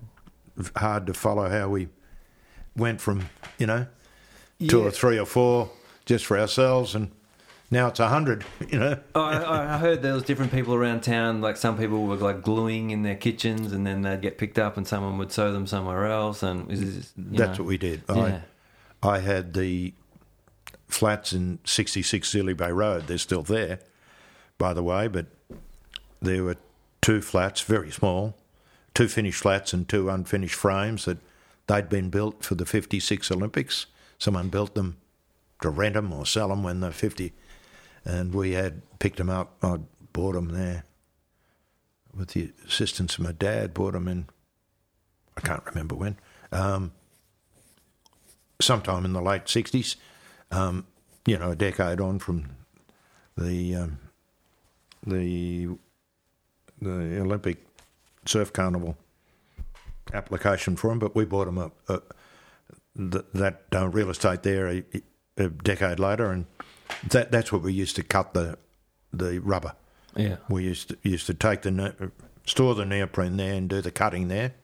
hard 0.76 1.06
to 1.06 1.14
follow 1.14 1.48
how 1.48 1.68
we 1.68 1.88
went 2.76 3.00
from 3.00 3.28
you 3.58 3.66
know 3.66 3.86
two 4.66 4.84
or 4.84 4.90
three 4.90 5.18
or 5.18 5.26
four 5.26 5.70
just 6.04 6.26
for 6.26 6.38
ourselves, 6.38 6.94
and 6.94 7.10
now 7.70 7.88
it's 7.88 8.00
a 8.00 8.08
hundred. 8.08 8.44
You 8.68 8.78
know, 8.78 8.98
I, 9.14 9.74
I 9.74 9.78
heard 9.78 10.02
there 10.02 10.12
was 10.12 10.24
different 10.24 10.52
people 10.52 10.74
around 10.74 11.02
town. 11.02 11.40
Like 11.40 11.56
some 11.56 11.78
people 11.78 12.04
were 12.04 12.16
like 12.16 12.42
gluing 12.42 12.90
in 12.90 13.02
their 13.02 13.14
kitchens, 13.14 13.72
and 13.72 13.86
then 13.86 14.02
they'd 14.02 14.20
get 14.20 14.36
picked 14.38 14.58
up, 14.58 14.76
and 14.76 14.86
someone 14.86 15.16
would 15.18 15.32
sew 15.32 15.52
them 15.52 15.66
somewhere 15.66 16.06
else. 16.06 16.42
And 16.42 16.68
that's 17.16 17.16
know, 17.16 17.64
what 17.64 17.68
we 17.68 17.78
did. 17.78 18.02
Yeah. 18.08 18.40
I 19.02 19.08
I 19.08 19.18
had 19.20 19.54
the 19.54 19.94
flats 20.88 21.32
in 21.32 21.60
sixty 21.64 22.02
six 22.02 22.30
Zeally 22.30 22.54
Bay 22.54 22.72
Road. 22.72 23.06
They're 23.06 23.18
still 23.18 23.42
there, 23.42 23.80
by 24.58 24.74
the 24.74 24.82
way, 24.82 25.08
but 25.08 25.26
there 26.20 26.44
were 26.44 26.56
two 27.00 27.22
flats, 27.22 27.60
very 27.60 27.90
small, 27.90 28.36
two 28.92 29.08
finished 29.08 29.40
flats 29.40 29.72
and 29.72 29.88
two 29.88 30.10
unfinished 30.10 30.56
frames 30.56 31.04
that 31.04 31.18
they'd 31.68 31.88
been 31.88 32.10
built 32.10 32.44
for 32.44 32.56
the 32.56 32.66
fifty 32.66 33.00
six 33.00 33.30
Olympics. 33.30 33.86
Someone 34.18 34.48
built 34.48 34.74
them 34.74 34.96
to 35.62 35.70
rent 35.70 35.94
them 35.94 36.12
or 36.12 36.26
sell 36.26 36.48
them 36.48 36.62
when 36.62 36.80
they're 36.80 36.90
fifty, 36.90 37.32
and 38.04 38.34
we 38.34 38.52
had 38.52 38.82
picked 38.98 39.18
them 39.18 39.30
up. 39.30 39.56
I 39.62 39.78
bought 40.12 40.34
them 40.34 40.48
there 40.48 40.84
with 42.14 42.30
the 42.30 42.52
assistance 42.66 43.16
of 43.16 43.24
my 43.24 43.32
dad. 43.32 43.74
Bought 43.74 43.92
them 43.92 44.08
in. 44.08 44.26
I 45.36 45.40
can't 45.40 45.64
remember 45.66 45.94
when. 45.94 46.16
Um, 46.50 46.92
sometime 48.60 49.04
in 49.04 49.12
the 49.12 49.22
late 49.22 49.48
sixties. 49.48 49.96
Um, 50.50 50.86
you 51.26 51.38
know, 51.38 51.50
a 51.50 51.56
decade 51.56 52.00
on 52.00 52.18
from 52.18 52.56
the 53.36 53.74
um, 53.76 53.98
the 55.06 55.68
the 56.80 57.20
Olympic 57.20 57.66
surf 58.24 58.52
carnival 58.52 58.96
application 60.12 60.76
for 60.76 60.90
them, 60.90 60.98
but 60.98 61.14
we 61.14 61.24
bought 61.24 61.46
them 61.46 61.58
up 61.58 61.72
uh, 61.88 61.98
th- 62.96 63.24
that 63.34 63.62
uh, 63.74 63.88
real 63.88 64.10
estate 64.10 64.42
there 64.42 64.68
a, 64.68 64.84
a 65.36 65.48
decade 65.48 65.98
later, 65.98 66.30
and 66.30 66.46
that 67.08 67.30
that's 67.30 67.52
what 67.52 67.62
we 67.62 67.72
used 67.72 67.96
to 67.96 68.02
cut 68.02 68.34
the 68.34 68.58
the 69.12 69.38
rubber. 69.40 69.72
Yeah. 70.16 70.36
We 70.48 70.64
used 70.64 70.88
to, 70.90 70.98
used 71.02 71.26
to 71.26 71.34
take 71.34 71.62
the 71.62 71.70
ne- 71.70 71.92
store 72.46 72.74
the 72.74 72.84
neoprene 72.84 73.36
there 73.36 73.54
and 73.54 73.68
do 73.68 73.80
the 73.80 73.90
cutting 73.90 74.28
there. 74.28 74.54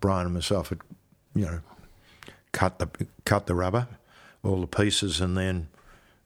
Brian 0.00 0.26
and 0.26 0.34
myself 0.34 0.68
had, 0.70 0.80
you 1.34 1.44
know, 1.46 1.60
cut 2.52 2.78
the 2.78 2.88
cut 3.24 3.46
the 3.46 3.54
rubber, 3.54 3.88
all 4.42 4.60
the 4.60 4.66
pieces, 4.66 5.20
and 5.20 5.36
then 5.36 5.68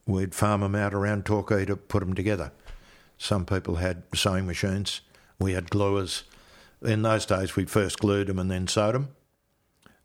we'd 0.06 0.34
farm 0.34 0.62
them 0.62 0.74
out 0.74 0.94
around 0.94 1.26
Torquay 1.26 1.64
to 1.66 1.76
put 1.76 2.00
them 2.00 2.14
together. 2.14 2.52
Some 3.18 3.44
people 3.44 3.76
had 3.76 4.04
sewing 4.14 4.46
machines. 4.46 5.00
We 5.38 5.52
had 5.52 5.70
gluers. 5.70 6.22
In 6.80 7.02
those 7.02 7.26
days, 7.26 7.56
we 7.56 7.64
first 7.66 7.98
glued 7.98 8.28
them 8.28 8.38
and 8.38 8.50
then 8.50 8.68
sewed 8.68 8.94
them. 8.94 9.08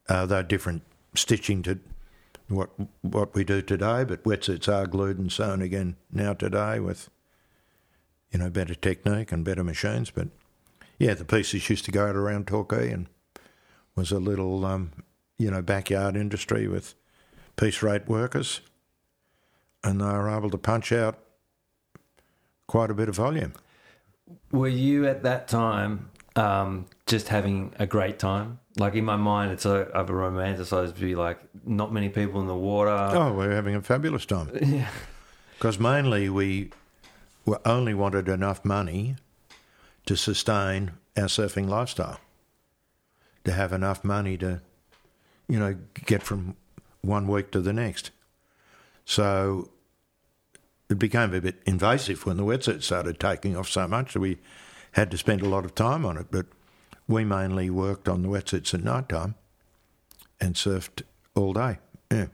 Uh, 0.10 0.26
they're 0.26 0.44
different 0.44 0.82
stitching 1.16 1.62
to 1.64 1.80
what 2.50 2.72
what 3.02 3.34
we 3.36 3.44
do 3.44 3.62
today, 3.62 4.04
but 4.04 4.24
wetsuits 4.24 4.68
are 4.68 4.88
glued 4.88 5.18
and 5.18 5.32
sewn 5.32 5.62
again 5.62 5.96
now 6.12 6.34
today 6.34 6.80
with 6.80 7.10
you 8.32 8.40
know 8.40 8.50
better 8.50 8.76
technique 8.76 9.32
and 9.32 9.46
better 9.46 9.64
machines. 9.64 10.10
But 10.10 10.28
yeah, 10.98 11.14
the 11.14 11.26
pieces 11.26 11.70
used 11.70 11.86
to 11.86 11.92
go 11.92 12.08
out 12.08 12.16
around 12.16 12.48
Torquay 12.48 12.92
and 12.92 13.08
was 13.96 14.12
a 14.12 14.20
little 14.20 14.66
um, 14.66 14.92
you 15.38 15.52
know 15.52 15.62
backyard 15.62 16.16
industry 16.16 16.68
with 16.68 16.96
piece 17.56 17.82
rate 17.84 18.08
workers, 18.08 18.62
and 19.84 20.02
they 20.02 20.06
were 20.06 20.30
able 20.30 20.50
to 20.50 20.58
punch 20.58 20.92
out 20.92 21.20
quite 22.68 22.90
a 22.90 22.94
bit 22.94 23.10
of 23.10 23.16
volume. 23.16 23.54
Were 24.52 24.68
you 24.68 25.08
at 25.08 25.24
that 25.24 25.48
time 25.48 26.10
um, 26.36 26.86
just 27.06 27.28
having 27.28 27.74
a 27.80 27.86
great 27.86 28.20
time? 28.20 28.60
Like 28.78 28.96
in 28.96 29.06
my 29.06 29.18
mind, 29.18 29.52
it's 29.52 29.66
a, 29.66 29.90
I've 29.94 30.08
romanticized 30.08 30.96
to 30.96 31.02
be 31.02 31.16
like 31.16 31.40
not 31.66 31.94
many 31.94 32.10
people 32.10 32.42
in 32.42 32.48
the 32.48 32.56
water. 32.56 32.90
Oh, 32.90 33.34
we're 33.34 33.52
having 33.52 33.76
a 33.76 33.82
fabulous 33.82 34.26
time. 34.26 34.50
Yeah. 34.62 34.90
Because 35.54 35.80
mainly 35.80 36.30
we 36.30 36.72
were 37.46 37.62
only 37.64 37.94
wanted 37.94 38.28
enough 38.28 38.66
money 38.66 39.16
to 40.06 40.18
sustain 40.18 40.92
our 41.16 41.26
surfing 41.26 41.70
lifestyle, 41.70 42.20
to 43.46 43.52
have 43.52 43.72
enough 43.72 44.04
money 44.04 44.38
to, 44.38 44.62
you 45.48 45.60
know, 45.60 45.78
get 46.06 46.24
from 46.24 46.58
one 47.02 47.28
week 47.28 47.52
to 47.52 47.62
the 47.62 47.72
next. 47.72 48.12
So 49.06 49.70
it 50.94 51.00
became 51.00 51.34
a 51.34 51.42
bit 51.42 51.62
invasive 51.66 52.26
when 52.26 52.38
the 52.38 52.44
wetsuit 52.44 52.84
started 52.84 53.20
taking 53.20 53.58
off 53.58 53.68
so 53.68 53.88
much 53.88 54.14
that 54.14 54.20
we 54.20 54.38
had 54.94 55.10
to 55.10 55.18
spend 55.18 55.42
a 55.42 55.50
lot 55.50 55.66
of 55.66 55.74
time 55.74 56.06
on 56.06 56.18
it. 56.18 56.28
But 56.30 56.46
we 57.08 57.26
mainly 57.26 57.70
worked 57.70 58.08
on 58.08 58.22
the 58.22 58.30
wetsuits 58.30 58.74
at 58.74 58.84
night 58.84 59.10
time 59.10 59.34
and 60.40 60.54
surfed 60.54 61.02
all 61.36 61.54
day. 61.54 61.80
Yeah. 62.12 62.28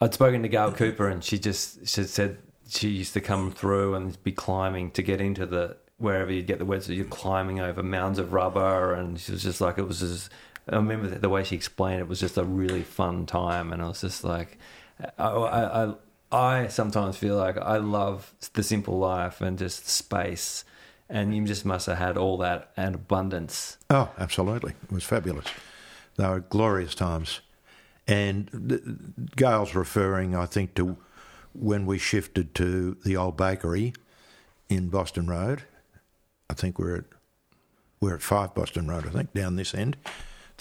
I'd 0.00 0.14
spoken 0.14 0.42
to 0.42 0.48
Gail 0.48 0.72
Couper, 0.72 1.10
and 1.10 1.24
she 1.24 1.38
just 1.38 1.88
she 1.88 2.04
said 2.04 2.38
she 2.68 2.88
used 2.90 3.12
to 3.14 3.20
come 3.20 3.50
through 3.50 3.94
and 3.94 4.22
be 4.22 4.30
climbing 4.30 4.92
to 4.92 5.02
get 5.02 5.20
into 5.20 5.46
the 5.46 5.76
wherever 5.98 6.32
you 6.32 6.42
get 6.42 6.60
the 6.60 6.66
wetsuit. 6.66 6.94
You're 6.94 7.06
climbing 7.06 7.58
over 7.58 7.82
mounds 7.82 8.20
of 8.20 8.32
rubber, 8.32 8.94
and 8.94 9.18
she 9.18 9.32
was 9.32 9.42
just 9.42 9.60
like 9.60 9.78
it 9.78 9.88
was 9.88 9.98
just. 9.98 10.30
I 10.68 10.76
remember 10.76 11.08
the 11.08 11.28
way 11.28 11.44
she 11.44 11.56
explained 11.56 12.00
it 12.00 12.08
was 12.08 12.20
just 12.20 12.36
a 12.36 12.44
really 12.44 12.82
fun 12.82 13.26
time, 13.26 13.72
and 13.72 13.82
I 13.82 13.88
was 13.88 14.00
just 14.00 14.22
like, 14.22 14.58
I, 15.16 15.28
I, 15.28 15.94
I, 16.32 16.68
sometimes 16.68 17.16
feel 17.16 17.36
like 17.36 17.56
I 17.56 17.76
love 17.76 18.34
the 18.52 18.62
simple 18.62 18.98
life 18.98 19.40
and 19.40 19.58
just 19.58 19.88
space, 19.88 20.64
and 21.08 21.34
you 21.34 21.44
just 21.44 21.64
must 21.64 21.86
have 21.86 21.98
had 21.98 22.16
all 22.16 22.36
that 22.38 22.72
and 22.76 22.94
abundance. 22.94 23.78
Oh, 23.90 24.10
absolutely. 24.18 24.72
It 24.82 24.92
was 24.92 25.04
fabulous. 25.04 25.46
They 26.16 26.26
were 26.26 26.40
glorious 26.40 26.94
times. 26.94 27.40
And 28.08 29.30
Gail's 29.36 29.74
referring, 29.74 30.34
I 30.36 30.46
think, 30.46 30.74
to 30.74 30.96
when 31.52 31.86
we 31.86 31.98
shifted 31.98 32.54
to 32.54 32.96
the 33.04 33.16
old 33.16 33.36
bakery 33.36 33.94
in 34.68 34.88
Boston 34.88 35.26
Road. 35.26 35.62
I 36.48 36.54
think 36.54 36.78
we're 36.78 36.96
at 36.98 37.04
we're 38.00 38.14
at 38.14 38.22
five 38.22 38.54
Boston 38.54 38.88
Road. 38.88 39.06
I 39.06 39.10
think 39.10 39.32
down 39.32 39.56
this 39.56 39.74
end. 39.74 39.96
I 40.06 40.10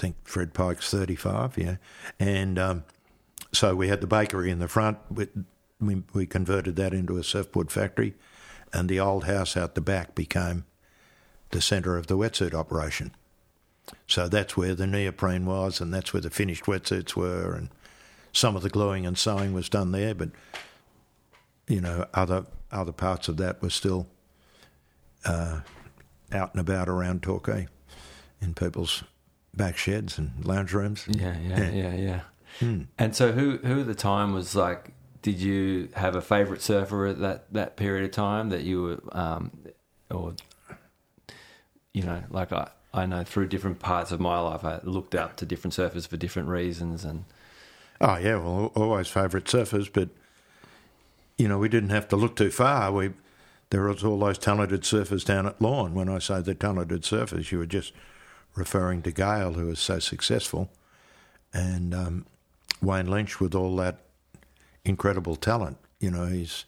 think 0.01 0.15
Fred 0.23 0.53
Pyke's 0.53 0.89
thirty-five. 0.89 1.57
Yeah, 1.57 1.75
and 2.19 2.57
um, 2.57 2.83
so 3.51 3.75
we 3.75 3.89
had 3.89 4.01
the 4.01 4.07
bakery 4.07 4.49
in 4.49 4.59
the 4.59 4.67
front. 4.67 4.97
We, 5.11 5.27
we 5.79 6.03
we 6.13 6.25
converted 6.25 6.75
that 6.77 6.93
into 6.93 7.17
a 7.17 7.23
surfboard 7.23 7.71
factory, 7.71 8.15
and 8.73 8.89
the 8.89 8.99
old 8.99 9.25
house 9.25 9.57
out 9.57 9.75
the 9.75 9.81
back 9.81 10.15
became 10.15 10.65
the 11.51 11.61
centre 11.61 11.97
of 11.97 12.07
the 12.07 12.17
wetsuit 12.17 12.53
operation. 12.53 13.11
So 14.07 14.27
that's 14.27 14.57
where 14.57 14.73
the 14.73 14.87
neoprene 14.87 15.45
was, 15.45 15.79
and 15.79 15.93
that's 15.93 16.13
where 16.13 16.21
the 16.21 16.29
finished 16.29 16.65
wetsuits 16.65 17.15
were, 17.15 17.53
and 17.53 17.69
some 18.33 18.55
of 18.55 18.63
the 18.63 18.69
gluing 18.69 19.05
and 19.05 19.17
sewing 19.17 19.53
was 19.53 19.69
done 19.69 19.91
there. 19.91 20.15
But 20.15 20.29
you 21.67 21.81
know, 21.81 22.05
other 22.13 22.45
other 22.71 22.91
parts 22.91 23.27
of 23.27 23.37
that 23.37 23.61
were 23.61 23.69
still 23.69 24.07
uh, 25.23 25.61
out 26.31 26.53
and 26.53 26.61
about 26.61 26.89
around 26.89 27.23
Torquay, 27.23 27.67
in 28.41 28.53
people's 28.53 29.03
back 29.55 29.77
sheds 29.77 30.17
and 30.17 30.45
lounge 30.45 30.73
rooms. 30.73 31.05
Yeah, 31.09 31.37
yeah, 31.39 31.71
yeah, 31.71 31.95
yeah. 31.95 32.19
And 32.97 33.15
so, 33.15 33.31
who 33.31 33.57
who 33.57 33.81
at 33.81 33.87
the 33.87 33.95
time 33.95 34.33
was 34.33 34.55
like? 34.55 34.93
Did 35.25 35.41
you 35.41 35.89
have 35.95 36.15
a 36.15 36.21
favorite 36.21 36.61
surfer 36.61 37.07
at 37.07 37.17
that 37.17 37.51
that 37.51 37.77
period 37.77 38.05
of 38.05 38.11
time 38.11 38.49
that 38.49 38.61
you 38.61 38.83
were, 38.83 38.99
um, 39.11 39.49
or 40.11 40.35
you 41.95 42.03
know, 42.03 42.21
like 42.29 42.53
I 42.53 42.69
I 42.93 43.07
know 43.07 43.23
through 43.23 43.47
different 43.47 43.79
parts 43.79 44.11
of 44.11 44.19
my 44.19 44.39
life, 44.39 44.63
I 44.63 44.81
looked 44.83 45.15
up 45.15 45.35
to 45.37 45.45
different 45.47 45.73
surfers 45.73 46.07
for 46.07 46.15
different 46.15 46.49
reasons, 46.49 47.03
and 47.03 47.25
Oh 47.99 48.17
yeah, 48.17 48.35
well, 48.35 48.71
always 48.75 49.07
favourite 49.07 49.45
surfers, 49.45 49.91
but 49.91 50.09
you 51.39 51.47
know 51.47 51.57
we 51.57 51.69
didn't 51.69 51.89
have 51.89 52.07
to 52.09 52.15
look 52.15 52.35
too 52.35 52.51
far. 52.51 52.91
We 52.91 53.13
there 53.71 53.81
was 53.81 54.03
all 54.03 54.19
those 54.19 54.37
talented 54.37 54.81
surfers 54.81 55.25
down 55.25 55.47
at 55.47 55.59
Lorne. 55.59 55.95
When 55.95 56.07
I 56.07 56.19
say 56.19 56.39
the 56.41 56.53
talented 56.53 57.01
surfers, 57.01 57.51
you 57.51 57.57
were 57.57 57.65
just 57.65 57.93
referring 58.53 59.01
to 59.01 59.11
Gail, 59.11 59.53
who 59.53 59.65
was 59.65 59.79
so 59.79 59.97
successful, 59.97 60.69
and 61.51 61.95
um, 61.95 62.27
Wayne 62.79 63.09
Lynch 63.09 63.39
with 63.39 63.55
all 63.55 63.75
that 63.77 64.04
incredible 64.85 65.35
talent. 65.35 65.77
You 65.99 66.11
know, 66.11 66.27
he's 66.27 66.65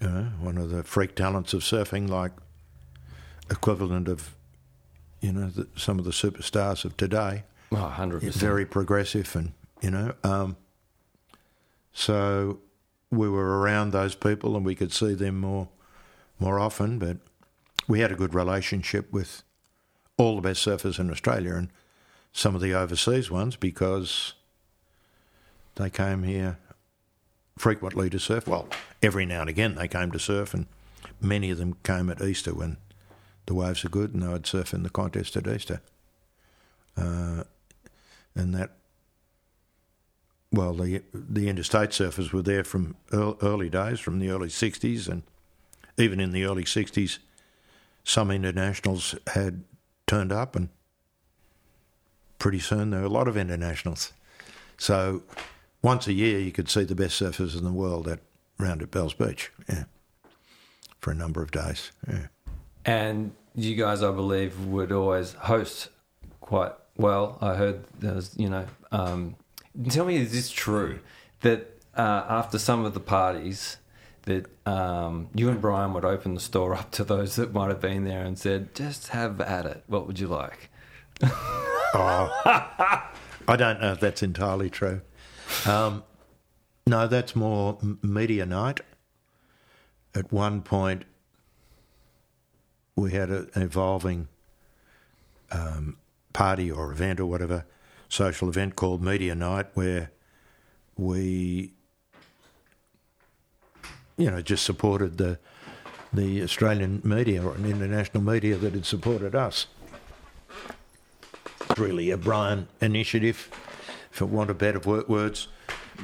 you 0.00 0.08
know, 0.08 0.22
one 0.40 0.56
of 0.56 0.70
the 0.70 0.84
freak 0.84 1.14
talents 1.14 1.52
of 1.52 1.62
surfing, 1.62 2.08
like 2.08 2.32
equivalent 3.50 4.08
of 4.08 4.34
you 5.20 5.32
know 5.32 5.48
the, 5.48 5.66
some 5.76 5.98
of 5.98 6.04
the 6.04 6.12
superstars 6.12 6.84
of 6.84 6.96
today. 6.96 7.44
Oh, 7.72 7.94
100%. 7.96 8.22
Very 8.32 8.64
progressive, 8.64 9.34
and 9.36 9.52
you 9.82 9.90
know, 9.90 10.14
um, 10.24 10.56
so 11.92 12.60
we 13.10 13.28
were 13.28 13.60
around 13.60 13.90
those 13.90 14.14
people, 14.14 14.56
and 14.56 14.64
we 14.64 14.74
could 14.74 14.92
see 14.92 15.14
them 15.14 15.40
more 15.40 15.68
more 16.38 16.58
often. 16.58 16.98
But 16.98 17.18
we 17.88 18.00
had 18.00 18.12
a 18.12 18.16
good 18.16 18.34
relationship 18.34 19.12
with 19.12 19.42
all 20.16 20.36
the 20.36 20.42
best 20.42 20.66
surfers 20.66 20.98
in 20.98 21.10
Australia 21.10 21.54
and 21.54 21.70
some 22.32 22.54
of 22.54 22.60
the 22.60 22.74
overseas 22.74 23.30
ones 23.30 23.56
because 23.56 24.34
they 25.78 25.88
came 25.88 26.24
here 26.24 26.58
frequently 27.56 28.10
to 28.10 28.18
surf. 28.18 28.46
Well, 28.46 28.68
every 29.02 29.24
now 29.24 29.40
and 29.40 29.50
again 29.50 29.76
they 29.76 29.88
came 29.88 30.10
to 30.10 30.18
surf, 30.18 30.52
and 30.52 30.66
many 31.20 31.50
of 31.50 31.58
them 31.58 31.76
came 31.82 32.10
at 32.10 32.20
Easter 32.20 32.52
when 32.52 32.76
the 33.46 33.54
waves 33.54 33.84
are 33.84 33.88
good, 33.88 34.12
and 34.12 34.22
they 34.22 34.28
would 34.28 34.46
surf 34.46 34.74
in 34.74 34.82
the 34.82 34.90
contest 34.90 35.36
at 35.36 35.46
Easter. 35.46 35.80
Uh, 36.96 37.44
and 38.34 38.54
that, 38.54 38.72
well, 40.52 40.74
the 40.74 41.02
the 41.12 41.48
interstate 41.48 41.90
surfers 41.90 42.32
were 42.32 42.42
there 42.42 42.64
from 42.64 42.96
early, 43.12 43.70
days, 43.70 44.00
from 44.00 44.18
the 44.18 44.30
early 44.30 44.48
'60s, 44.48 45.08
and 45.08 45.22
even 45.96 46.20
in 46.20 46.32
the 46.32 46.44
early 46.44 46.64
'60s, 46.64 47.18
some 48.04 48.30
internationals 48.30 49.14
had 49.28 49.62
turned 50.06 50.32
up, 50.32 50.56
and 50.56 50.70
pretty 52.40 52.58
soon 52.58 52.90
there 52.90 53.00
were 53.00 53.06
a 53.06 53.10
lot 53.10 53.28
of 53.28 53.36
internationals. 53.36 54.12
So 54.76 55.22
once 55.82 56.06
a 56.06 56.12
year 56.12 56.38
you 56.38 56.52
could 56.52 56.68
see 56.68 56.84
the 56.84 56.94
best 56.94 57.20
surfers 57.20 57.56
in 57.56 57.64
the 57.64 57.72
world 57.72 58.08
at 58.08 58.20
round 58.58 58.82
at 58.82 58.90
Bells 58.90 59.14
Beach, 59.14 59.52
yeah, 59.68 59.84
for 61.00 61.10
a 61.10 61.14
number 61.14 61.42
of 61.42 61.50
days. 61.50 61.92
Yeah. 62.08 62.26
And 62.84 63.32
you 63.54 63.76
guys, 63.76 64.02
I 64.02 64.10
believe, 64.10 64.66
would 64.66 64.92
always 64.92 65.34
host 65.34 65.90
quite 66.40 66.72
well. 66.96 67.38
I 67.40 67.54
heard 67.54 67.84
there 68.00 68.14
was, 68.14 68.34
you 68.36 68.48
know, 68.48 68.66
um, 68.92 69.36
tell 69.88 70.04
me, 70.04 70.16
is 70.16 70.32
this 70.32 70.50
true 70.50 71.00
that 71.40 71.80
uh, 71.96 72.24
after 72.28 72.58
some 72.58 72.84
of 72.84 72.94
the 72.94 73.00
parties, 73.00 73.78
that 74.22 74.46
um, 74.66 75.28
you 75.34 75.48
and 75.48 75.60
Brian 75.60 75.92
would 75.94 76.04
open 76.04 76.34
the 76.34 76.40
store 76.40 76.74
up 76.74 76.90
to 76.92 77.04
those 77.04 77.36
that 77.36 77.52
might 77.52 77.68
have 77.68 77.80
been 77.80 78.04
there 78.04 78.24
and 78.24 78.38
said, 78.38 78.74
just 78.74 79.08
have 79.08 79.40
at 79.40 79.64
it. 79.64 79.84
What 79.86 80.06
would 80.06 80.18
you 80.18 80.28
like? 80.28 80.70
I 81.22 83.06
don't 83.56 83.80
know 83.80 83.92
if 83.92 84.00
that's 84.00 84.22
entirely 84.22 84.68
true. 84.68 85.00
Um, 85.66 86.04
no, 86.86 87.06
that's 87.06 87.36
more 87.36 87.78
media 88.02 88.46
night. 88.46 88.80
At 90.14 90.32
one 90.32 90.62
point, 90.62 91.04
we 92.96 93.12
had 93.12 93.30
an 93.30 93.50
evolving 93.54 94.28
um, 95.50 95.98
party 96.32 96.70
or 96.70 96.92
event 96.92 97.20
or 97.20 97.26
whatever, 97.26 97.64
social 98.08 98.48
event 98.48 98.76
called 98.76 99.02
Media 99.02 99.34
Night, 99.34 99.66
where 99.74 100.10
we, 100.96 101.72
you 104.16 104.30
know, 104.30 104.40
just 104.40 104.64
supported 104.64 105.18
the 105.18 105.38
the 106.12 106.42
Australian 106.42 107.02
media 107.04 107.44
or 107.44 107.54
international 107.56 108.22
media 108.22 108.56
that 108.56 108.72
had 108.72 108.86
supported 108.86 109.34
us. 109.34 109.66
It's 111.60 111.78
really 111.78 112.10
a 112.10 112.16
Brian 112.16 112.66
initiative, 112.80 113.50
for 114.18 114.26
want 114.26 114.50
of 114.50 114.58
better 114.58 114.80
wo- 114.80 115.04
words. 115.08 115.48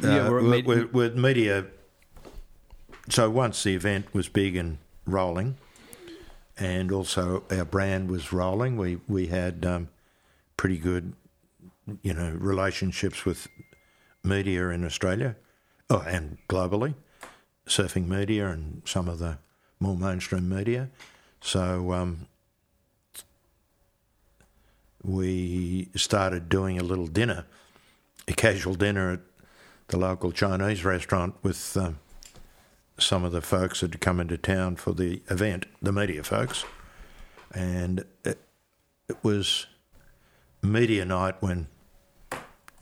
Yeah, 0.00 0.26
Uh, 0.26 0.30
we're 0.30 0.40
med- 0.42 1.16
media. 1.16 1.66
So 3.10 3.28
once 3.28 3.62
the 3.62 3.74
event 3.74 4.14
was 4.14 4.28
big 4.28 4.56
and 4.56 4.78
rolling, 5.06 5.56
and 6.56 6.90
also 6.92 7.42
our 7.50 7.64
brand 7.64 8.10
was 8.10 8.32
rolling, 8.32 8.76
we 8.76 9.00
we 9.08 9.26
had 9.26 9.66
um, 9.66 9.88
pretty 10.56 10.78
good, 10.78 11.12
you 12.02 12.14
know, 12.14 12.30
relationships 12.40 13.24
with 13.26 13.48
media 14.22 14.68
in 14.70 14.84
Australia, 14.84 15.36
oh, 15.90 16.02
and 16.06 16.38
globally, 16.48 16.94
surfing 17.66 18.06
media 18.08 18.46
and 18.48 18.82
some 18.86 19.08
of 19.08 19.18
the 19.18 19.38
more 19.80 19.96
mainstream 19.96 20.48
media. 20.48 20.88
So 21.40 21.92
um, 21.92 22.26
we 25.02 25.88
started 25.94 26.48
doing 26.48 26.78
a 26.78 26.82
little 26.82 27.06
dinner, 27.06 27.44
a 28.28 28.32
casual 28.32 28.74
dinner 28.74 29.12
at 29.12 29.20
the 29.88 29.96
local 29.98 30.32
Chinese 30.32 30.84
restaurant 30.84 31.34
with 31.42 31.76
um, 31.76 31.98
some 32.98 33.24
of 33.24 33.32
the 33.32 33.42
folks 33.42 33.80
that 33.80 33.92
had 33.92 34.00
come 34.00 34.20
into 34.20 34.38
town 34.38 34.76
for 34.76 34.92
the 34.92 35.22
event, 35.28 35.66
the 35.82 35.92
media 35.92 36.22
folks. 36.22 36.64
And 37.52 38.04
it, 38.24 38.38
it 39.08 39.16
was 39.22 39.66
media 40.62 41.04
night 41.04 41.36
when 41.40 41.68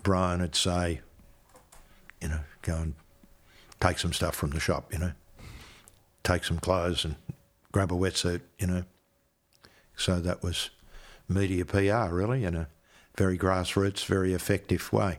Brian 0.02 0.40
would 0.40 0.54
say, 0.54 1.00
you 2.20 2.28
know, 2.28 2.40
go 2.62 2.76
and 2.76 2.94
take 3.80 3.98
some 3.98 4.12
stuff 4.12 4.34
from 4.34 4.50
the 4.50 4.60
shop, 4.60 4.92
you 4.92 4.98
know, 4.98 5.12
take 6.22 6.44
some 6.44 6.58
clothes 6.58 7.04
and 7.04 7.16
grab 7.72 7.90
a 7.90 7.96
wetsuit, 7.96 8.42
you 8.58 8.66
know. 8.66 8.84
So 9.96 10.20
that 10.20 10.42
was 10.42 10.70
media 11.28 11.64
PR, 11.64 12.14
really, 12.14 12.44
in 12.44 12.54
a 12.54 12.68
very 13.16 13.36
grassroots, 13.36 14.04
very 14.04 14.32
effective 14.32 14.92
way. 14.92 15.18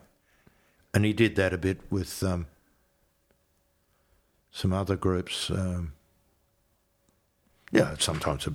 And 0.94 1.06
he 1.06 1.14
did 1.14 1.36
that 1.38 1.54
a 1.54 1.58
bit 1.58 1.80
with 1.90 2.22
um, 2.24 2.46
some 4.52 4.74
other 4.74 4.96
groups. 4.96 5.50
Um, 5.50 5.94
yeah, 7.72 7.96
sometimes 7.98 8.46
a 8.46 8.54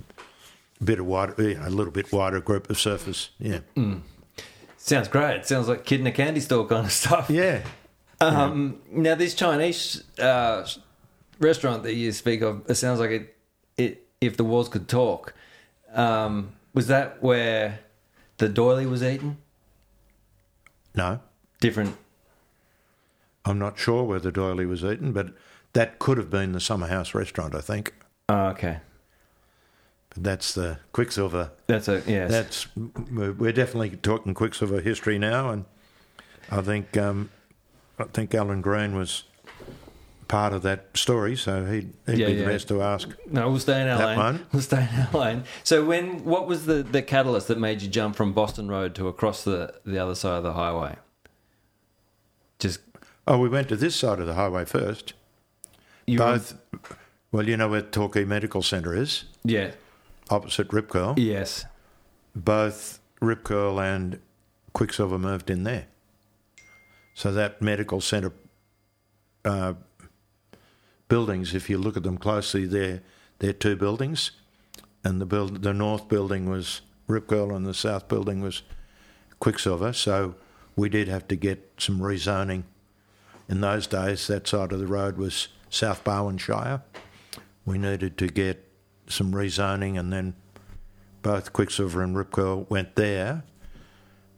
bit 0.83 0.99
of 0.99 1.05
wider, 1.05 1.35
you 1.41 1.55
know, 1.55 1.67
a 1.67 1.69
little 1.69 1.91
bit 1.91 2.11
wider 2.13 2.39
group 2.39 2.69
of 2.69 2.77
surfers. 2.77 3.29
Yeah, 3.37 3.59
Sounds 4.77 5.09
great. 5.09 5.45
Sounds 5.45 5.67
like 5.67 5.83
kid 5.85 5.99
in 5.99 6.07
a 6.07 6.11
candy 6.11 6.39
store 6.39 6.65
kind 6.65 6.85
of 6.85 6.91
stuff. 6.91 7.29
yeah. 7.29 7.61
Um, 8.21 8.81
Now, 8.91 9.15
this 9.15 9.33
Chinese 9.33 10.03
uh, 10.19 10.67
restaurant 11.39 11.83
that 11.83 11.93
you 11.93 12.11
speak 12.11 12.41
of, 12.41 12.69
it 12.69 12.75
sounds 12.75 12.99
like 12.99 13.11
it. 13.11 13.35
It 13.77 14.07
if 14.19 14.35
the 14.35 14.43
walls 14.43 14.67
could 14.67 14.89
talk, 14.89 15.33
um, 15.93 16.51
was 16.73 16.87
that 16.87 17.23
where 17.23 17.79
the 18.35 18.49
doily 18.49 18.85
was 18.85 19.01
eaten? 19.03 19.37
No, 20.93 21.21
Different. 21.61 21.95
I'm 23.49 23.59
not 23.59 23.77
sure 23.79 24.03
where 24.03 24.19
the 24.19 24.31
doily 24.31 24.65
was 24.65 24.83
eaten, 24.83 25.11
but 25.11 25.33
that 25.73 25.99
could 25.99 26.17
have 26.17 26.29
been 26.29 26.51
the 26.51 26.59
Summer 26.59 26.87
House 26.87 27.13
restaurant, 27.13 27.55
I 27.55 27.61
think. 27.61 27.93
Oh, 28.29 28.47
okay, 28.49 28.79
But 30.09 30.23
that's 30.23 30.53
the 30.53 30.77
Quiksilver. 30.93 31.51
that's 31.67 31.87
a 31.87 32.03
yes. 32.05 32.29
That's 32.31 32.67
we're 32.75 33.51
definitely 33.51 33.91
talking 33.97 34.33
Quiksilver 34.33 34.81
history 34.81 35.17
now, 35.17 35.49
and 35.49 35.65
I 36.51 36.61
think 36.61 36.95
um, 36.95 37.29
I 37.97 38.03
think 38.05 38.33
Alan 38.35 38.61
Green 38.61 38.95
was 38.95 39.23
part 40.27 40.53
of 40.53 40.61
that 40.61 40.95
story, 40.95 41.35
so 41.35 41.65
he'd, 41.65 41.91
he'd 42.05 42.19
Yeah, 42.19 42.27
be 42.27 42.35
the 42.35 42.45
best 42.45 42.67
to 42.67 42.83
ask. 42.83 43.09
no, 43.31 43.49
we'll 43.49 43.57
stay 43.59 43.81
in 43.81 43.87
our 43.87 43.97
That 43.97 44.07
lane. 44.09 44.17
one? 44.17 44.45
We'll 44.53 44.61
stay 44.61 44.87
in 44.93 45.07
our 45.11 45.19
lane. 45.21 45.43
So, 45.63 45.83
when 45.83 46.23
what 46.23 46.45
was 46.47 46.67
the, 46.67 46.83
the 46.83 47.01
catalyst 47.01 47.47
that 47.47 47.57
made 47.57 47.81
you 47.81 47.87
jump 47.89 48.15
from 48.15 48.33
Boston 48.33 48.67
Road 48.69 48.93
to 48.95 49.07
across 49.07 49.43
the 49.43 49.73
the 49.85 49.97
other 49.97 50.13
side 50.13 50.37
of 50.37 50.43
the 50.43 50.53
highway? 50.53 50.97
Just 52.59 52.79
Oh, 53.29 53.37
we 53.37 53.47
went 53.47 53.69
to 53.69 53.75
this 53.75 53.95
side 53.95 54.19
of 54.19 54.25
the 54.25 54.33
highway 54.33 54.65
first. 54.65 55.13
you 56.07 56.17
Both, 56.17 56.55
well, 57.31 57.47
you 57.47 57.55
know 57.55 57.69
where 57.69 57.83
Torquay 57.83 58.25
Medical 58.25 58.63
Centre 58.63 58.95
is, 58.95 59.25
yeah, 59.43 59.71
opposite 60.31 60.73
Rip 60.73 60.89
Curl. 60.89 61.13
yes, 61.17 61.65
Both 62.35 62.99
Rip 63.21 63.43
Curl 63.43 63.79
and 63.79 64.19
Quiksilver 64.73 65.19
moved 65.19 65.51
in 65.51 65.63
there. 65.63 65.85
So 67.13 67.31
that 67.33 67.61
medical 67.61 68.01
centre 68.01 68.33
uh, 69.45 69.73
buildings, 71.07 71.53
if 71.53 71.69
you 71.69 71.77
look 71.77 71.97
at 71.97 72.03
them 72.03 72.17
closely, 72.17 72.65
they're, 72.65 73.01
they're 73.39 73.53
two 73.53 73.75
buildings. 73.75 74.31
And 75.03 75.21
the, 75.21 75.25
build, 75.25 75.61
the 75.61 75.73
north 75.73 76.07
building 76.07 76.49
was 76.49 76.81
Rip 77.07 77.27
Curl 77.27 77.55
and 77.55 77.65
the 77.65 77.73
south 77.73 78.07
building 78.07 78.41
was 78.41 78.63
Quiksilver. 79.39 79.93
So 79.93 80.35
we 80.75 80.89
did 80.89 81.07
have 81.07 81.27
to 81.27 81.35
get 81.35 81.69
some 81.77 81.99
rezoning. 81.99 82.63
In 83.49 83.61
those 83.61 83.87
days, 83.87 84.27
that 84.27 84.47
side 84.47 84.71
of 84.71 84.79
the 84.79 84.85
road 84.85 85.17
was 85.17 85.47
South 85.71 86.03
Barwon 86.03 86.37
Shire. 86.37 86.83
We 87.65 87.79
needed 87.79 88.15
to 88.19 88.27
get 88.27 88.63
some 89.07 89.33
rezoning, 89.33 89.99
and 89.99 90.13
then 90.13 90.35
both 91.23 91.51
Quiksilver 91.51 92.03
and 92.03 92.15
Rip 92.15 92.31
Curl 92.31 92.67
went 92.69 92.95
there. 92.95 93.43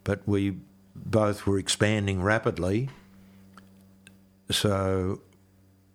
But 0.06 0.22
we 0.26 0.62
both 0.96 1.46
were 1.46 1.60
expanding 1.60 2.24
rapidly. 2.24 2.90
So 4.50 5.22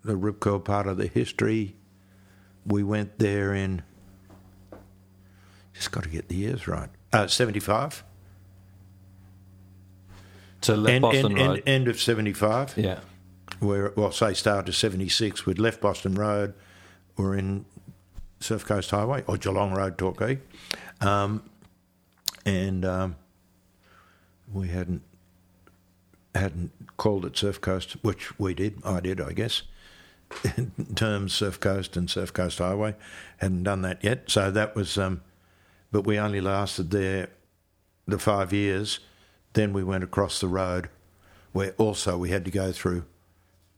the 0.04 0.16
Rip 0.16 0.40
Curl 0.40 0.60
part 0.60 0.86
of 0.86 0.98
the 0.98 1.06
history, 1.06 1.74
we 2.66 2.82
went 2.82 3.18
there 3.18 3.54
in, 3.54 3.82
just 5.72 5.90
got 5.90 6.04
to 6.04 6.10
get 6.10 6.28
the 6.28 6.36
years 6.36 6.68
right, 6.68 6.90
uh, 7.14 7.26
75. 7.26 8.04
So 10.66 10.74
left 10.74 10.94
end, 10.94 11.02
Boston 11.02 11.34
Road. 11.34 11.50
end, 11.50 11.62
end 11.66 11.88
of 11.88 12.00
75. 12.00 12.74
yeah. 12.76 12.98
where 13.60 13.92
well 13.96 14.10
say 14.10 14.34
start 14.34 14.68
of 14.68 14.74
seventy 14.74 15.08
six 15.08 15.46
we'd 15.46 15.58
left 15.60 15.80
Boston 15.80 16.14
Road, 16.14 16.54
we're 17.16 17.36
in 17.36 17.64
Surf 18.40 18.64
Coast 18.64 18.90
Highway 18.90 19.22
or 19.26 19.36
Geelong 19.36 19.72
Road 19.74 19.96
Torquay. 19.96 20.40
Um, 21.00 21.48
and 22.44 22.84
um, 22.84 23.16
we 24.52 24.68
hadn't 24.68 25.02
hadn't 26.34 26.72
called 26.96 27.24
it 27.24 27.36
Surf 27.36 27.60
Coast, 27.60 27.92
which 28.02 28.38
we 28.38 28.52
did, 28.52 28.80
I 28.84 29.00
did, 29.00 29.20
I 29.20 29.32
guess. 29.32 29.62
In 30.56 30.94
terms 30.96 31.32
Surf 31.32 31.60
Coast 31.60 31.96
and 31.96 32.10
Surf 32.10 32.32
Coast 32.32 32.58
Highway. 32.58 32.96
Hadn't 33.38 33.62
done 33.62 33.82
that 33.82 34.02
yet. 34.02 34.28
So 34.30 34.50
that 34.50 34.74
was 34.74 34.98
um, 34.98 35.22
but 35.92 36.04
we 36.04 36.18
only 36.18 36.40
lasted 36.40 36.90
there 36.90 37.28
the 38.06 38.18
five 38.18 38.52
years. 38.52 38.98
Then 39.56 39.72
we 39.72 39.82
went 39.82 40.04
across 40.04 40.38
the 40.38 40.48
road 40.48 40.90
where 41.52 41.72
also 41.78 42.18
we 42.18 42.28
had 42.28 42.44
to 42.44 42.50
go 42.50 42.72
through 42.72 43.06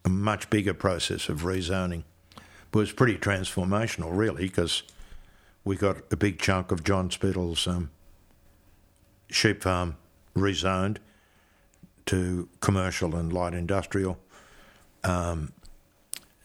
a 0.04 0.08
much 0.08 0.50
bigger 0.50 0.74
process 0.74 1.28
of 1.28 1.42
rezoning. 1.42 2.02
It 2.36 2.76
was 2.76 2.90
pretty 2.90 3.16
transformational, 3.16 4.08
really, 4.10 4.48
because 4.48 4.82
we 5.62 5.76
got 5.76 5.98
a 6.10 6.16
big 6.16 6.40
chunk 6.40 6.72
of 6.72 6.82
John 6.82 7.10
Spittle's 7.12 7.68
um, 7.68 7.90
sheep 9.30 9.62
farm 9.62 9.96
rezoned 10.34 10.96
to 12.06 12.48
commercial 12.58 13.14
and 13.14 13.32
light 13.32 13.54
industrial. 13.54 14.18
Um, 15.04 15.52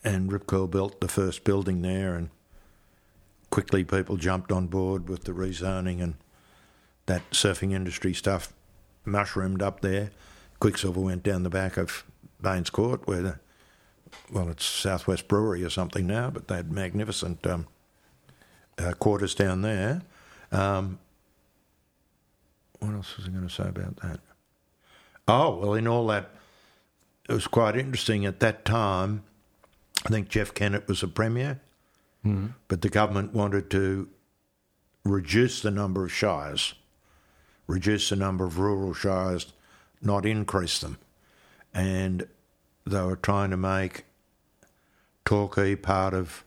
and 0.03 0.31
Rip 0.31 0.45
Curl 0.45 0.67
built 0.67 1.01
the 1.01 1.07
first 1.07 1.43
building 1.43 1.81
there, 1.81 2.13
and 2.13 2.29
quickly 3.49 3.84
people 3.84 4.15
jumped 4.15 4.51
on 4.51 4.67
board 4.67 5.09
with 5.09 5.23
the 5.23 5.31
rezoning, 5.31 6.03
and 6.03 6.13
that 7.07 7.27
surfing 7.31 7.73
industry 7.73 8.13
stuff 8.13 8.53
mushroomed 9.06 9.62
up 9.62 9.82
there. 9.82 10.12
Quiksilver 10.60 10.99
went 10.99 11.24
down 11.24 11.43
the 11.43 11.49
back 11.49 11.78
of 11.78 12.04
Baines 12.41 12.70
Court, 12.70 13.06
where 13.08 13.22
the, 13.22 13.39
well, 14.32 14.49
it's 14.49 14.66
Southwest 14.66 15.28
Brewery 15.28 15.64
or 15.64 15.70
something 15.70 16.08
now, 16.08 16.30
but 16.30 16.47
they 16.47 16.56
had 16.56 16.72
magnificent 16.72 17.45
um, 17.47 17.68
uh, 18.78 18.93
quarters 18.93 19.36
down 19.36 19.62
there. 19.62 20.01
Um, 20.51 20.99
what 22.80 22.93
else 22.93 23.18
was 23.18 23.28
I 23.28 23.30
going 23.30 23.47
to 23.47 23.54
say 23.54 23.68
about 23.68 23.97
that? 23.97 24.20
Oh, 25.28 25.56
well, 25.58 25.74
in 25.74 25.88
all 25.88 26.08
that, 26.08 26.32
it 27.30 27.34
was 27.34 27.47
quite 27.47 27.76
interesting 27.78 28.26
at 28.26 28.39
that 28.41 28.66
time. 28.66 29.24
I 30.06 30.10
think 30.10 30.28
Jeff 30.28 30.54
Kennett 30.54 30.88
was 30.88 31.01
a 31.01 31.08
premier, 31.08 31.62
but 32.68 32.82
the 32.82 32.89
government 32.89 33.34
wanted 33.34 33.70
to 33.72 34.10
reduce 35.06 35.62
the 35.62 35.72
number 35.72 36.04
of 36.04 36.12
shires, 36.12 36.74
reduce 37.68 38.09
the 38.09 38.16
number 38.16 38.45
of 38.45 38.59
rural 38.59 38.93
shires, 38.93 39.51
not 40.01 40.26
increase 40.26 40.80
them. 40.80 40.97
And 41.74 42.28
they 42.86 43.01
were 43.01 43.16
trying 43.16 43.49
to 43.51 43.57
make 43.57 44.05
Torquay 45.26 45.76
part 45.76 46.14
of 46.14 46.43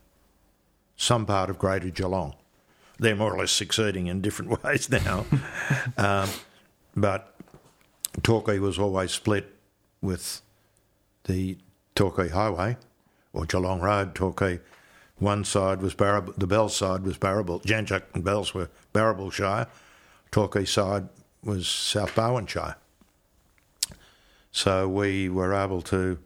some 0.96 1.26
part 1.26 1.50
of 1.50 1.58
Greater 1.58 1.90
Geelong. 1.90 2.34
They're 2.98 3.16
more 3.16 3.34
or 3.34 3.38
less 3.38 3.52
succeeding 3.52 4.06
in 4.06 4.20
different 4.20 4.62
ways 4.64 4.90
now. 4.90 5.26
um, 5.96 6.28
but 6.94 7.34
Torquay 8.22 8.58
was 8.58 8.78
always 8.78 9.12
split 9.12 9.54
with 10.00 10.40
the 11.24 11.58
Torquay 11.94 12.28
Highway 12.28 12.76
or 13.32 13.44
Geelong 13.44 13.80
Road. 13.80 14.14
Torquay, 14.14 14.60
one 15.18 15.44
side 15.44 15.82
was 15.82 15.94
Barrab- 15.94 16.38
the 16.38 16.46
Bell 16.46 16.68
side 16.68 17.02
was 17.02 17.18
Barrabool. 17.18 17.62
Janjuk 17.62 18.02
and 18.14 18.24
Bells 18.24 18.54
were 18.54 18.70
Barrabool 18.94 19.32
Shire. 19.32 19.66
Torquay 20.30 20.64
side 20.64 21.08
was 21.42 21.68
South 21.68 22.14
Barwon 22.14 22.46
Shire. 22.46 22.76
So 24.50 24.88
we 24.88 25.28
were 25.28 25.54
able 25.54 25.82
to 25.82 26.18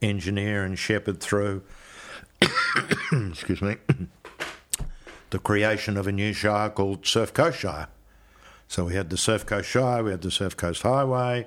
engineer 0.00 0.64
and 0.64 0.78
shepherd 0.78 1.20
through, 1.20 1.62
excuse 3.12 3.60
me, 3.60 3.76
the 5.30 5.38
creation 5.38 5.96
of 5.96 6.06
a 6.06 6.12
new 6.12 6.32
shire 6.32 6.70
called 6.70 7.06
Surf 7.06 7.32
Coast 7.32 7.58
Shire. 7.58 7.88
So 8.68 8.84
we 8.84 8.94
had 8.94 9.10
the 9.10 9.16
Surf 9.16 9.46
Coast 9.46 9.68
Shire, 9.68 10.02
we 10.02 10.10
had 10.10 10.22
the 10.22 10.30
Surf 10.30 10.56
Coast 10.56 10.82
Highway, 10.82 11.46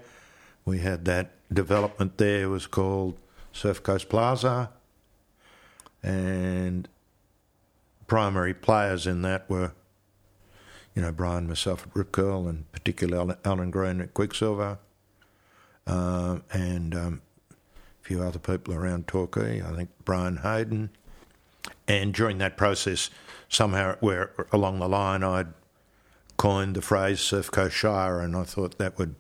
we 0.66 0.80
had 0.80 1.06
that 1.06 1.32
development 1.54 2.18
there 2.18 2.50
was 2.50 2.68
called 2.68 3.18
Surf 3.54 3.84
Coast 3.84 4.10
Plaza, 4.10 4.72
and 6.02 6.88
primary 8.08 8.54
players 8.54 9.06
in 9.06 9.22
that 9.22 9.50
were, 9.50 9.74
you 10.96 11.02
know, 11.02 11.12
Brian, 11.12 11.48
myself 11.48 11.88
at 11.88 11.96
Rip 11.96 12.12
Curl, 12.12 12.48
and 12.48 12.70
particularly 12.72 13.36
Alan 13.46 13.72
Green 13.72 14.02
at 14.02 14.14
Quiksilver, 14.14 14.80
uh, 15.88 16.40
and 16.52 16.96
um, 16.96 17.22
a 17.52 17.56
few 18.02 18.22
other 18.22 18.40
people 18.40 18.74
around 18.74 19.08
Torquay. 19.08 19.62
I 19.62 19.74
think 19.74 19.90
Brian 20.04 20.38
Hayden. 20.38 20.90
And 21.88 22.14
during 22.14 22.38
that 22.40 22.58
process, 22.58 23.10
somehow, 23.50 23.96
where 24.00 24.32
along 24.52 24.80
the 24.80 24.90
line, 24.90 25.24
I'd 25.24 25.48
coined 26.38 26.76
the 26.76 26.82
phrase 26.82 27.20
Surf 27.20 27.52
Coast 27.52 27.76
Shire, 27.76 28.20
and 28.20 28.36
I 28.36 28.44
thought 28.44 28.78
that 28.78 28.98
would 28.98 29.16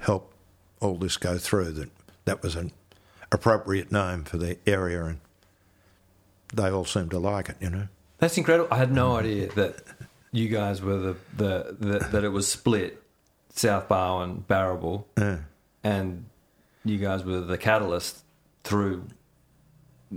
help 0.00 0.32
all 0.80 0.96
this 0.96 1.16
go 1.16 1.38
through. 1.38 1.72
That 1.72 1.90
that 2.24 2.42
was 2.42 2.54
an 2.54 2.72
appropriate 3.30 3.90
name 3.90 4.24
for 4.24 4.36
the 4.38 4.58
area, 4.66 5.04
and 5.04 5.20
they 6.54 6.70
all 6.70 6.84
seemed 6.84 7.10
to 7.10 7.18
like 7.18 7.48
it. 7.48 7.56
You 7.60 7.70
know. 7.70 7.88
That's 8.18 8.38
incredible. 8.38 8.68
I 8.70 8.76
had 8.76 8.92
no 8.92 9.16
idea 9.16 9.48
that 9.54 9.82
you 10.32 10.48
guys 10.48 10.80
were 10.82 10.98
the, 10.98 11.16
the, 11.36 11.76
the 11.78 11.98
that 12.12 12.24
it 12.24 12.30
was 12.30 12.48
split 12.48 13.02
South 13.50 13.88
Barwon, 13.88 14.44
Barrabool, 14.48 15.04
Yeah. 15.18 15.38
and 15.84 16.24
you 16.84 16.98
guys 16.98 17.22
were 17.24 17.40
the 17.40 17.58
catalyst 17.58 18.24
through, 18.64 19.04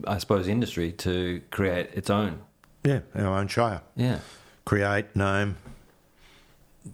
I 0.07 0.17
suppose, 0.17 0.47
industry 0.47 0.91
to 0.93 1.41
create 1.51 1.89
its 1.93 2.09
own. 2.09 2.39
Yeah, 2.83 2.99
our 3.15 3.37
own 3.39 3.47
shire. 3.47 3.81
Yeah. 3.95 4.19
Create, 4.63 5.15
name, 5.15 5.57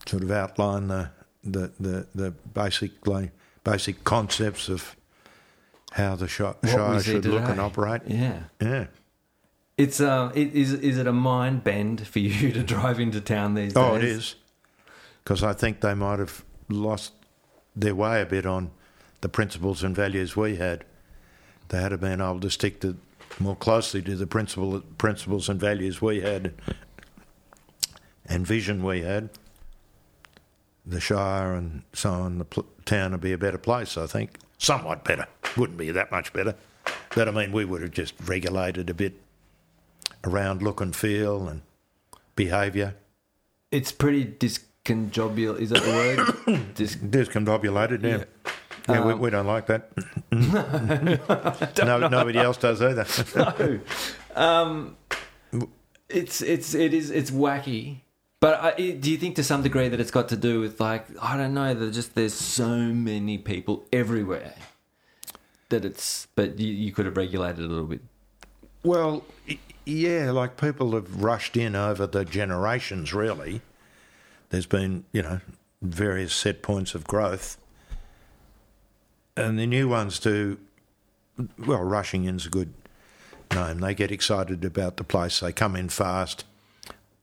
sort 0.07 0.23
of 0.23 0.31
outline 0.31 0.87
the 0.87 1.11
the 1.43 1.71
the, 1.79 2.07
the 2.15 2.31
basically 2.31 3.31
basic 3.63 4.03
concepts 4.03 4.67
of 4.69 4.95
how 5.91 6.15
the 6.15 6.27
shire 6.27 6.55
see 6.63 7.01
should 7.11 7.25
look 7.25 7.43
and 7.49 7.59
operate. 7.59 8.01
Yeah. 8.07 8.43
Yeah. 8.61 8.87
It's 9.77 9.99
um, 9.99 10.31
it, 10.35 10.53
is 10.53 10.73
is 10.73 10.97
it 10.97 11.07
a 11.07 11.13
mind 11.13 11.63
bend 11.63 12.05
for 12.07 12.19
you 12.19 12.51
to 12.53 12.63
drive 12.63 12.99
into 12.99 13.21
town 13.21 13.55
these 13.55 13.73
days? 13.73 13.83
Oh, 13.83 13.95
it 13.95 14.03
is. 14.03 14.35
Because 15.23 15.43
I 15.43 15.53
think 15.53 15.81
they 15.81 15.93
might 15.93 16.19
have 16.19 16.43
lost 16.69 17.13
their 17.75 17.95
way 17.95 18.21
a 18.21 18.25
bit 18.25 18.45
on 18.45 18.71
the 19.21 19.29
principles 19.29 19.83
and 19.83 19.95
values 19.95 20.35
we 20.35 20.55
had. 20.57 20.83
They 21.69 21.81
had 21.81 21.97
been 21.99 22.21
able 22.21 22.39
to 22.41 22.49
stick 22.49 22.81
to 22.81 22.97
more 23.39 23.55
closely 23.55 24.01
to 24.01 24.15
the 24.15 24.27
principle, 24.27 24.81
principles 24.97 25.47
and 25.47 25.59
values 25.59 26.01
we 26.01 26.21
had 26.21 26.53
and 28.25 28.45
vision 28.45 28.83
we 28.83 29.01
had. 29.01 29.29
The 30.85 30.99
Shire 30.99 31.53
and 31.53 31.83
so 31.93 32.11
on, 32.11 32.39
the 32.39 32.45
pl- 32.45 32.65
town 32.85 33.11
would 33.11 33.21
be 33.21 33.31
a 33.31 33.37
better 33.37 33.57
place, 33.57 33.97
I 33.97 34.07
think. 34.07 34.37
Somewhat 34.57 35.03
better. 35.03 35.27
Wouldn't 35.55 35.77
be 35.77 35.91
that 35.91 36.11
much 36.11 36.33
better. 36.33 36.55
But 37.15 37.27
I 37.27 37.31
mean, 37.31 37.51
we 37.51 37.65
would 37.65 37.81
have 37.81 37.91
just 37.91 38.13
regulated 38.25 38.89
a 38.89 38.93
bit 38.93 39.13
around 40.25 40.61
look 40.61 40.81
and 40.81 40.95
feel 40.95 41.47
and 41.47 41.61
behaviour. 42.35 42.95
It's 43.71 43.91
pretty 43.91 44.25
disconjobul. 44.25 45.59
Is 45.59 45.69
that 45.69 45.81
the 45.83 45.89
word? 46.45 46.73
Dis- 46.75 46.95
Discombobulated, 46.95 48.03
yeah. 48.03 48.23
Yeah, 48.89 49.05
we, 49.05 49.13
Um, 49.13 49.19
we 49.19 49.29
don't 49.29 49.45
like 49.47 49.67
that. 49.67 49.91
no, 50.31 52.07
nobody 52.07 52.39
else 52.39 52.57
does 52.57 52.81
either. 52.81 53.05
no. 53.35 53.79
Um, 54.35 54.97
it's 56.09 56.41
it's 56.41 56.73
it 56.73 56.93
is 56.93 57.09
it's 57.11 57.31
wacky. 57.31 57.97
But 58.39 58.59
I, 58.59 58.71
do 58.93 59.11
you 59.11 59.17
think 59.17 59.35
to 59.35 59.43
some 59.43 59.61
degree 59.61 59.87
that 59.87 59.99
it's 59.99 60.09
got 60.09 60.29
to 60.29 60.35
do 60.37 60.59
with 60.59 60.79
like 60.79 61.05
I 61.21 61.37
don't 61.37 61.53
know 61.53 61.73
that 61.75 61.91
just 61.91 62.15
there's 62.15 62.33
so 62.33 62.67
many 62.69 63.37
people 63.37 63.85
everywhere 63.93 64.55
that 65.69 65.85
it's 65.85 66.27
but 66.35 66.57
you, 66.59 66.73
you 66.73 66.91
could 66.91 67.05
have 67.05 67.15
regulated 67.17 67.59
a 67.59 67.67
little 67.67 67.85
bit. 67.85 68.01
well, 68.83 69.23
y- 69.47 69.59
yeah, 69.85 70.31
like 70.31 70.57
people 70.57 70.93
have 70.93 71.23
rushed 71.23 71.57
in 71.57 71.75
over 71.75 72.07
the 72.07 72.25
generations, 72.25 73.13
really. 73.13 73.61
There's 74.49 74.65
been, 74.65 75.05
you 75.11 75.21
know, 75.21 75.41
various 75.81 76.33
set 76.33 76.61
points 76.61 76.93
of 76.93 77.05
growth. 77.05 77.57
And 79.35 79.57
the 79.57 79.65
new 79.65 79.87
ones 79.87 80.19
do, 80.19 80.59
well, 81.57 81.83
rushing 81.83 82.25
in's 82.25 82.45
a 82.45 82.49
good 82.49 82.73
name. 83.53 83.79
They 83.79 83.95
get 83.95 84.11
excited 84.11 84.63
about 84.63 84.97
the 84.97 85.03
place, 85.03 85.39
they 85.39 85.51
come 85.51 85.75
in 85.75 85.89
fast, 85.89 86.45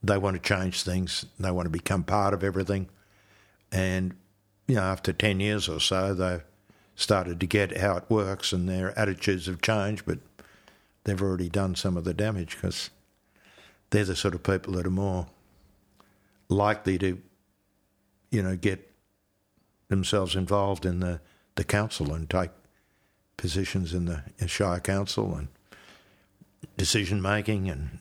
they 0.03 0.17
want 0.17 0.41
to 0.41 0.41
change 0.41 0.83
things, 0.83 1.25
they 1.39 1.51
want 1.51 1.67
to 1.67 1.71
become 1.71 2.03
part 2.03 2.33
of 2.33 2.43
everything. 2.43 2.89
And, 3.71 4.15
you 4.67 4.75
know, 4.75 4.81
after 4.81 5.13
10 5.13 5.39
years 5.39 5.69
or 5.69 5.79
so, 5.79 6.13
they've 6.13 6.43
started 6.95 7.39
to 7.39 7.45
get 7.45 7.77
how 7.77 7.97
it 7.97 8.03
works 8.09 8.51
and 8.51 8.67
their 8.67 8.97
attitudes 8.97 9.45
have 9.45 9.61
changed, 9.61 10.05
but 10.05 10.19
they've 11.09 11.21
already 11.21 11.49
done 11.49 11.75
some 11.75 11.97
of 11.97 12.03
the 12.03 12.13
damage 12.13 12.55
because 12.55 12.89
they're 13.89 14.05
the 14.05 14.15
sort 14.15 14.35
of 14.35 14.43
people 14.43 14.73
that 14.73 14.85
are 14.85 14.91
more 14.91 15.27
likely 16.47 16.97
to, 16.99 17.19
you 18.31 18.43
know, 18.43 18.55
get 18.55 18.91
themselves 19.87 20.35
involved 20.35 20.85
in 20.85 20.99
the 20.99 21.19
the 21.55 21.63
council 21.63 22.13
and 22.13 22.29
take 22.29 22.51
positions 23.35 23.93
in 23.93 24.05
the 24.05 24.23
in 24.37 24.47
Shire 24.47 24.79
Council 24.79 25.35
and 25.35 25.47
decision 26.77 27.21
making 27.21 27.69
and 27.69 27.99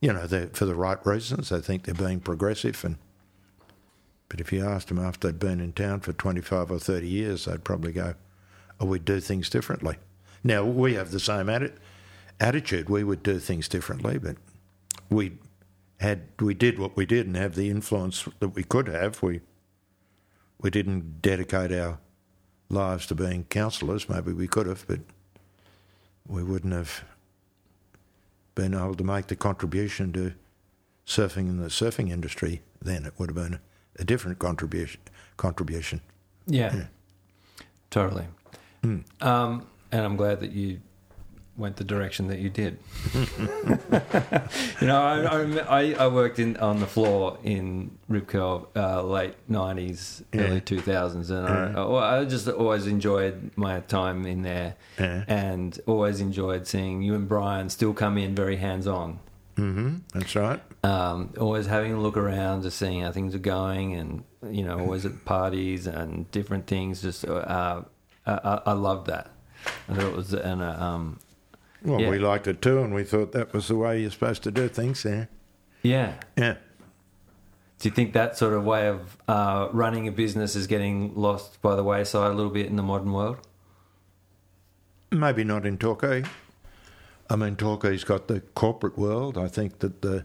you 0.00 0.12
know 0.12 0.26
for 0.52 0.64
the 0.64 0.74
right 0.74 1.04
reasons. 1.04 1.48
They 1.48 1.60
think 1.60 1.84
they're 1.84 1.94
being 1.94 2.20
progressive 2.20 2.84
and. 2.84 2.96
But 4.30 4.40
if 4.40 4.52
you 4.52 4.66
asked 4.66 4.88
them 4.88 4.98
after 4.98 5.28
they'd 5.28 5.38
been 5.38 5.60
in 5.60 5.74
town 5.74 6.00
for 6.00 6.12
25 6.12 6.70
or 6.70 6.78
30 6.78 7.06
years, 7.06 7.44
they'd 7.44 7.62
probably 7.62 7.92
go, 7.92 8.14
oh, 8.80 8.86
we'd 8.86 9.04
do 9.04 9.20
things 9.20 9.48
differently. 9.50 9.96
Now, 10.42 10.64
we 10.64 10.94
have 10.94 11.10
the 11.10 11.20
same 11.20 11.46
atti- 11.46 11.76
attitude. 12.40 12.88
We 12.88 13.04
would 13.04 13.22
do 13.22 13.38
things 13.38 13.68
differently, 13.68 14.18
but 14.18 14.36
we 15.10 15.38
had 15.98 16.22
we 16.40 16.54
did 16.54 16.78
what 16.78 16.96
we 16.96 17.06
did 17.06 17.26
and 17.26 17.36
have 17.36 17.54
the 17.54 17.70
influence 17.70 18.28
that 18.40 18.50
we 18.50 18.64
could 18.64 18.88
have. 18.88 19.22
We 19.22 19.40
we 20.60 20.70
didn't 20.70 21.22
dedicate 21.22 21.72
our 21.72 21.98
lives 22.68 23.06
to 23.06 23.14
being 23.14 23.44
counsellors. 23.44 24.08
Maybe 24.08 24.32
we 24.32 24.48
could 24.48 24.66
have, 24.66 24.86
but 24.86 25.00
we 26.26 26.42
wouldn't 26.42 26.72
have 26.72 27.04
been 28.54 28.74
able 28.74 28.94
to 28.94 29.04
make 29.04 29.26
the 29.26 29.36
contribution 29.36 30.12
to 30.12 30.32
surfing 31.06 31.48
in 31.48 31.58
the 31.58 31.68
surfing 31.68 32.10
industry. 32.10 32.62
Then 32.80 33.04
it 33.04 33.14
would 33.18 33.30
have 33.30 33.36
been 33.36 33.60
a 33.98 34.04
different 34.04 34.38
contribution. 34.38 35.00
Contribution. 35.36 36.00
Yeah, 36.46 36.86
totally. 37.90 38.26
Hmm. 38.82 39.00
Um, 39.20 39.66
and 39.90 40.04
I'm 40.04 40.16
glad 40.16 40.40
that 40.40 40.52
you 40.52 40.80
went 41.56 41.76
the 41.76 41.84
direction 41.84 42.26
that 42.28 42.38
you 42.40 42.50
did. 42.50 42.78
you 44.80 44.86
know, 44.86 45.00
I, 45.02 45.82
I, 45.82 45.92
I 45.94 46.06
worked 46.08 46.38
in 46.38 46.56
on 46.58 46.80
the 46.80 46.86
floor 46.86 47.38
in 47.42 47.96
Rip 48.08 48.26
Curl 48.28 48.68
uh, 48.74 49.02
late 49.02 49.34
'90s, 49.50 50.22
early 50.34 50.60
2000s, 50.60 51.30
and 51.30 51.76
I, 51.78 52.20
I 52.20 52.24
just 52.24 52.48
always 52.48 52.86
enjoyed 52.86 53.50
my 53.56 53.80
time 53.80 54.26
in 54.26 54.42
there, 54.42 54.74
Yeah. 54.98 55.24
and 55.28 55.78
always 55.86 56.20
enjoyed 56.20 56.66
seeing 56.66 57.02
you 57.02 57.14
and 57.14 57.28
Brian 57.28 57.68
still 57.68 57.94
come 57.94 58.18
in 58.18 58.34
very 58.34 58.56
hands 58.56 58.86
on. 58.86 59.18
hmm 59.56 59.96
That's 60.12 60.34
right. 60.34 60.60
Um, 60.82 61.32
always 61.40 61.66
having 61.66 61.92
a 61.92 62.00
look 62.00 62.16
around, 62.16 62.62
just 62.62 62.78
seeing 62.78 63.00
how 63.02 63.12
things 63.12 63.34
are 63.34 63.38
going, 63.38 63.94
and 63.94 64.24
you 64.50 64.64
know, 64.64 64.78
always 64.78 65.06
at 65.06 65.24
parties 65.24 65.86
and 65.86 66.30
different 66.30 66.66
things. 66.66 67.00
Just 67.00 67.24
uh, 67.26 67.82
I, 68.26 68.32
I, 68.32 68.60
I 68.66 68.72
loved 68.72 69.06
that. 69.06 69.30
I 69.88 69.94
thought 69.94 70.04
it 70.04 70.14
was, 70.16 70.34
and 70.34 70.60
uh, 70.60 70.76
um, 70.78 71.18
Well, 71.84 72.00
Yeah. 72.00 72.10
we 72.10 72.18
liked 72.18 72.46
it 72.46 72.62
too, 72.62 72.80
and 72.82 72.94
we 72.94 73.04
thought 73.04 73.32
that 73.32 73.52
was 73.52 73.68
the 73.68 73.76
way 73.76 74.00
you're 74.00 74.10
supposed 74.10 74.42
to 74.44 74.50
do 74.50 74.68
things. 74.68 75.02
there. 75.02 75.28
yeah. 75.82 76.14
Yeah. 76.36 76.56
Do 77.80 77.88
you 77.88 77.94
think 77.94 78.14
that 78.14 78.38
sort 78.38 78.54
of 78.54 78.64
way 78.64 78.88
of 78.88 79.18
uh, 79.28 79.68
running 79.72 80.08
a 80.08 80.12
business 80.12 80.56
is 80.56 80.66
getting 80.66 81.14
lost 81.14 81.60
by 81.60 81.74
the 81.76 81.82
wayside 81.84 82.30
a 82.30 82.34
little 82.34 82.52
bit 82.52 82.66
in 82.66 82.76
the 82.76 82.82
modern 82.82 83.12
world? 83.12 83.36
Maybe 85.10 85.44
not 85.44 85.66
in 85.66 85.76
Torquay. 85.76 86.24
I 87.28 87.36
mean, 87.36 87.56
Torquay's 87.56 88.04
got 88.04 88.28
the 88.28 88.40
corporate 88.40 88.96
world. 88.96 89.36
I 89.36 89.48
think 89.48 89.80
that 89.80 90.00
the, 90.00 90.24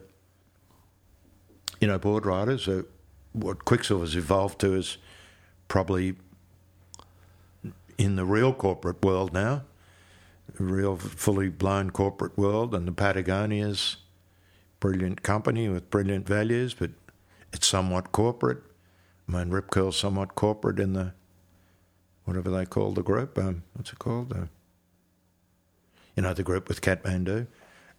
you 1.81 1.87
know, 1.87 1.99
board 1.99 2.25
riders 2.25 2.67
are 2.69 2.85
what 3.33 3.65
Quiksilver's 3.65 4.15
evolved 4.15 4.59
to 4.61 4.75
is 4.75 4.97
probably 5.67 6.15
in 7.97 8.15
the 8.15 8.25
real 8.25 8.53
corporate 8.53 9.03
world 9.03 9.33
now, 9.33 9.63
real 10.57 10.97
fully 10.97 11.49
blown 11.49 11.89
corporate 11.91 12.37
world, 12.37 12.73
and 12.73 12.87
the 12.87 12.91
Patagonia's 12.91 13.97
brilliant 14.79 15.21
company 15.23 15.67
with 15.69 15.89
brilliant 15.89 16.27
values, 16.27 16.73
but 16.73 16.91
it's 17.53 17.67
somewhat 17.67 18.11
corporate. 18.11 18.61
I 19.27 19.31
mean, 19.31 19.49
Rip 19.51 19.69
Curl's 19.69 19.97
somewhat 19.97 20.35
corporate 20.35 20.79
in 20.79 20.93
the 20.93 21.13
whatever 22.25 22.49
they 22.49 22.65
call 22.65 22.91
the 22.91 23.03
group. 23.03 23.37
Um, 23.37 23.63
what's 23.73 23.91
it 23.91 23.99
called? 23.99 24.31
Uh, 24.33 24.45
you 26.15 26.23
know, 26.23 26.33
the 26.33 26.43
group 26.43 26.67
with 26.67 26.81
Kathmandu, 26.81 27.47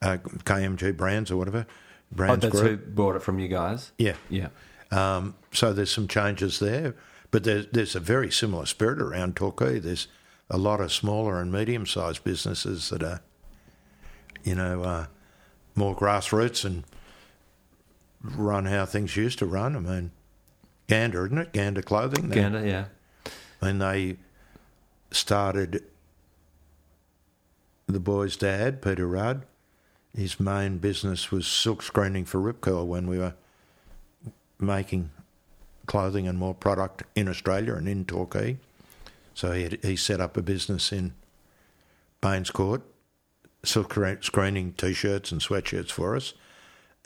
uh, 0.02 0.16
KMD 0.44 0.96
Brands 0.96 1.30
or 1.30 1.36
whatever. 1.36 1.66
Brands 2.12 2.44
Oh, 2.44 2.48
that's 2.48 2.60
Group. 2.60 2.84
who 2.84 2.90
bought 2.90 3.16
it 3.16 3.22
from 3.22 3.38
you 3.38 3.48
guys. 3.48 3.92
Yeah. 3.98 4.14
Yeah. 4.28 4.48
Um, 4.90 5.36
so 5.52 5.72
there's 5.72 5.92
some 5.92 6.08
changes 6.08 6.58
there, 6.58 6.96
but 7.30 7.44
there's, 7.44 7.66
there's 7.72 7.94
a 7.94 8.00
very 8.00 8.30
similar 8.32 8.66
spirit 8.66 9.00
around 9.00 9.36
Torquay. 9.36 9.78
There's 9.78 10.08
a 10.50 10.58
lot 10.58 10.80
of 10.80 10.92
smaller 10.92 11.40
and 11.40 11.52
medium-sized 11.52 12.24
businesses 12.24 12.90
that 12.90 13.02
are, 13.02 13.20
you 14.42 14.54
know, 14.54 14.82
uh, 14.82 15.06
more 15.76 15.94
grassroots 15.96 16.64
and 16.64 16.84
run 18.22 18.66
how 18.66 18.84
things 18.84 19.16
used 19.16 19.38
to 19.38 19.46
run. 19.46 19.76
I 19.76 19.78
mean, 19.78 20.10
Ghanda, 20.88 21.24
isn't 21.26 21.38
it? 21.38 21.52
Ghanda 21.52 21.82
Clothing. 21.82 22.28
They- 22.28 22.36
Ghanda, 22.36 22.66
yeah. 22.66 22.84
when 23.60 23.78
they 23.78 24.16
started 25.12 25.84
the 27.86 28.00
boy's 28.00 28.36
dad, 28.36 28.82
Peter 28.82 29.06
Rudd, 29.06 29.46
his 30.16 30.40
main 30.40 30.78
business 30.78 31.30
was 31.30 31.46
silk 31.46 31.82
screening 31.82 32.24
for 32.24 32.40
Rip 32.40 32.60
Curl 32.60 32.86
when 32.86 33.06
we 33.06 33.18
were 33.18 33.34
making 34.58 35.10
clothing 35.86 36.26
and 36.28 36.36
more 36.38 36.54
product 36.54 37.04
in 37.14 37.28
Australia 37.28 37.74
and 37.74 37.88
in 37.88 38.04
Torquay. 38.04 38.58
So 39.34 39.52
he, 39.52 39.62
had, 39.62 39.84
he 39.84 39.96
set 39.96 40.20
up 40.20 40.36
a 40.36 40.42
business 40.42 40.92
in 40.92 41.14
Baines 42.20 42.50
Court, 42.50 42.82
silk 43.64 43.96
screening 44.20 44.72
t-shirts 44.72 45.32
and 45.32 45.40
sweatshirts 45.40 45.90
for 45.90 46.16
us. 46.16 46.34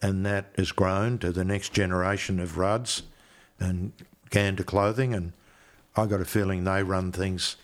And 0.02 0.26
that 0.26 0.46
has 0.56 0.72
grown 0.72 1.18
to 1.18 1.32
the 1.32 1.44
next 1.44 1.72
generation 1.72 2.40
of 2.40 2.58
Rudds 2.58 3.02
and 3.58 3.92
Ghanda 4.30 4.64
clothing. 4.64 5.14
And 5.14 5.32
I 5.96 6.06
got 6.06 6.20
a 6.20 6.24
feeling 6.24 6.64
they 6.64 6.82
run 6.82 7.12
things 7.12 7.56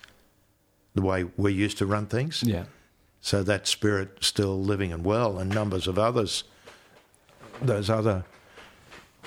the 0.95 1.01
way 1.01 1.25
we 1.37 1.53
used 1.53 1.77
to 1.79 1.85
run 1.85 2.07
things. 2.07 2.43
Yeah. 2.43 2.65
So 3.21 3.43
that 3.43 3.67
spirit 3.67 4.17
still 4.21 4.59
living 4.59 4.91
and 4.91 5.05
well, 5.05 5.37
and 5.37 5.53
numbers 5.53 5.87
of 5.87 5.99
others, 5.99 6.43
those 7.61 7.89
other 7.89 8.25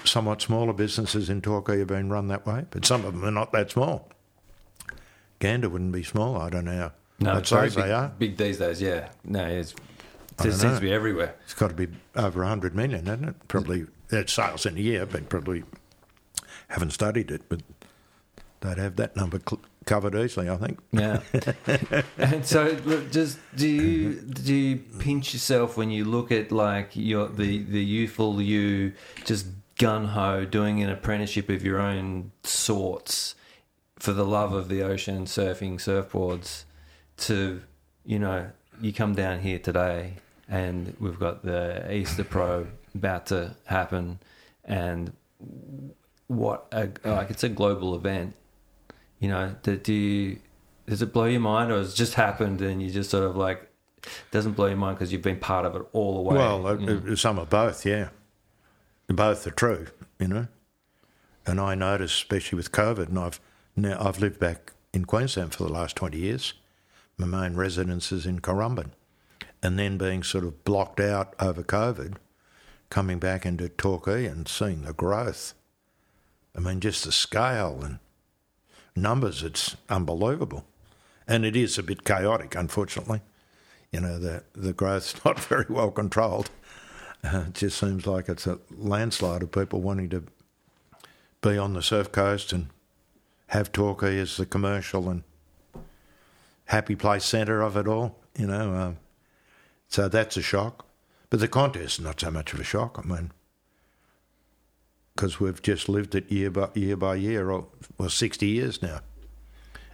somewhat 0.05 0.43
smaller 0.43 0.73
businesses 0.73 1.31
in 1.31 1.41
Torquay 1.41 1.79
have 1.79 1.89
been 1.89 2.11
run 2.11 2.29
that 2.29 2.47
way, 2.47 2.65
but 2.71 2.85
some 2.85 3.05
of 3.05 3.15
them 3.15 3.25
are 3.25 3.31
not 3.31 3.53
that 3.53 3.71
small. 3.71 4.09
Ghanda 5.45 5.69
wouldn't 5.69 5.93
be 5.93 6.03
small, 6.03 6.39
I 6.39 6.49
don't 6.49 6.65
know. 6.65 6.91
No, 7.21 7.33
I'd 7.33 7.39
it's 7.41 7.51
say 7.51 7.65
big, 7.67 7.73
they 7.75 7.93
are. 7.93 8.13
big 8.19 8.37
these 8.39 8.57
days. 8.59 8.81
Yeah. 8.81 9.11
No, 9.25 9.45
it's, 9.45 9.75
it 10.39 10.43
seems 10.43 10.63
know. 10.65 10.75
to 10.77 10.81
be 10.81 10.91
everywhere. 10.91 11.35
It's 11.45 11.53
got 11.53 11.69
to 11.69 11.75
be 11.75 11.89
over 12.17 12.41
100 12.41 12.75
million, 12.75 13.05
hasn't 13.05 13.29
it? 13.29 13.49
Probably, 13.49 13.85
that's 14.09 14.33
sales 14.33 14.65
in 14.65 14.79
a 14.79 14.81
year, 14.81 15.05
but 15.05 15.29
probably 15.29 15.63
haven't 16.69 16.93
studied 16.93 17.31
it, 17.31 17.43
but 17.51 17.61
they'd 18.61 18.79
have 18.79 18.97
that 18.97 19.17
number 19.17 19.39
cl- 19.39 19.61
covered 19.85 20.15
easily, 20.15 20.49
I 20.49 20.57
think. 20.57 20.79
Yeah. 20.93 21.21
and 22.17 22.47
so, 22.47 22.79
look, 22.87 23.13
just 23.13 23.39
do 23.55 23.69
you 23.69 24.15
do 24.23 24.55
you 24.55 24.77
pinch 24.99 25.35
yourself 25.35 25.77
when 25.77 25.91
you 25.91 26.07
look 26.07 26.33
at 26.33 26.53
like 26.53 26.97
your 26.97 27.29
the 27.29 27.63
the 27.65 27.85
youthful 27.85 28.41
you 28.41 28.95
just 29.27 29.47
gun 29.77 30.07
ho 30.07 30.47
doing 30.47 30.83
an 30.83 30.89
apprenticeship 30.89 31.51
of 31.51 31.63
your 31.63 31.81
own 31.81 32.33
sorts 32.45 33.35
for 33.99 34.13
the 34.13 34.25
love 34.25 34.53
of 34.53 34.69
the 34.69 34.83
ocean, 34.83 35.25
surfing, 35.25 35.77
surfboards, 35.77 36.65
to 37.17 37.63
you 38.05 38.19
know 38.19 38.51
you 38.81 38.93
come 38.93 39.15
down 39.15 39.41
here 39.41 39.59
today 39.59 40.15
and 40.49 40.95
we've 40.99 41.19
got 41.19 41.45
the 41.45 41.93
Easter 41.93 42.25
Pro 42.25 42.67
about 42.95 43.27
to 43.27 43.55
happen, 43.67 44.19
and 44.65 45.13
what 46.27 46.67
a, 46.73 46.89
like 47.05 47.31
it's 47.31 47.45
a 47.45 47.49
global 47.49 47.95
event 47.95 48.35
you 49.25 49.31
know, 49.31 49.55
do, 49.63 49.77
do 49.77 49.93
you, 49.95 50.39
does 50.87 51.01
it 51.01 51.11
blow 51.11 51.25
your 51.25 51.41
mind 51.41 51.71
or 51.71 51.79
has 51.79 51.95
it 51.95 51.97
just 51.97 52.13
happened 52.13 52.61
and 52.61 52.83
you 52.83 52.91
just 52.91 53.09
sort 53.09 53.25
of 53.25 53.37
like, 53.37 53.71
doesn't 54.31 54.53
blow 54.53 54.67
your 54.67 54.77
mind 54.77 54.99
because 54.99 55.13
you've 55.13 55.23
been 55.23 55.39
part 55.39 55.65
of 55.65 55.75
it 55.77 55.83
all 55.95 56.17
the 56.17 56.21
way? 56.21 56.37
Well, 56.37 56.79
you 56.79 56.87
know? 56.87 57.13
uh, 57.13 57.17
some 57.17 57.39
are 57.39 57.47
both, 57.47 57.87
yeah. 57.87 58.11
Both 59.09 59.47
are 59.47 59.51
true, 59.51 59.87
you 60.19 60.29
know. 60.29 60.49
And 61.47 61.59
I 61.59 61.75
noticed, 61.75 62.17
especially 62.17 62.57
with 62.57 62.71
COVID, 62.71 63.09
and 63.09 63.19
I've 63.19 63.41
now 63.77 63.97
I've 64.01 64.21
lived 64.21 64.39
back 64.39 64.73
in 64.93 65.05
Queensland 65.05 65.55
for 65.55 65.65
the 65.65 65.73
last 65.73 65.97
twenty 65.97 66.19
years. 66.19 66.55
My 67.17 67.27
main 67.27 67.55
residence 67.55 68.11
is 68.11 68.27
in 68.27 68.41
Currumbin, 68.41 68.91
and 69.63 69.79
then 69.79 69.99
being 69.99 70.23
sort 70.23 70.45
of 70.45 70.65
blocked 70.65 71.01
out 71.01 71.35
over 71.41 71.63
COVID, 71.63 72.17
coming 72.91 73.19
back 73.19 73.47
into 73.47 73.69
Torquay 73.69 74.27
and 74.27 74.49
seeing 74.49 74.83
the 74.83 74.93
growth. 74.93 75.55
I 76.57 76.61
mean, 76.61 76.81
just 76.81 77.05
the 77.05 77.13
scale 77.13 77.81
and 77.83 77.99
numbers, 78.97 79.43
it's 79.43 79.77
unbelievable. 79.89 80.65
And 81.27 81.45
it 81.45 81.57
is 81.57 81.79
a 81.79 81.83
bit 81.83 82.05
chaotic, 82.05 82.55
unfortunately. 82.55 83.23
You 83.91 84.01
know, 84.01 84.19
the, 84.19 84.45
the 84.55 84.73
growth's 84.73 85.15
not 85.25 85.41
very 85.41 85.67
well 85.69 85.91
controlled. 85.91 86.51
Uh, 87.23 87.45
it 87.49 87.55
just 87.55 87.79
seems 87.79 88.07
like 88.07 88.29
it's 88.29 88.47
a 88.47 88.59
landslide 88.71 89.43
of 89.43 89.51
people 89.51 89.81
wanting 89.81 90.11
to 90.11 90.25
be 91.41 91.57
on 91.57 91.73
the 91.73 91.83
surf 91.83 92.13
coast 92.13 92.53
and 92.53 92.69
have 93.55 93.71
Torquay 93.71 94.19
as 94.19 94.37
the 94.37 94.45
commercial 94.45 95.09
and 95.09 95.23
happy 96.65 96.97
place 96.97 97.25
centre 97.25 97.63
of 97.63 97.77
it 97.77 97.87
all, 97.87 98.19
you 98.37 98.49
know. 98.49 98.75
Um, 98.75 98.97
so 99.87 100.09
that's 100.09 100.37
a 100.37 100.43
shock. 100.43 100.85
But 101.31 101.39
the 101.39 101.47
contest 101.47 102.01
not 102.01 102.19
so 102.19 102.33
much 102.33 102.53
of 102.53 102.59
a 102.59 102.65
shock. 102.65 102.99
I 102.99 103.07
mean, 103.07 103.31
because 105.15 105.39
we've 105.39 105.63
just 105.63 105.89
lived 105.89 106.17
it 106.17 106.33
year 106.33 106.51
by 106.51 106.71
year 106.75 106.97
by 106.97 107.15
year, 107.15 107.49
or 107.49 107.69
well, 107.97 108.09
sixty 108.09 108.49
years 108.49 108.83
now, 108.83 109.03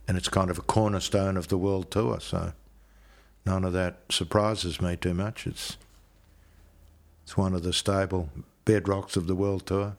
and 0.09 0.17
it's 0.17 0.31
kind 0.31 0.51
of 0.51 0.59
a 0.59 0.63
cornerstone 0.63 1.37
of 1.37 1.49
the 1.49 1.59
world 1.59 1.91
tour. 1.91 2.19
So 2.19 2.55
none 3.45 3.65
of 3.65 3.75
that 3.75 4.01
surprises 4.09 4.81
me 4.81 4.97
too 4.97 5.13
much. 5.13 5.47
It's 5.47 5.77
it's 7.25 7.37
one 7.37 7.55
of 7.55 7.63
the 7.63 7.75
stable 7.75 8.31
bedrocks 8.65 9.19
of 9.19 9.27
the 9.27 9.35
world 9.35 9.67
tour. 9.67 9.97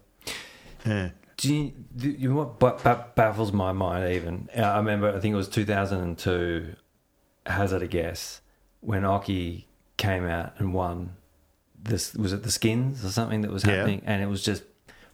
Yeah. 0.84 1.12
Do 1.42 1.56
you, 1.56 1.74
do 1.98 2.10
you 2.12 2.30
know 2.30 2.36
what 2.36 2.60
ba- 2.60 2.78
ba- 2.84 3.08
baffles 3.16 3.52
my 3.52 3.72
mind 3.72 4.14
even? 4.14 4.48
Uh, 4.56 4.62
I 4.62 4.78
remember, 4.78 5.10
I 5.10 5.20
think 5.20 5.34
it 5.34 5.38
was 5.38 5.48
2002, 5.50 6.76
Hazard 7.48 7.82
a 7.82 7.88
Guess, 7.88 8.42
when 8.82 9.02
Occy 9.02 9.64
came 9.98 10.24
out 10.26 10.54
and 10.60 10.72
won. 10.72 11.16
This 11.84 12.14
was 12.14 12.32
it 12.32 12.44
the 12.44 12.52
skins 12.52 13.04
or 13.04 13.10
something 13.10 13.42
that 13.42 13.50
was 13.50 13.66
Yeah. 13.66 13.78
happening, 13.78 14.04
and 14.06 14.22
it 14.22 14.28
was 14.28 14.44
just 14.44 14.64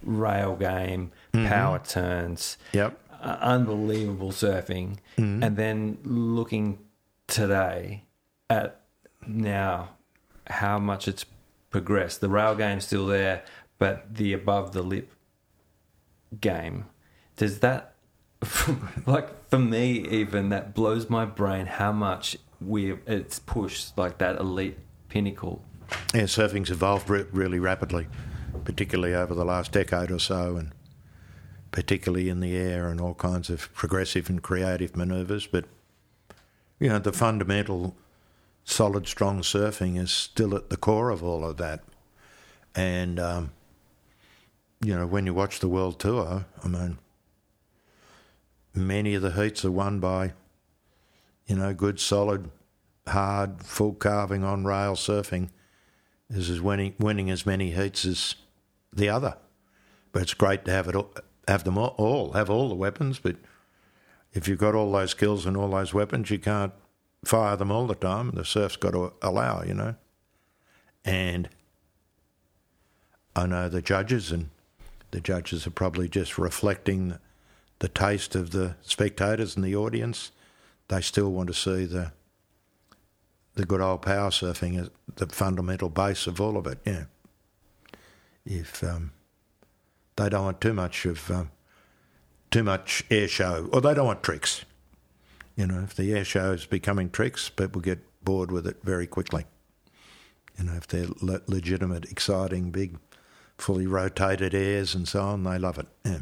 rail 0.03 0.57
game, 0.57 1.11
power 1.31 1.79
turns, 1.79 2.57
Yep. 2.73 2.99
uh, 3.21 3.37
unbelievable 3.39 4.31
surfing, 4.31 4.97
and 5.17 5.55
then 5.55 5.97
looking 6.03 6.79
today 7.27 8.03
at 8.49 8.81
now 9.25 9.91
how 10.47 10.77
much 10.77 11.07
it's 11.07 11.25
progressed. 11.69 12.19
The 12.19 12.27
rail 12.29 12.53
game's 12.53 12.85
still 12.85 13.07
there, 13.07 13.43
but 13.79 14.13
the 14.13 14.33
above 14.33 14.73
the 14.73 14.81
lip 14.83 15.13
game 16.41 16.85
does 17.35 17.59
that 17.59 17.93
like 19.05 19.49
for 19.49 19.59
me 19.59 20.05
even 20.09 20.49
that 20.49 20.73
blows 20.73 21.09
my 21.09 21.25
brain 21.25 21.65
how 21.65 21.91
much 21.91 22.37
we 22.59 22.93
it's 23.07 23.39
pushed 23.39 23.97
like 23.97 24.17
that 24.17 24.39
elite 24.39 24.77
pinnacle 25.09 25.61
Yeah, 26.13 26.23
surfing's 26.23 26.69
evolved 26.69 27.09
re- 27.09 27.25
really 27.31 27.59
rapidly, 27.59 28.07
particularly 28.65 29.13
over 29.15 29.33
the 29.33 29.45
last 29.45 29.71
decade 29.71 30.11
or 30.11 30.19
so, 30.19 30.57
and 30.57 30.73
particularly 31.71 32.29
in 32.29 32.39
the 32.39 32.55
air 32.55 32.89
and 32.89 32.99
all 32.99 33.13
kinds 33.13 33.49
of 33.49 33.73
progressive 33.73 34.29
and 34.29 34.41
creative 34.41 34.95
manoeuvres. 34.95 35.47
But, 35.47 35.65
you 36.79 36.89
know, 36.89 36.99
the 36.99 37.13
fundamental 37.13 37.95
solid, 38.63 39.07
strong 39.07 39.41
surfing 39.41 39.97
is 39.97 40.11
still 40.11 40.55
at 40.55 40.69
the 40.69 40.77
core 40.77 41.09
of 41.09 41.23
all 41.23 41.45
of 41.45 41.57
that. 41.57 41.83
And, 42.75 43.19
um, 43.19 43.51
you 44.81 44.95
know, 44.95 45.07
when 45.07 45.25
you 45.25 45.33
watch 45.33 45.59
the 45.59 45.67
World 45.67 45.99
Tour, 45.99 46.45
I 46.63 46.67
mean, 46.67 46.99
many 48.73 49.15
of 49.15 49.21
the 49.21 49.31
heats 49.31 49.65
are 49.65 49.71
won 49.71 49.99
by, 49.99 50.33
you 51.45 51.55
know, 51.55 51.73
good, 51.73 51.99
solid, 51.99 52.51
hard, 53.07 53.63
full 53.63 53.93
carving 53.93 54.43
on 54.43 54.65
rail 54.65 54.95
surfing 54.95 55.49
is 56.29 56.49
as 56.49 56.61
winning, 56.61 56.93
winning 56.99 57.29
as 57.29 57.45
many 57.45 57.71
heats 57.71 58.05
as 58.05 58.35
the 58.93 59.09
other. 59.09 59.37
But 60.11 60.23
it's 60.23 60.33
great 60.33 60.65
to 60.65 60.71
have 60.71 60.87
it 60.87 60.95
all, 60.95 61.13
have 61.47 61.63
them 61.63 61.77
all, 61.77 61.95
all, 61.97 62.33
have 62.33 62.49
all 62.49 62.69
the 62.69 62.75
weapons. 62.75 63.19
But 63.19 63.37
if 64.33 64.47
you've 64.47 64.59
got 64.59 64.75
all 64.75 64.91
those 64.91 65.11
skills 65.11 65.45
and 65.45 65.57
all 65.57 65.69
those 65.69 65.93
weapons, 65.93 66.29
you 66.29 66.39
can't 66.39 66.73
fire 67.25 67.55
them 67.55 67.71
all 67.71 67.87
the 67.87 67.95
time. 67.95 68.31
The 68.31 68.45
surf's 68.45 68.75
got 68.75 68.91
to 68.91 69.13
allow, 69.21 69.63
you 69.63 69.73
know. 69.73 69.95
And 71.03 71.49
I 73.35 73.45
know 73.45 73.69
the 73.69 73.81
judges, 73.81 74.31
and 74.31 74.49
the 75.11 75.21
judges 75.21 75.65
are 75.65 75.71
probably 75.71 76.09
just 76.09 76.37
reflecting 76.37 77.17
the 77.79 77.87
taste 77.87 78.35
of 78.35 78.51
the 78.51 78.75
spectators 78.81 79.55
and 79.55 79.63
the 79.63 79.75
audience. 79.75 80.31
They 80.87 81.01
still 81.01 81.31
want 81.31 81.47
to 81.47 81.53
see 81.53 81.85
the 81.85 82.11
the 83.55 83.65
good 83.65 83.81
old 83.81 84.03
power 84.03 84.29
surfing 84.29 84.79
is 84.79 84.89
the 85.15 85.25
fundamental 85.25 85.89
base 85.89 86.27
of 86.27 86.39
all 86.39 86.57
of 86.57 86.67
it. 86.67 86.77
Yeah. 86.85 87.05
If 88.45 88.83
um, 88.83 89.11
they 90.15 90.29
don't 90.29 90.45
want 90.45 90.61
too 90.61 90.73
much 90.73 91.05
of 91.05 91.31
um, 91.31 91.51
too 92.51 92.63
much 92.63 93.03
air 93.09 93.27
show, 93.27 93.67
or 93.73 93.81
they 93.81 93.93
don't 93.93 94.05
want 94.05 94.23
tricks. 94.23 94.63
You 95.55 95.65
know, 95.65 95.81
if 95.81 95.95
the 95.95 96.13
air 96.13 96.23
show 96.23 96.51
is 96.51 96.65
becoming 96.65 97.09
tricks, 97.09 97.49
people 97.49 97.81
get 97.81 97.99
bored 98.23 98.51
with 98.51 98.67
it 98.67 98.77
very 98.83 99.07
quickly. 99.07 99.45
You 100.57 100.65
know, 100.65 100.73
if 100.73 100.87
they're 100.87 101.07
le- 101.21 101.41
legitimate, 101.47 102.05
exciting, 102.11 102.69
big, 102.69 102.97
fully 103.57 103.87
rotated 103.87 104.53
airs 104.53 104.93
and 104.95 105.07
so 105.07 105.21
on, 105.21 105.43
they 105.43 105.57
love 105.57 105.77
it. 105.79 105.87
Yeah. 106.05 106.19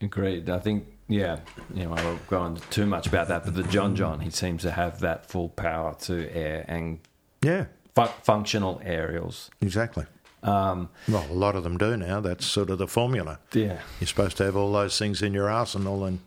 agreed 0.00 0.48
i 0.48 0.58
think 0.58 0.86
yeah 1.08 1.40
you 1.74 1.84
know 1.84 1.92
i 1.92 2.02
won't 2.04 2.24
go 2.28 2.38
on 2.38 2.56
too 2.70 2.86
much 2.86 3.06
about 3.06 3.28
that 3.28 3.44
but 3.44 3.54
the 3.54 3.64
john 3.64 3.96
john 3.96 4.20
he 4.20 4.30
seems 4.30 4.62
to 4.62 4.70
have 4.70 5.00
that 5.00 5.26
full 5.26 5.48
power 5.50 5.94
to 6.00 6.30
air 6.34 6.64
and 6.68 7.00
Yeah, 7.42 7.66
fu- 7.94 8.06
functional 8.22 8.80
aerials 8.84 9.50
exactly. 9.60 10.06
um 10.44 10.88
Well, 11.08 11.26
a 11.30 11.34
lot 11.34 11.56
of 11.56 11.64
them 11.64 11.76
do 11.78 11.96
now. 11.96 12.20
That's 12.20 12.46
sort 12.46 12.70
of 12.70 12.78
the 12.78 12.86
formula. 12.86 13.40
yeah 13.52 13.80
You're 14.00 14.06
supposed 14.08 14.36
to 14.38 14.44
have 14.44 14.56
all 14.56 14.72
those 14.72 14.96
things 14.98 15.20
in 15.22 15.34
your 15.34 15.50
arsenal 15.50 16.04
and, 16.04 16.20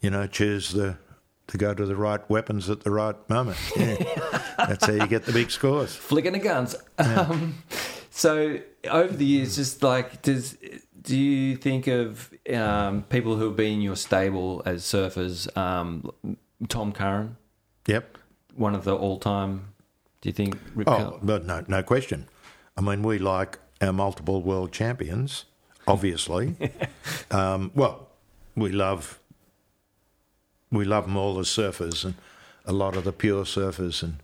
you 0.00 0.10
know, 0.10 0.26
choose 0.26 0.72
the 0.72 0.96
to 1.46 1.56
go 1.58 1.72
to 1.74 1.86
the 1.86 1.96
right 1.96 2.28
weapons 2.30 2.68
at 2.70 2.80
the 2.82 2.90
right 2.90 3.16
moment. 3.28 3.58
Yeah. 3.76 3.96
That's 4.58 4.86
how 4.86 4.92
you 4.92 5.06
get 5.08 5.24
the 5.24 5.32
big 5.32 5.50
scores. 5.50 5.94
flicking 5.94 6.32
the 6.32 6.38
guns. 6.38 6.74
Um, 6.98 7.54
so 8.10 8.58
over 8.88 9.16
the 9.16 9.24
years, 9.24 9.56
just 9.56 9.82
like 9.82 10.22
does 10.22 10.56
do 11.02 11.16
you 11.16 11.56
think 11.56 11.86
of 11.86 12.32
um, 12.52 13.04
people 13.04 13.36
who 13.36 13.46
have 13.46 13.56
been 13.56 13.74
in 13.74 13.80
your 13.80 13.96
stable 13.96 14.62
as 14.66 14.82
surfers? 14.82 15.54
Um, 15.56 16.10
Tom 16.68 16.92
Curren, 16.92 17.36
Yep. 17.86 18.18
one 18.54 18.74
of 18.74 18.84
the 18.84 18.94
all-time. 18.94 19.72
Do 20.20 20.28
you 20.28 20.32
think? 20.34 20.58
Rip 20.74 20.88
Oh, 20.88 21.18
but 21.22 21.46
no, 21.46 21.64
no 21.66 21.82
question. 21.82 22.28
I 22.76 22.82
mean, 22.82 23.02
we 23.02 23.18
like 23.18 23.58
our 23.80 23.92
multiple 23.92 24.42
world 24.42 24.72
champions, 24.72 25.46
obviously. 25.88 26.56
um, 27.30 27.70
well, 27.74 28.08
we 28.54 28.70
love 28.70 29.18
we 30.70 30.84
love 30.84 31.06
them 31.06 31.16
all 31.16 31.38
as 31.38 31.46
surfers, 31.48 32.04
and 32.04 32.14
a 32.66 32.72
lot 32.72 32.96
of 32.96 33.04
the 33.04 33.12
pure 33.12 33.44
surfers, 33.44 34.02
and 34.02 34.16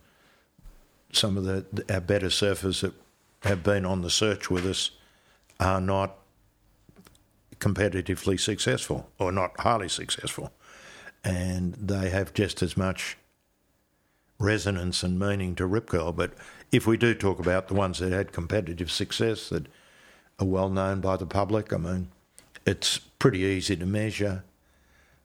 some 1.11 1.37
of 1.37 1.45
the 1.45 1.65
our 1.91 2.01
better 2.01 2.27
surfers 2.27 2.81
that 2.81 2.93
have 3.43 3.63
been 3.63 3.85
on 3.85 4.01
the 4.01 4.09
search 4.09 4.49
with 4.49 4.65
us 4.65 4.91
are 5.59 5.81
not 5.81 6.17
competitively 7.59 8.39
successful 8.39 9.09
or 9.19 9.31
not 9.31 9.59
highly 9.59 9.89
successful, 9.89 10.51
and 11.23 11.73
they 11.75 12.09
have 12.09 12.33
just 12.33 12.61
as 12.61 12.77
much 12.77 13.17
resonance 14.39 15.03
and 15.03 15.19
meaning 15.19 15.55
to 15.55 15.65
Rip 15.65 15.87
Curl. 15.87 16.11
But 16.11 16.33
if 16.71 16.85
we 16.85 16.97
do 16.97 17.13
talk 17.13 17.39
about 17.39 17.67
the 17.67 17.73
ones 17.73 17.99
that 17.99 18.11
had 18.11 18.31
competitive 18.31 18.91
success 18.91 19.49
that 19.49 19.67
are 20.39 20.45
well 20.45 20.69
known 20.69 21.01
by 21.01 21.17
the 21.17 21.25
public, 21.25 21.73
I 21.73 21.77
mean, 21.77 22.09
it's 22.65 22.97
pretty 22.97 23.39
easy 23.39 23.75
to 23.75 23.85
measure 23.85 24.43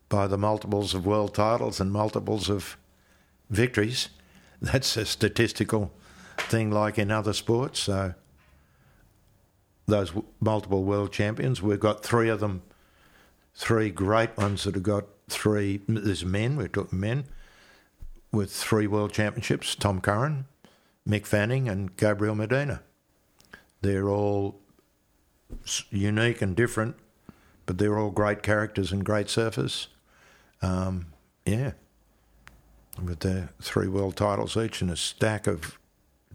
by 0.08 0.26
the 0.26 0.38
multiples 0.38 0.94
of 0.94 1.06
world 1.06 1.34
titles 1.34 1.80
and 1.80 1.92
multiples 1.92 2.48
of 2.48 2.76
victories. 3.50 4.08
That's 4.62 4.96
a 4.96 5.04
statistical 5.04 5.92
thing 6.38 6.70
like 6.70 6.98
in 6.98 7.10
other 7.10 7.32
sports. 7.32 7.80
So 7.80 8.14
those 9.86 10.08
w- 10.08 10.26
multiple 10.40 10.84
world 10.84 11.12
champions, 11.12 11.62
we've 11.62 11.80
got 11.80 12.02
three 12.02 12.28
of 12.28 12.40
them, 12.40 12.62
three 13.54 13.90
great 13.90 14.36
ones 14.36 14.64
that 14.64 14.74
have 14.74 14.82
got 14.82 15.04
three. 15.28 15.80
There's 15.88 16.24
men, 16.24 16.56
we're 16.56 16.68
talking 16.68 17.00
men, 17.00 17.24
with 18.30 18.52
three 18.52 18.86
world 18.86 19.12
championships 19.12 19.74
Tom 19.74 20.00
Curren, 20.00 20.46
Mick 21.08 21.26
Fanning, 21.26 21.68
and 21.68 21.96
Gabriel 21.96 22.34
Medina. 22.34 22.82
They're 23.80 24.08
all 24.08 24.60
unique 25.90 26.40
and 26.40 26.56
different, 26.56 26.96
but 27.66 27.78
they're 27.78 27.98
all 27.98 28.10
great 28.10 28.42
characters 28.42 28.92
and 28.92 29.04
great 29.04 29.26
surfers. 29.26 29.88
Um, 30.62 31.06
yeah. 31.44 31.72
With 33.02 33.20
their 33.20 33.50
three 33.60 33.88
world 33.88 34.16
titles 34.16 34.56
each 34.56 34.82
and 34.82 34.90
a 34.90 34.96
stack 34.96 35.46
of 35.46 35.78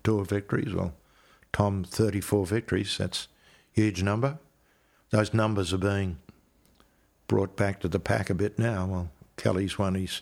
tour 0.08 0.24
victories. 0.24 0.74
Well, 0.74 0.94
Tom, 1.52 1.84
34 1.84 2.46
victories, 2.46 2.98
that's 2.98 3.28
a 3.76 3.82
huge 3.82 4.02
number. 4.04 4.40
Those 5.10 5.34
numbers 5.34 5.74
are 5.74 5.78
being 5.78 6.20
brought 7.28 7.58
back 7.58 7.82
to 7.82 7.90
the 7.90 8.00
pack 8.00 8.30
a 8.30 8.34
bit 8.34 8.58
now. 8.58 8.86
Well, 8.86 9.10
Kelly's 9.36 9.78
won 9.78 9.96
his 9.96 10.22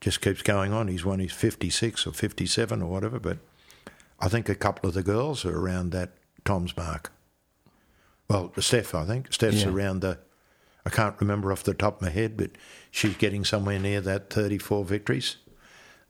just 0.00 0.22
keeps 0.22 0.40
going 0.40 0.72
on. 0.72 0.88
He's 0.88 1.04
won 1.04 1.18
his 1.18 1.32
56 1.32 2.06
or 2.06 2.12
57 2.12 2.80
or 2.82 2.86
whatever, 2.90 3.18
but 3.18 3.36
I 4.18 4.28
think 4.28 4.48
a 4.48 4.54
couple 4.54 4.88
of 4.88 4.94
the 4.94 5.02
girls 5.02 5.44
are 5.44 5.54
around 5.58 5.90
that 5.92 6.12
Tom's 6.46 6.74
mark. 6.74 7.12
Well, 8.30 8.50
Steph, 8.58 8.94
I 8.94 9.04
think. 9.04 9.30
Steph's 9.32 9.62
Yeah. 9.62 9.68
around 9.68 10.00
the, 10.00 10.18
I 10.86 10.90
can't 10.90 11.20
remember 11.20 11.52
off 11.52 11.62
the 11.64 11.74
top 11.74 11.96
of 11.96 12.02
my 12.02 12.10
head, 12.10 12.36
but 12.38 12.52
she's 12.90 13.16
getting 13.16 13.44
somewhere 13.44 13.78
near 13.78 14.00
that 14.00 14.30
34 14.30 14.84
victories. 14.86 15.36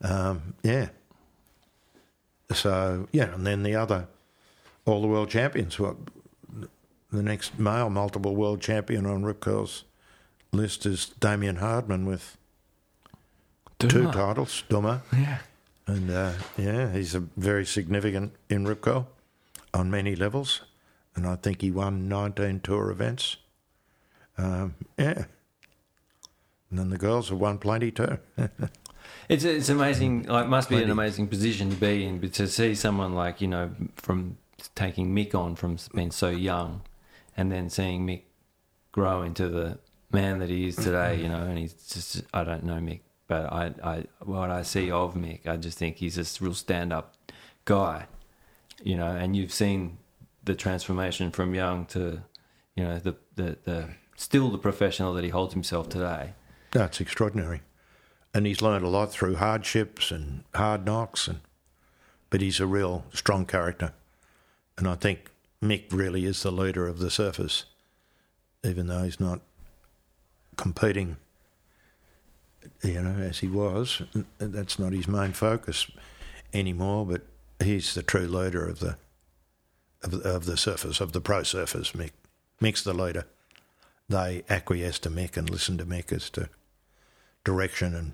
Um, 0.02 0.54
yeah. 0.62 0.88
So, 2.52 3.08
yeah, 3.12 3.34
and 3.34 3.46
then 3.46 3.62
the 3.62 3.74
other, 3.74 4.06
all 4.84 5.02
the 5.02 5.08
world 5.08 5.30
champions. 5.30 5.78
Well, 5.78 5.96
the 7.10 7.22
next 7.22 7.58
male 7.58 7.90
multiple 7.90 8.36
world 8.36 8.60
champion 8.60 9.06
on 9.06 9.24
Rip 9.24 9.40
Curl's 9.40 9.84
list 10.52 10.86
is 10.86 11.06
Damien 11.20 11.56
Hardman 11.56 12.06
with 12.06 12.36
two 13.78 14.10
titles, 14.12 14.64
Duma. 14.68 15.02
Yeah. 15.12 15.38
And 15.86 16.10
uh, 16.10 16.32
yeah, 16.56 16.92
he's 16.92 17.14
a 17.14 17.20
very 17.20 17.64
significant 17.64 18.32
in 18.48 18.66
Rip 18.66 18.80
Curl 18.80 19.08
on 19.72 19.90
many 19.90 20.16
levels. 20.16 20.62
And 21.14 21.26
I 21.26 21.36
think 21.36 21.62
he 21.62 21.70
won 21.70 22.08
19 22.08 22.60
tour 22.60 22.90
events. 22.90 23.36
Um, 24.36 24.74
yeah. 24.98 25.24
And 26.70 26.78
then 26.78 26.90
the 26.90 26.98
girls 26.98 27.28
have 27.30 27.38
won 27.38 27.58
plenty 27.58 27.90
too. 27.90 28.18
It's 29.28 29.44
it's 29.44 29.68
amazing. 29.68 30.24
Like, 30.24 30.46
it 30.46 30.48
must 30.48 30.68
be 30.68 30.82
an 30.82 30.90
amazing 30.90 31.28
position 31.28 31.70
to 31.70 31.76
be 31.76 32.04
in, 32.04 32.18
but 32.18 32.32
to 32.34 32.46
see 32.48 32.74
someone 32.74 33.14
like 33.14 33.40
you 33.40 33.48
know 33.48 33.70
from 33.96 34.38
taking 34.74 35.14
Mick 35.14 35.34
on 35.34 35.56
from 35.56 35.78
being 35.94 36.10
so 36.10 36.30
young, 36.30 36.82
and 37.36 37.50
then 37.50 37.68
seeing 37.70 38.06
Mick 38.06 38.22
grow 38.92 39.22
into 39.22 39.48
the 39.48 39.78
man 40.12 40.38
that 40.38 40.48
he 40.48 40.68
is 40.68 40.76
today. 40.76 41.20
You 41.20 41.28
know, 41.28 41.42
and 41.42 41.58
he's 41.58 41.72
just 41.72 42.22
I 42.32 42.44
don't 42.44 42.64
know 42.64 42.74
Mick, 42.74 43.00
but 43.26 43.52
I 43.52 43.74
I 43.82 44.04
what 44.20 44.50
I 44.50 44.62
see 44.62 44.90
of 44.90 45.14
Mick, 45.14 45.46
I 45.46 45.56
just 45.56 45.78
think 45.78 45.96
he's 45.96 46.14
this 46.14 46.40
real 46.40 46.54
stand 46.54 46.92
up 46.92 47.14
guy. 47.64 48.06
You 48.82 48.96
know, 48.96 49.08
and 49.08 49.34
you've 49.34 49.52
seen 49.52 49.98
the 50.44 50.54
transformation 50.54 51.30
from 51.30 51.54
young 51.54 51.86
to 51.86 52.22
you 52.74 52.84
know 52.84 52.98
the 52.98 53.16
the, 53.34 53.58
the 53.64 53.88
still 54.16 54.50
the 54.50 54.58
professional 54.58 55.12
that 55.14 55.24
he 55.24 55.30
holds 55.30 55.52
himself 55.52 55.88
today. 55.88 56.34
That's 56.72 57.00
extraordinary. 57.00 57.62
And 58.36 58.44
he's 58.44 58.60
learned 58.60 58.84
a 58.84 58.88
lot 58.88 59.10
through 59.10 59.36
hardships 59.36 60.10
and 60.10 60.44
hard 60.54 60.84
knocks 60.84 61.26
and 61.26 61.40
but 62.28 62.42
he's 62.42 62.60
a 62.60 62.66
real 62.66 63.06
strong 63.14 63.46
character. 63.46 63.94
And 64.76 64.86
I 64.86 64.94
think 64.94 65.30
Mick 65.62 65.84
really 65.90 66.26
is 66.26 66.42
the 66.42 66.50
leader 66.50 66.86
of 66.86 66.98
the 66.98 67.06
surfers, 67.06 67.64
even 68.62 68.88
though 68.88 69.04
he's 69.04 69.18
not 69.18 69.40
competing 70.58 71.16
you 72.82 73.00
know, 73.00 73.22
as 73.22 73.38
he 73.38 73.48
was. 73.48 74.02
That's 74.36 74.78
not 74.78 74.92
his 74.92 75.08
main 75.08 75.32
focus 75.32 75.90
anymore, 76.52 77.06
but 77.06 77.22
he's 77.58 77.94
the 77.94 78.02
true 78.02 78.26
leader 78.26 78.68
of 78.68 78.80
the 78.80 78.98
of, 80.02 80.12
of 80.12 80.44
the 80.44 80.56
surfers, 80.56 81.00
of 81.00 81.12
the 81.12 81.22
pro 81.22 81.40
surfers. 81.40 81.92
Mick, 81.92 82.10
Mick's 82.60 82.84
the 82.84 82.92
leader. 82.92 83.24
They 84.10 84.44
acquiesce 84.50 84.98
to 85.00 85.10
Mick 85.10 85.38
and 85.38 85.48
listen 85.48 85.78
to 85.78 85.86
Mick 85.86 86.12
as 86.12 86.28
to 86.30 86.50
direction 87.46 87.94
and 87.94 88.12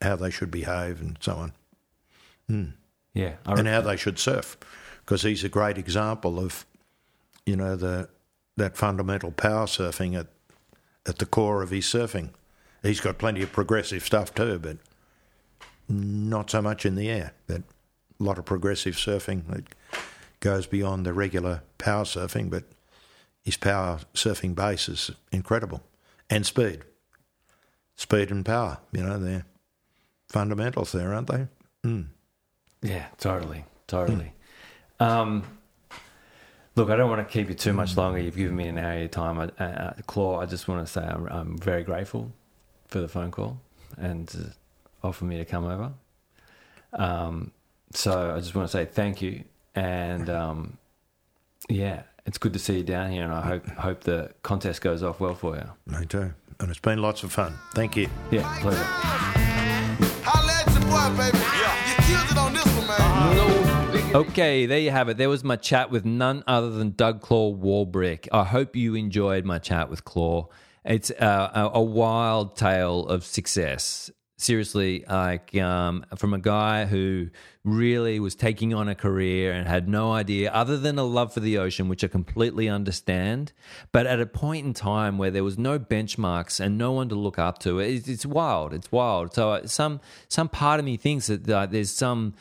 how 0.00 0.16
they 0.16 0.30
should 0.30 0.50
behave 0.50 1.00
and 1.02 1.18
so 1.20 1.34
on, 1.34 1.52
hmm. 2.48 2.64
Yeah, 3.12 3.34
I 3.46 3.52
and 3.52 3.68
how 3.68 3.82
they 3.82 3.96
should 3.96 4.18
surf, 4.18 4.56
because 5.04 5.22
he's 5.22 5.44
a 5.44 5.48
great 5.48 5.78
example 5.78 6.40
of, 6.40 6.64
you 7.44 7.56
know, 7.56 7.76
the 7.76 8.08
that 8.56 8.76
fundamental 8.76 9.30
power 9.30 9.66
surfing 9.66 10.18
at 10.18 10.28
at 11.06 11.18
the 11.18 11.26
core 11.26 11.62
of 11.62 11.70
his 11.70 11.84
surfing. 11.84 12.30
He's 12.82 13.00
got 13.00 13.18
plenty 13.18 13.42
of 13.42 13.52
progressive 13.52 14.04
stuff 14.04 14.34
too, 14.34 14.58
but 14.58 14.78
not 15.88 16.50
so 16.50 16.60
much 16.62 16.84
in 16.84 16.96
the 16.96 17.08
air. 17.08 17.32
But 17.46 17.62
a 18.20 18.22
lot 18.22 18.38
of 18.38 18.44
progressive 18.44 18.96
surfing 18.96 19.46
that 19.48 19.64
goes 20.40 20.66
beyond 20.66 21.06
the 21.06 21.12
regular 21.12 21.62
power 21.78 22.04
surfing, 22.04 22.50
but 22.50 22.64
his 23.42 23.56
power 23.56 24.00
surfing 24.14 24.54
base 24.54 24.88
is 24.88 25.10
incredible. 25.30 25.82
And 26.30 26.44
speed. 26.46 26.82
Speed 27.96 28.30
and 28.30 28.44
power, 28.44 28.78
you 28.92 29.02
know, 29.02 29.18
they're 29.18 29.44
fundamentals 30.28 30.92
there, 30.92 31.14
aren't 31.14 31.28
they? 31.28 31.46
Yeah, 32.82 33.06
totally, 33.18 33.64
totally. 33.86 34.32
Um, 35.00 35.44
look, 36.76 36.90
I 36.90 36.96
don't 36.96 37.08
want 37.10 37.26
to 37.26 37.32
keep 37.32 37.48
you 37.48 37.54
too 37.54 37.72
much 37.72 37.96
longer. 37.96 38.18
You've 38.18 38.36
given 38.36 38.56
me 38.56 38.66
an 38.68 38.78
hour 38.78 38.94
of 38.94 38.98
your 39.00 39.08
time. 39.08 39.38
I, 39.38 39.64
uh, 39.64 39.92
Claw, 40.06 40.40
I 40.40 40.46
just 40.46 40.66
want 40.68 40.86
to 40.86 40.92
say 40.92 41.02
I'm, 41.02 41.26
I'm 41.28 41.58
very 41.58 41.82
grateful 41.84 42.32
for 42.88 43.00
the 43.00 43.08
phone 43.08 43.30
call 43.30 43.60
and 43.96 44.28
to 44.28 44.52
offer 45.02 45.24
me 45.24 45.38
to 45.38 45.44
come 45.44 45.64
over. 45.64 45.92
Um, 46.92 47.52
so 47.92 48.34
I 48.34 48.40
just 48.40 48.54
want 48.54 48.68
to 48.68 48.72
say 48.72 48.84
thank 48.86 49.22
you, 49.22 49.44
and 49.74 50.28
um, 50.28 50.78
yeah, 51.68 52.02
it's 52.26 52.38
good 52.38 52.52
to 52.54 52.58
see 52.58 52.78
you 52.78 52.82
down 52.84 53.10
here, 53.10 53.24
and 53.24 53.32
I 53.32 53.40
hope 53.40 53.66
hope 53.68 54.00
the 54.02 54.32
contest 54.42 54.80
goes 54.80 55.02
off 55.02 55.20
well 55.20 55.34
for 55.34 55.56
you. 55.56 55.70
Me 55.86 56.04
too. 56.06 56.32
And 56.60 56.70
it's 56.70 56.80
been 56.80 57.00
lots 57.02 57.22
of 57.22 57.32
fun. 57.32 57.54
Thank 57.74 57.96
you. 57.96 58.08
Yeah, 58.30 58.42
pleasure. 58.60 58.82
Holla 60.24 60.52
at 60.52 60.72
your 60.72 60.82
boy, 60.82 61.16
baby. 61.16 61.38
You 61.88 61.94
killed 62.06 62.30
it 62.30 62.38
on 62.38 62.52
this 62.52 62.66
one, 62.76 62.86
man. 62.86 64.14
Okay, 64.14 64.66
there 64.66 64.78
you 64.78 64.90
have 64.92 65.08
it. 65.08 65.16
There 65.16 65.28
was 65.28 65.42
my 65.42 65.56
chat 65.56 65.90
with 65.90 66.04
none 66.04 66.44
other 66.46 66.70
than 66.70 66.90
Doug 66.90 67.20
Claw 67.20 67.52
Warbrick. 67.52 68.28
I 68.30 68.44
hope 68.44 68.76
you 68.76 68.94
enjoyed 68.94 69.44
my 69.44 69.58
chat 69.58 69.90
with 69.90 70.04
Claw. 70.04 70.48
It's 70.84 71.10
uh, 71.10 71.50
a, 71.54 71.78
a 71.78 71.82
wild 71.82 72.56
tale 72.56 73.06
of 73.06 73.24
success. 73.24 74.10
Seriously, 74.44 75.04
like 75.08 75.54
um, 75.56 76.04
from 76.16 76.34
a 76.34 76.38
guy 76.38 76.84
who 76.84 77.30
really 77.64 78.20
was 78.20 78.34
taking 78.34 78.74
on 78.74 78.90
a 78.90 78.94
career 78.94 79.52
and 79.52 79.66
had 79.66 79.88
no 79.88 80.12
idea 80.12 80.50
other 80.52 80.76
than 80.76 80.98
a 80.98 81.02
love 81.02 81.32
for 81.32 81.40
the 81.40 81.56
ocean, 81.56 81.88
which 81.88 82.04
I 82.04 82.08
completely 82.08 82.68
understand. 82.68 83.54
But 83.90 84.06
at 84.06 84.20
a 84.20 84.26
point 84.26 84.66
in 84.66 84.74
time 84.74 85.16
where 85.16 85.30
there 85.30 85.42
was 85.44 85.56
no 85.56 85.78
benchmarks 85.78 86.60
and 86.60 86.76
no 86.76 86.92
one 86.92 87.08
to 87.08 87.14
look 87.14 87.38
up 87.38 87.58
to, 87.60 87.78
it's, 87.78 88.06
it's 88.06 88.26
wild. 88.26 88.74
It's 88.74 88.92
wild. 88.92 89.32
So 89.32 89.52
uh, 89.52 89.66
some 89.66 90.02
some 90.28 90.50
part 90.50 90.78
of 90.78 90.84
me 90.84 90.98
thinks 90.98 91.28
that 91.28 91.48
uh, 91.48 91.64
there's 91.64 91.90
some 91.90 92.34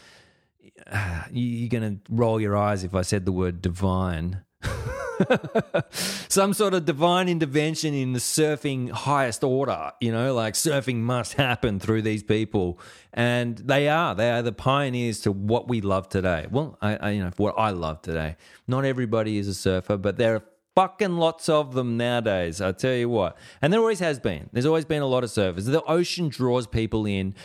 you- 1.31 1.41
you're 1.59 1.69
going 1.69 1.99
to 1.99 2.13
roll 2.13 2.41
your 2.41 2.57
eyes 2.57 2.83
if 2.83 2.93
I 2.93 3.01
said 3.03 3.23
the 3.23 3.31
word 3.31 3.61
divine. 3.61 4.41
Some 5.91 6.53
sort 6.53 6.74
of 6.74 6.86
divine 6.86 7.30
intervention 7.30 7.93
in 7.93 8.14
the 8.14 8.20
surfing 8.20 8.89
highest 8.89 9.43
order, 9.43 9.91
you 10.01 10.11
know, 10.11 10.34
like 10.34 10.53
surfing 10.55 10.97
must 10.97 11.34
happen 11.34 11.80
through 11.80 12.01
these 12.01 12.24
people. 12.24 12.80
And 13.14 13.57
they 13.57 13.89
are, 13.89 14.16
they 14.16 14.32
are 14.32 14.41
the 14.41 14.51
pioneers 14.51 15.22
to 15.22 15.32
what 15.32 15.68
we 15.68 15.82
love 15.82 16.09
today. 16.09 16.47
Well, 16.49 16.78
I, 16.82 16.95
I 16.95 17.09
you 17.11 17.24
know, 17.24 17.32
what 17.38 17.55
I 17.57 17.70
love 17.72 18.01
today. 18.01 18.38
Not 18.68 18.86
everybody 18.86 19.38
is 19.38 19.47
a 19.47 19.53
surfer, 19.53 19.97
but 19.97 20.18
there 20.18 20.36
are 20.36 20.43
fucking 20.76 21.18
lots 21.18 21.49
of 21.49 21.74
them 21.74 21.97
nowadays. 21.97 22.61
I 22.61 22.72
tell 22.72 22.93
you 22.95 23.09
what. 23.09 23.38
And 23.61 23.72
there 23.72 23.80
always 23.80 23.99
has 23.99 24.20
been. 24.20 24.49
There's 24.51 24.66
always 24.66 24.86
been 24.86 25.01
a 25.01 25.07
lot 25.07 25.24
of 25.24 25.30
surfers. 25.30 25.66
The 25.66 25.84
ocean 25.84 26.30
draws 26.30 26.68
people 26.68 27.05
in 27.05 27.36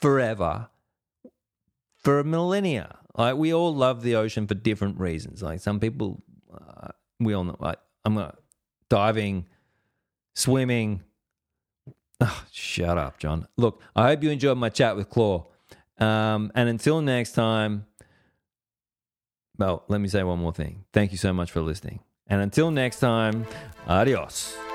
forever 0.00 0.68
for 1.96 2.18
a 2.18 2.24
millennia. 2.24 2.98
Like 3.16 3.36
we 3.36 3.52
all 3.52 3.74
love 3.74 4.02
the 4.02 4.16
ocean 4.16 4.46
for 4.46 4.54
different 4.54 4.98
reasons. 4.98 5.42
Like 5.42 5.60
some 5.60 5.80
people, 5.80 6.22
we 7.20 7.34
all 7.34 7.44
know. 7.44 7.56
Like 7.60 7.78
I'm 8.04 8.14
not 8.14 8.38
diving, 8.88 9.46
swimming. 10.34 11.02
Oh, 12.20 12.44
shut 12.52 12.98
up, 12.98 13.18
John. 13.18 13.46
Look, 13.56 13.80
I 13.94 14.08
hope 14.08 14.22
you 14.22 14.30
enjoyed 14.30 14.58
my 14.58 14.68
chat 14.68 14.96
with 14.96 15.08
Claw. 15.08 15.46
Um, 15.98 16.50
and 16.54 16.68
until 16.68 17.02
next 17.02 17.32
time, 17.32 17.86
well, 19.58 19.84
let 19.88 20.00
me 20.00 20.08
say 20.08 20.22
one 20.22 20.38
more 20.38 20.52
thing. 20.52 20.84
Thank 20.92 21.12
you 21.12 21.18
so 21.18 21.32
much 21.32 21.50
for 21.50 21.60
listening. 21.60 22.00
And 22.26 22.40
until 22.40 22.70
next 22.70 23.00
time, 23.00 23.46
adios. 23.86 24.69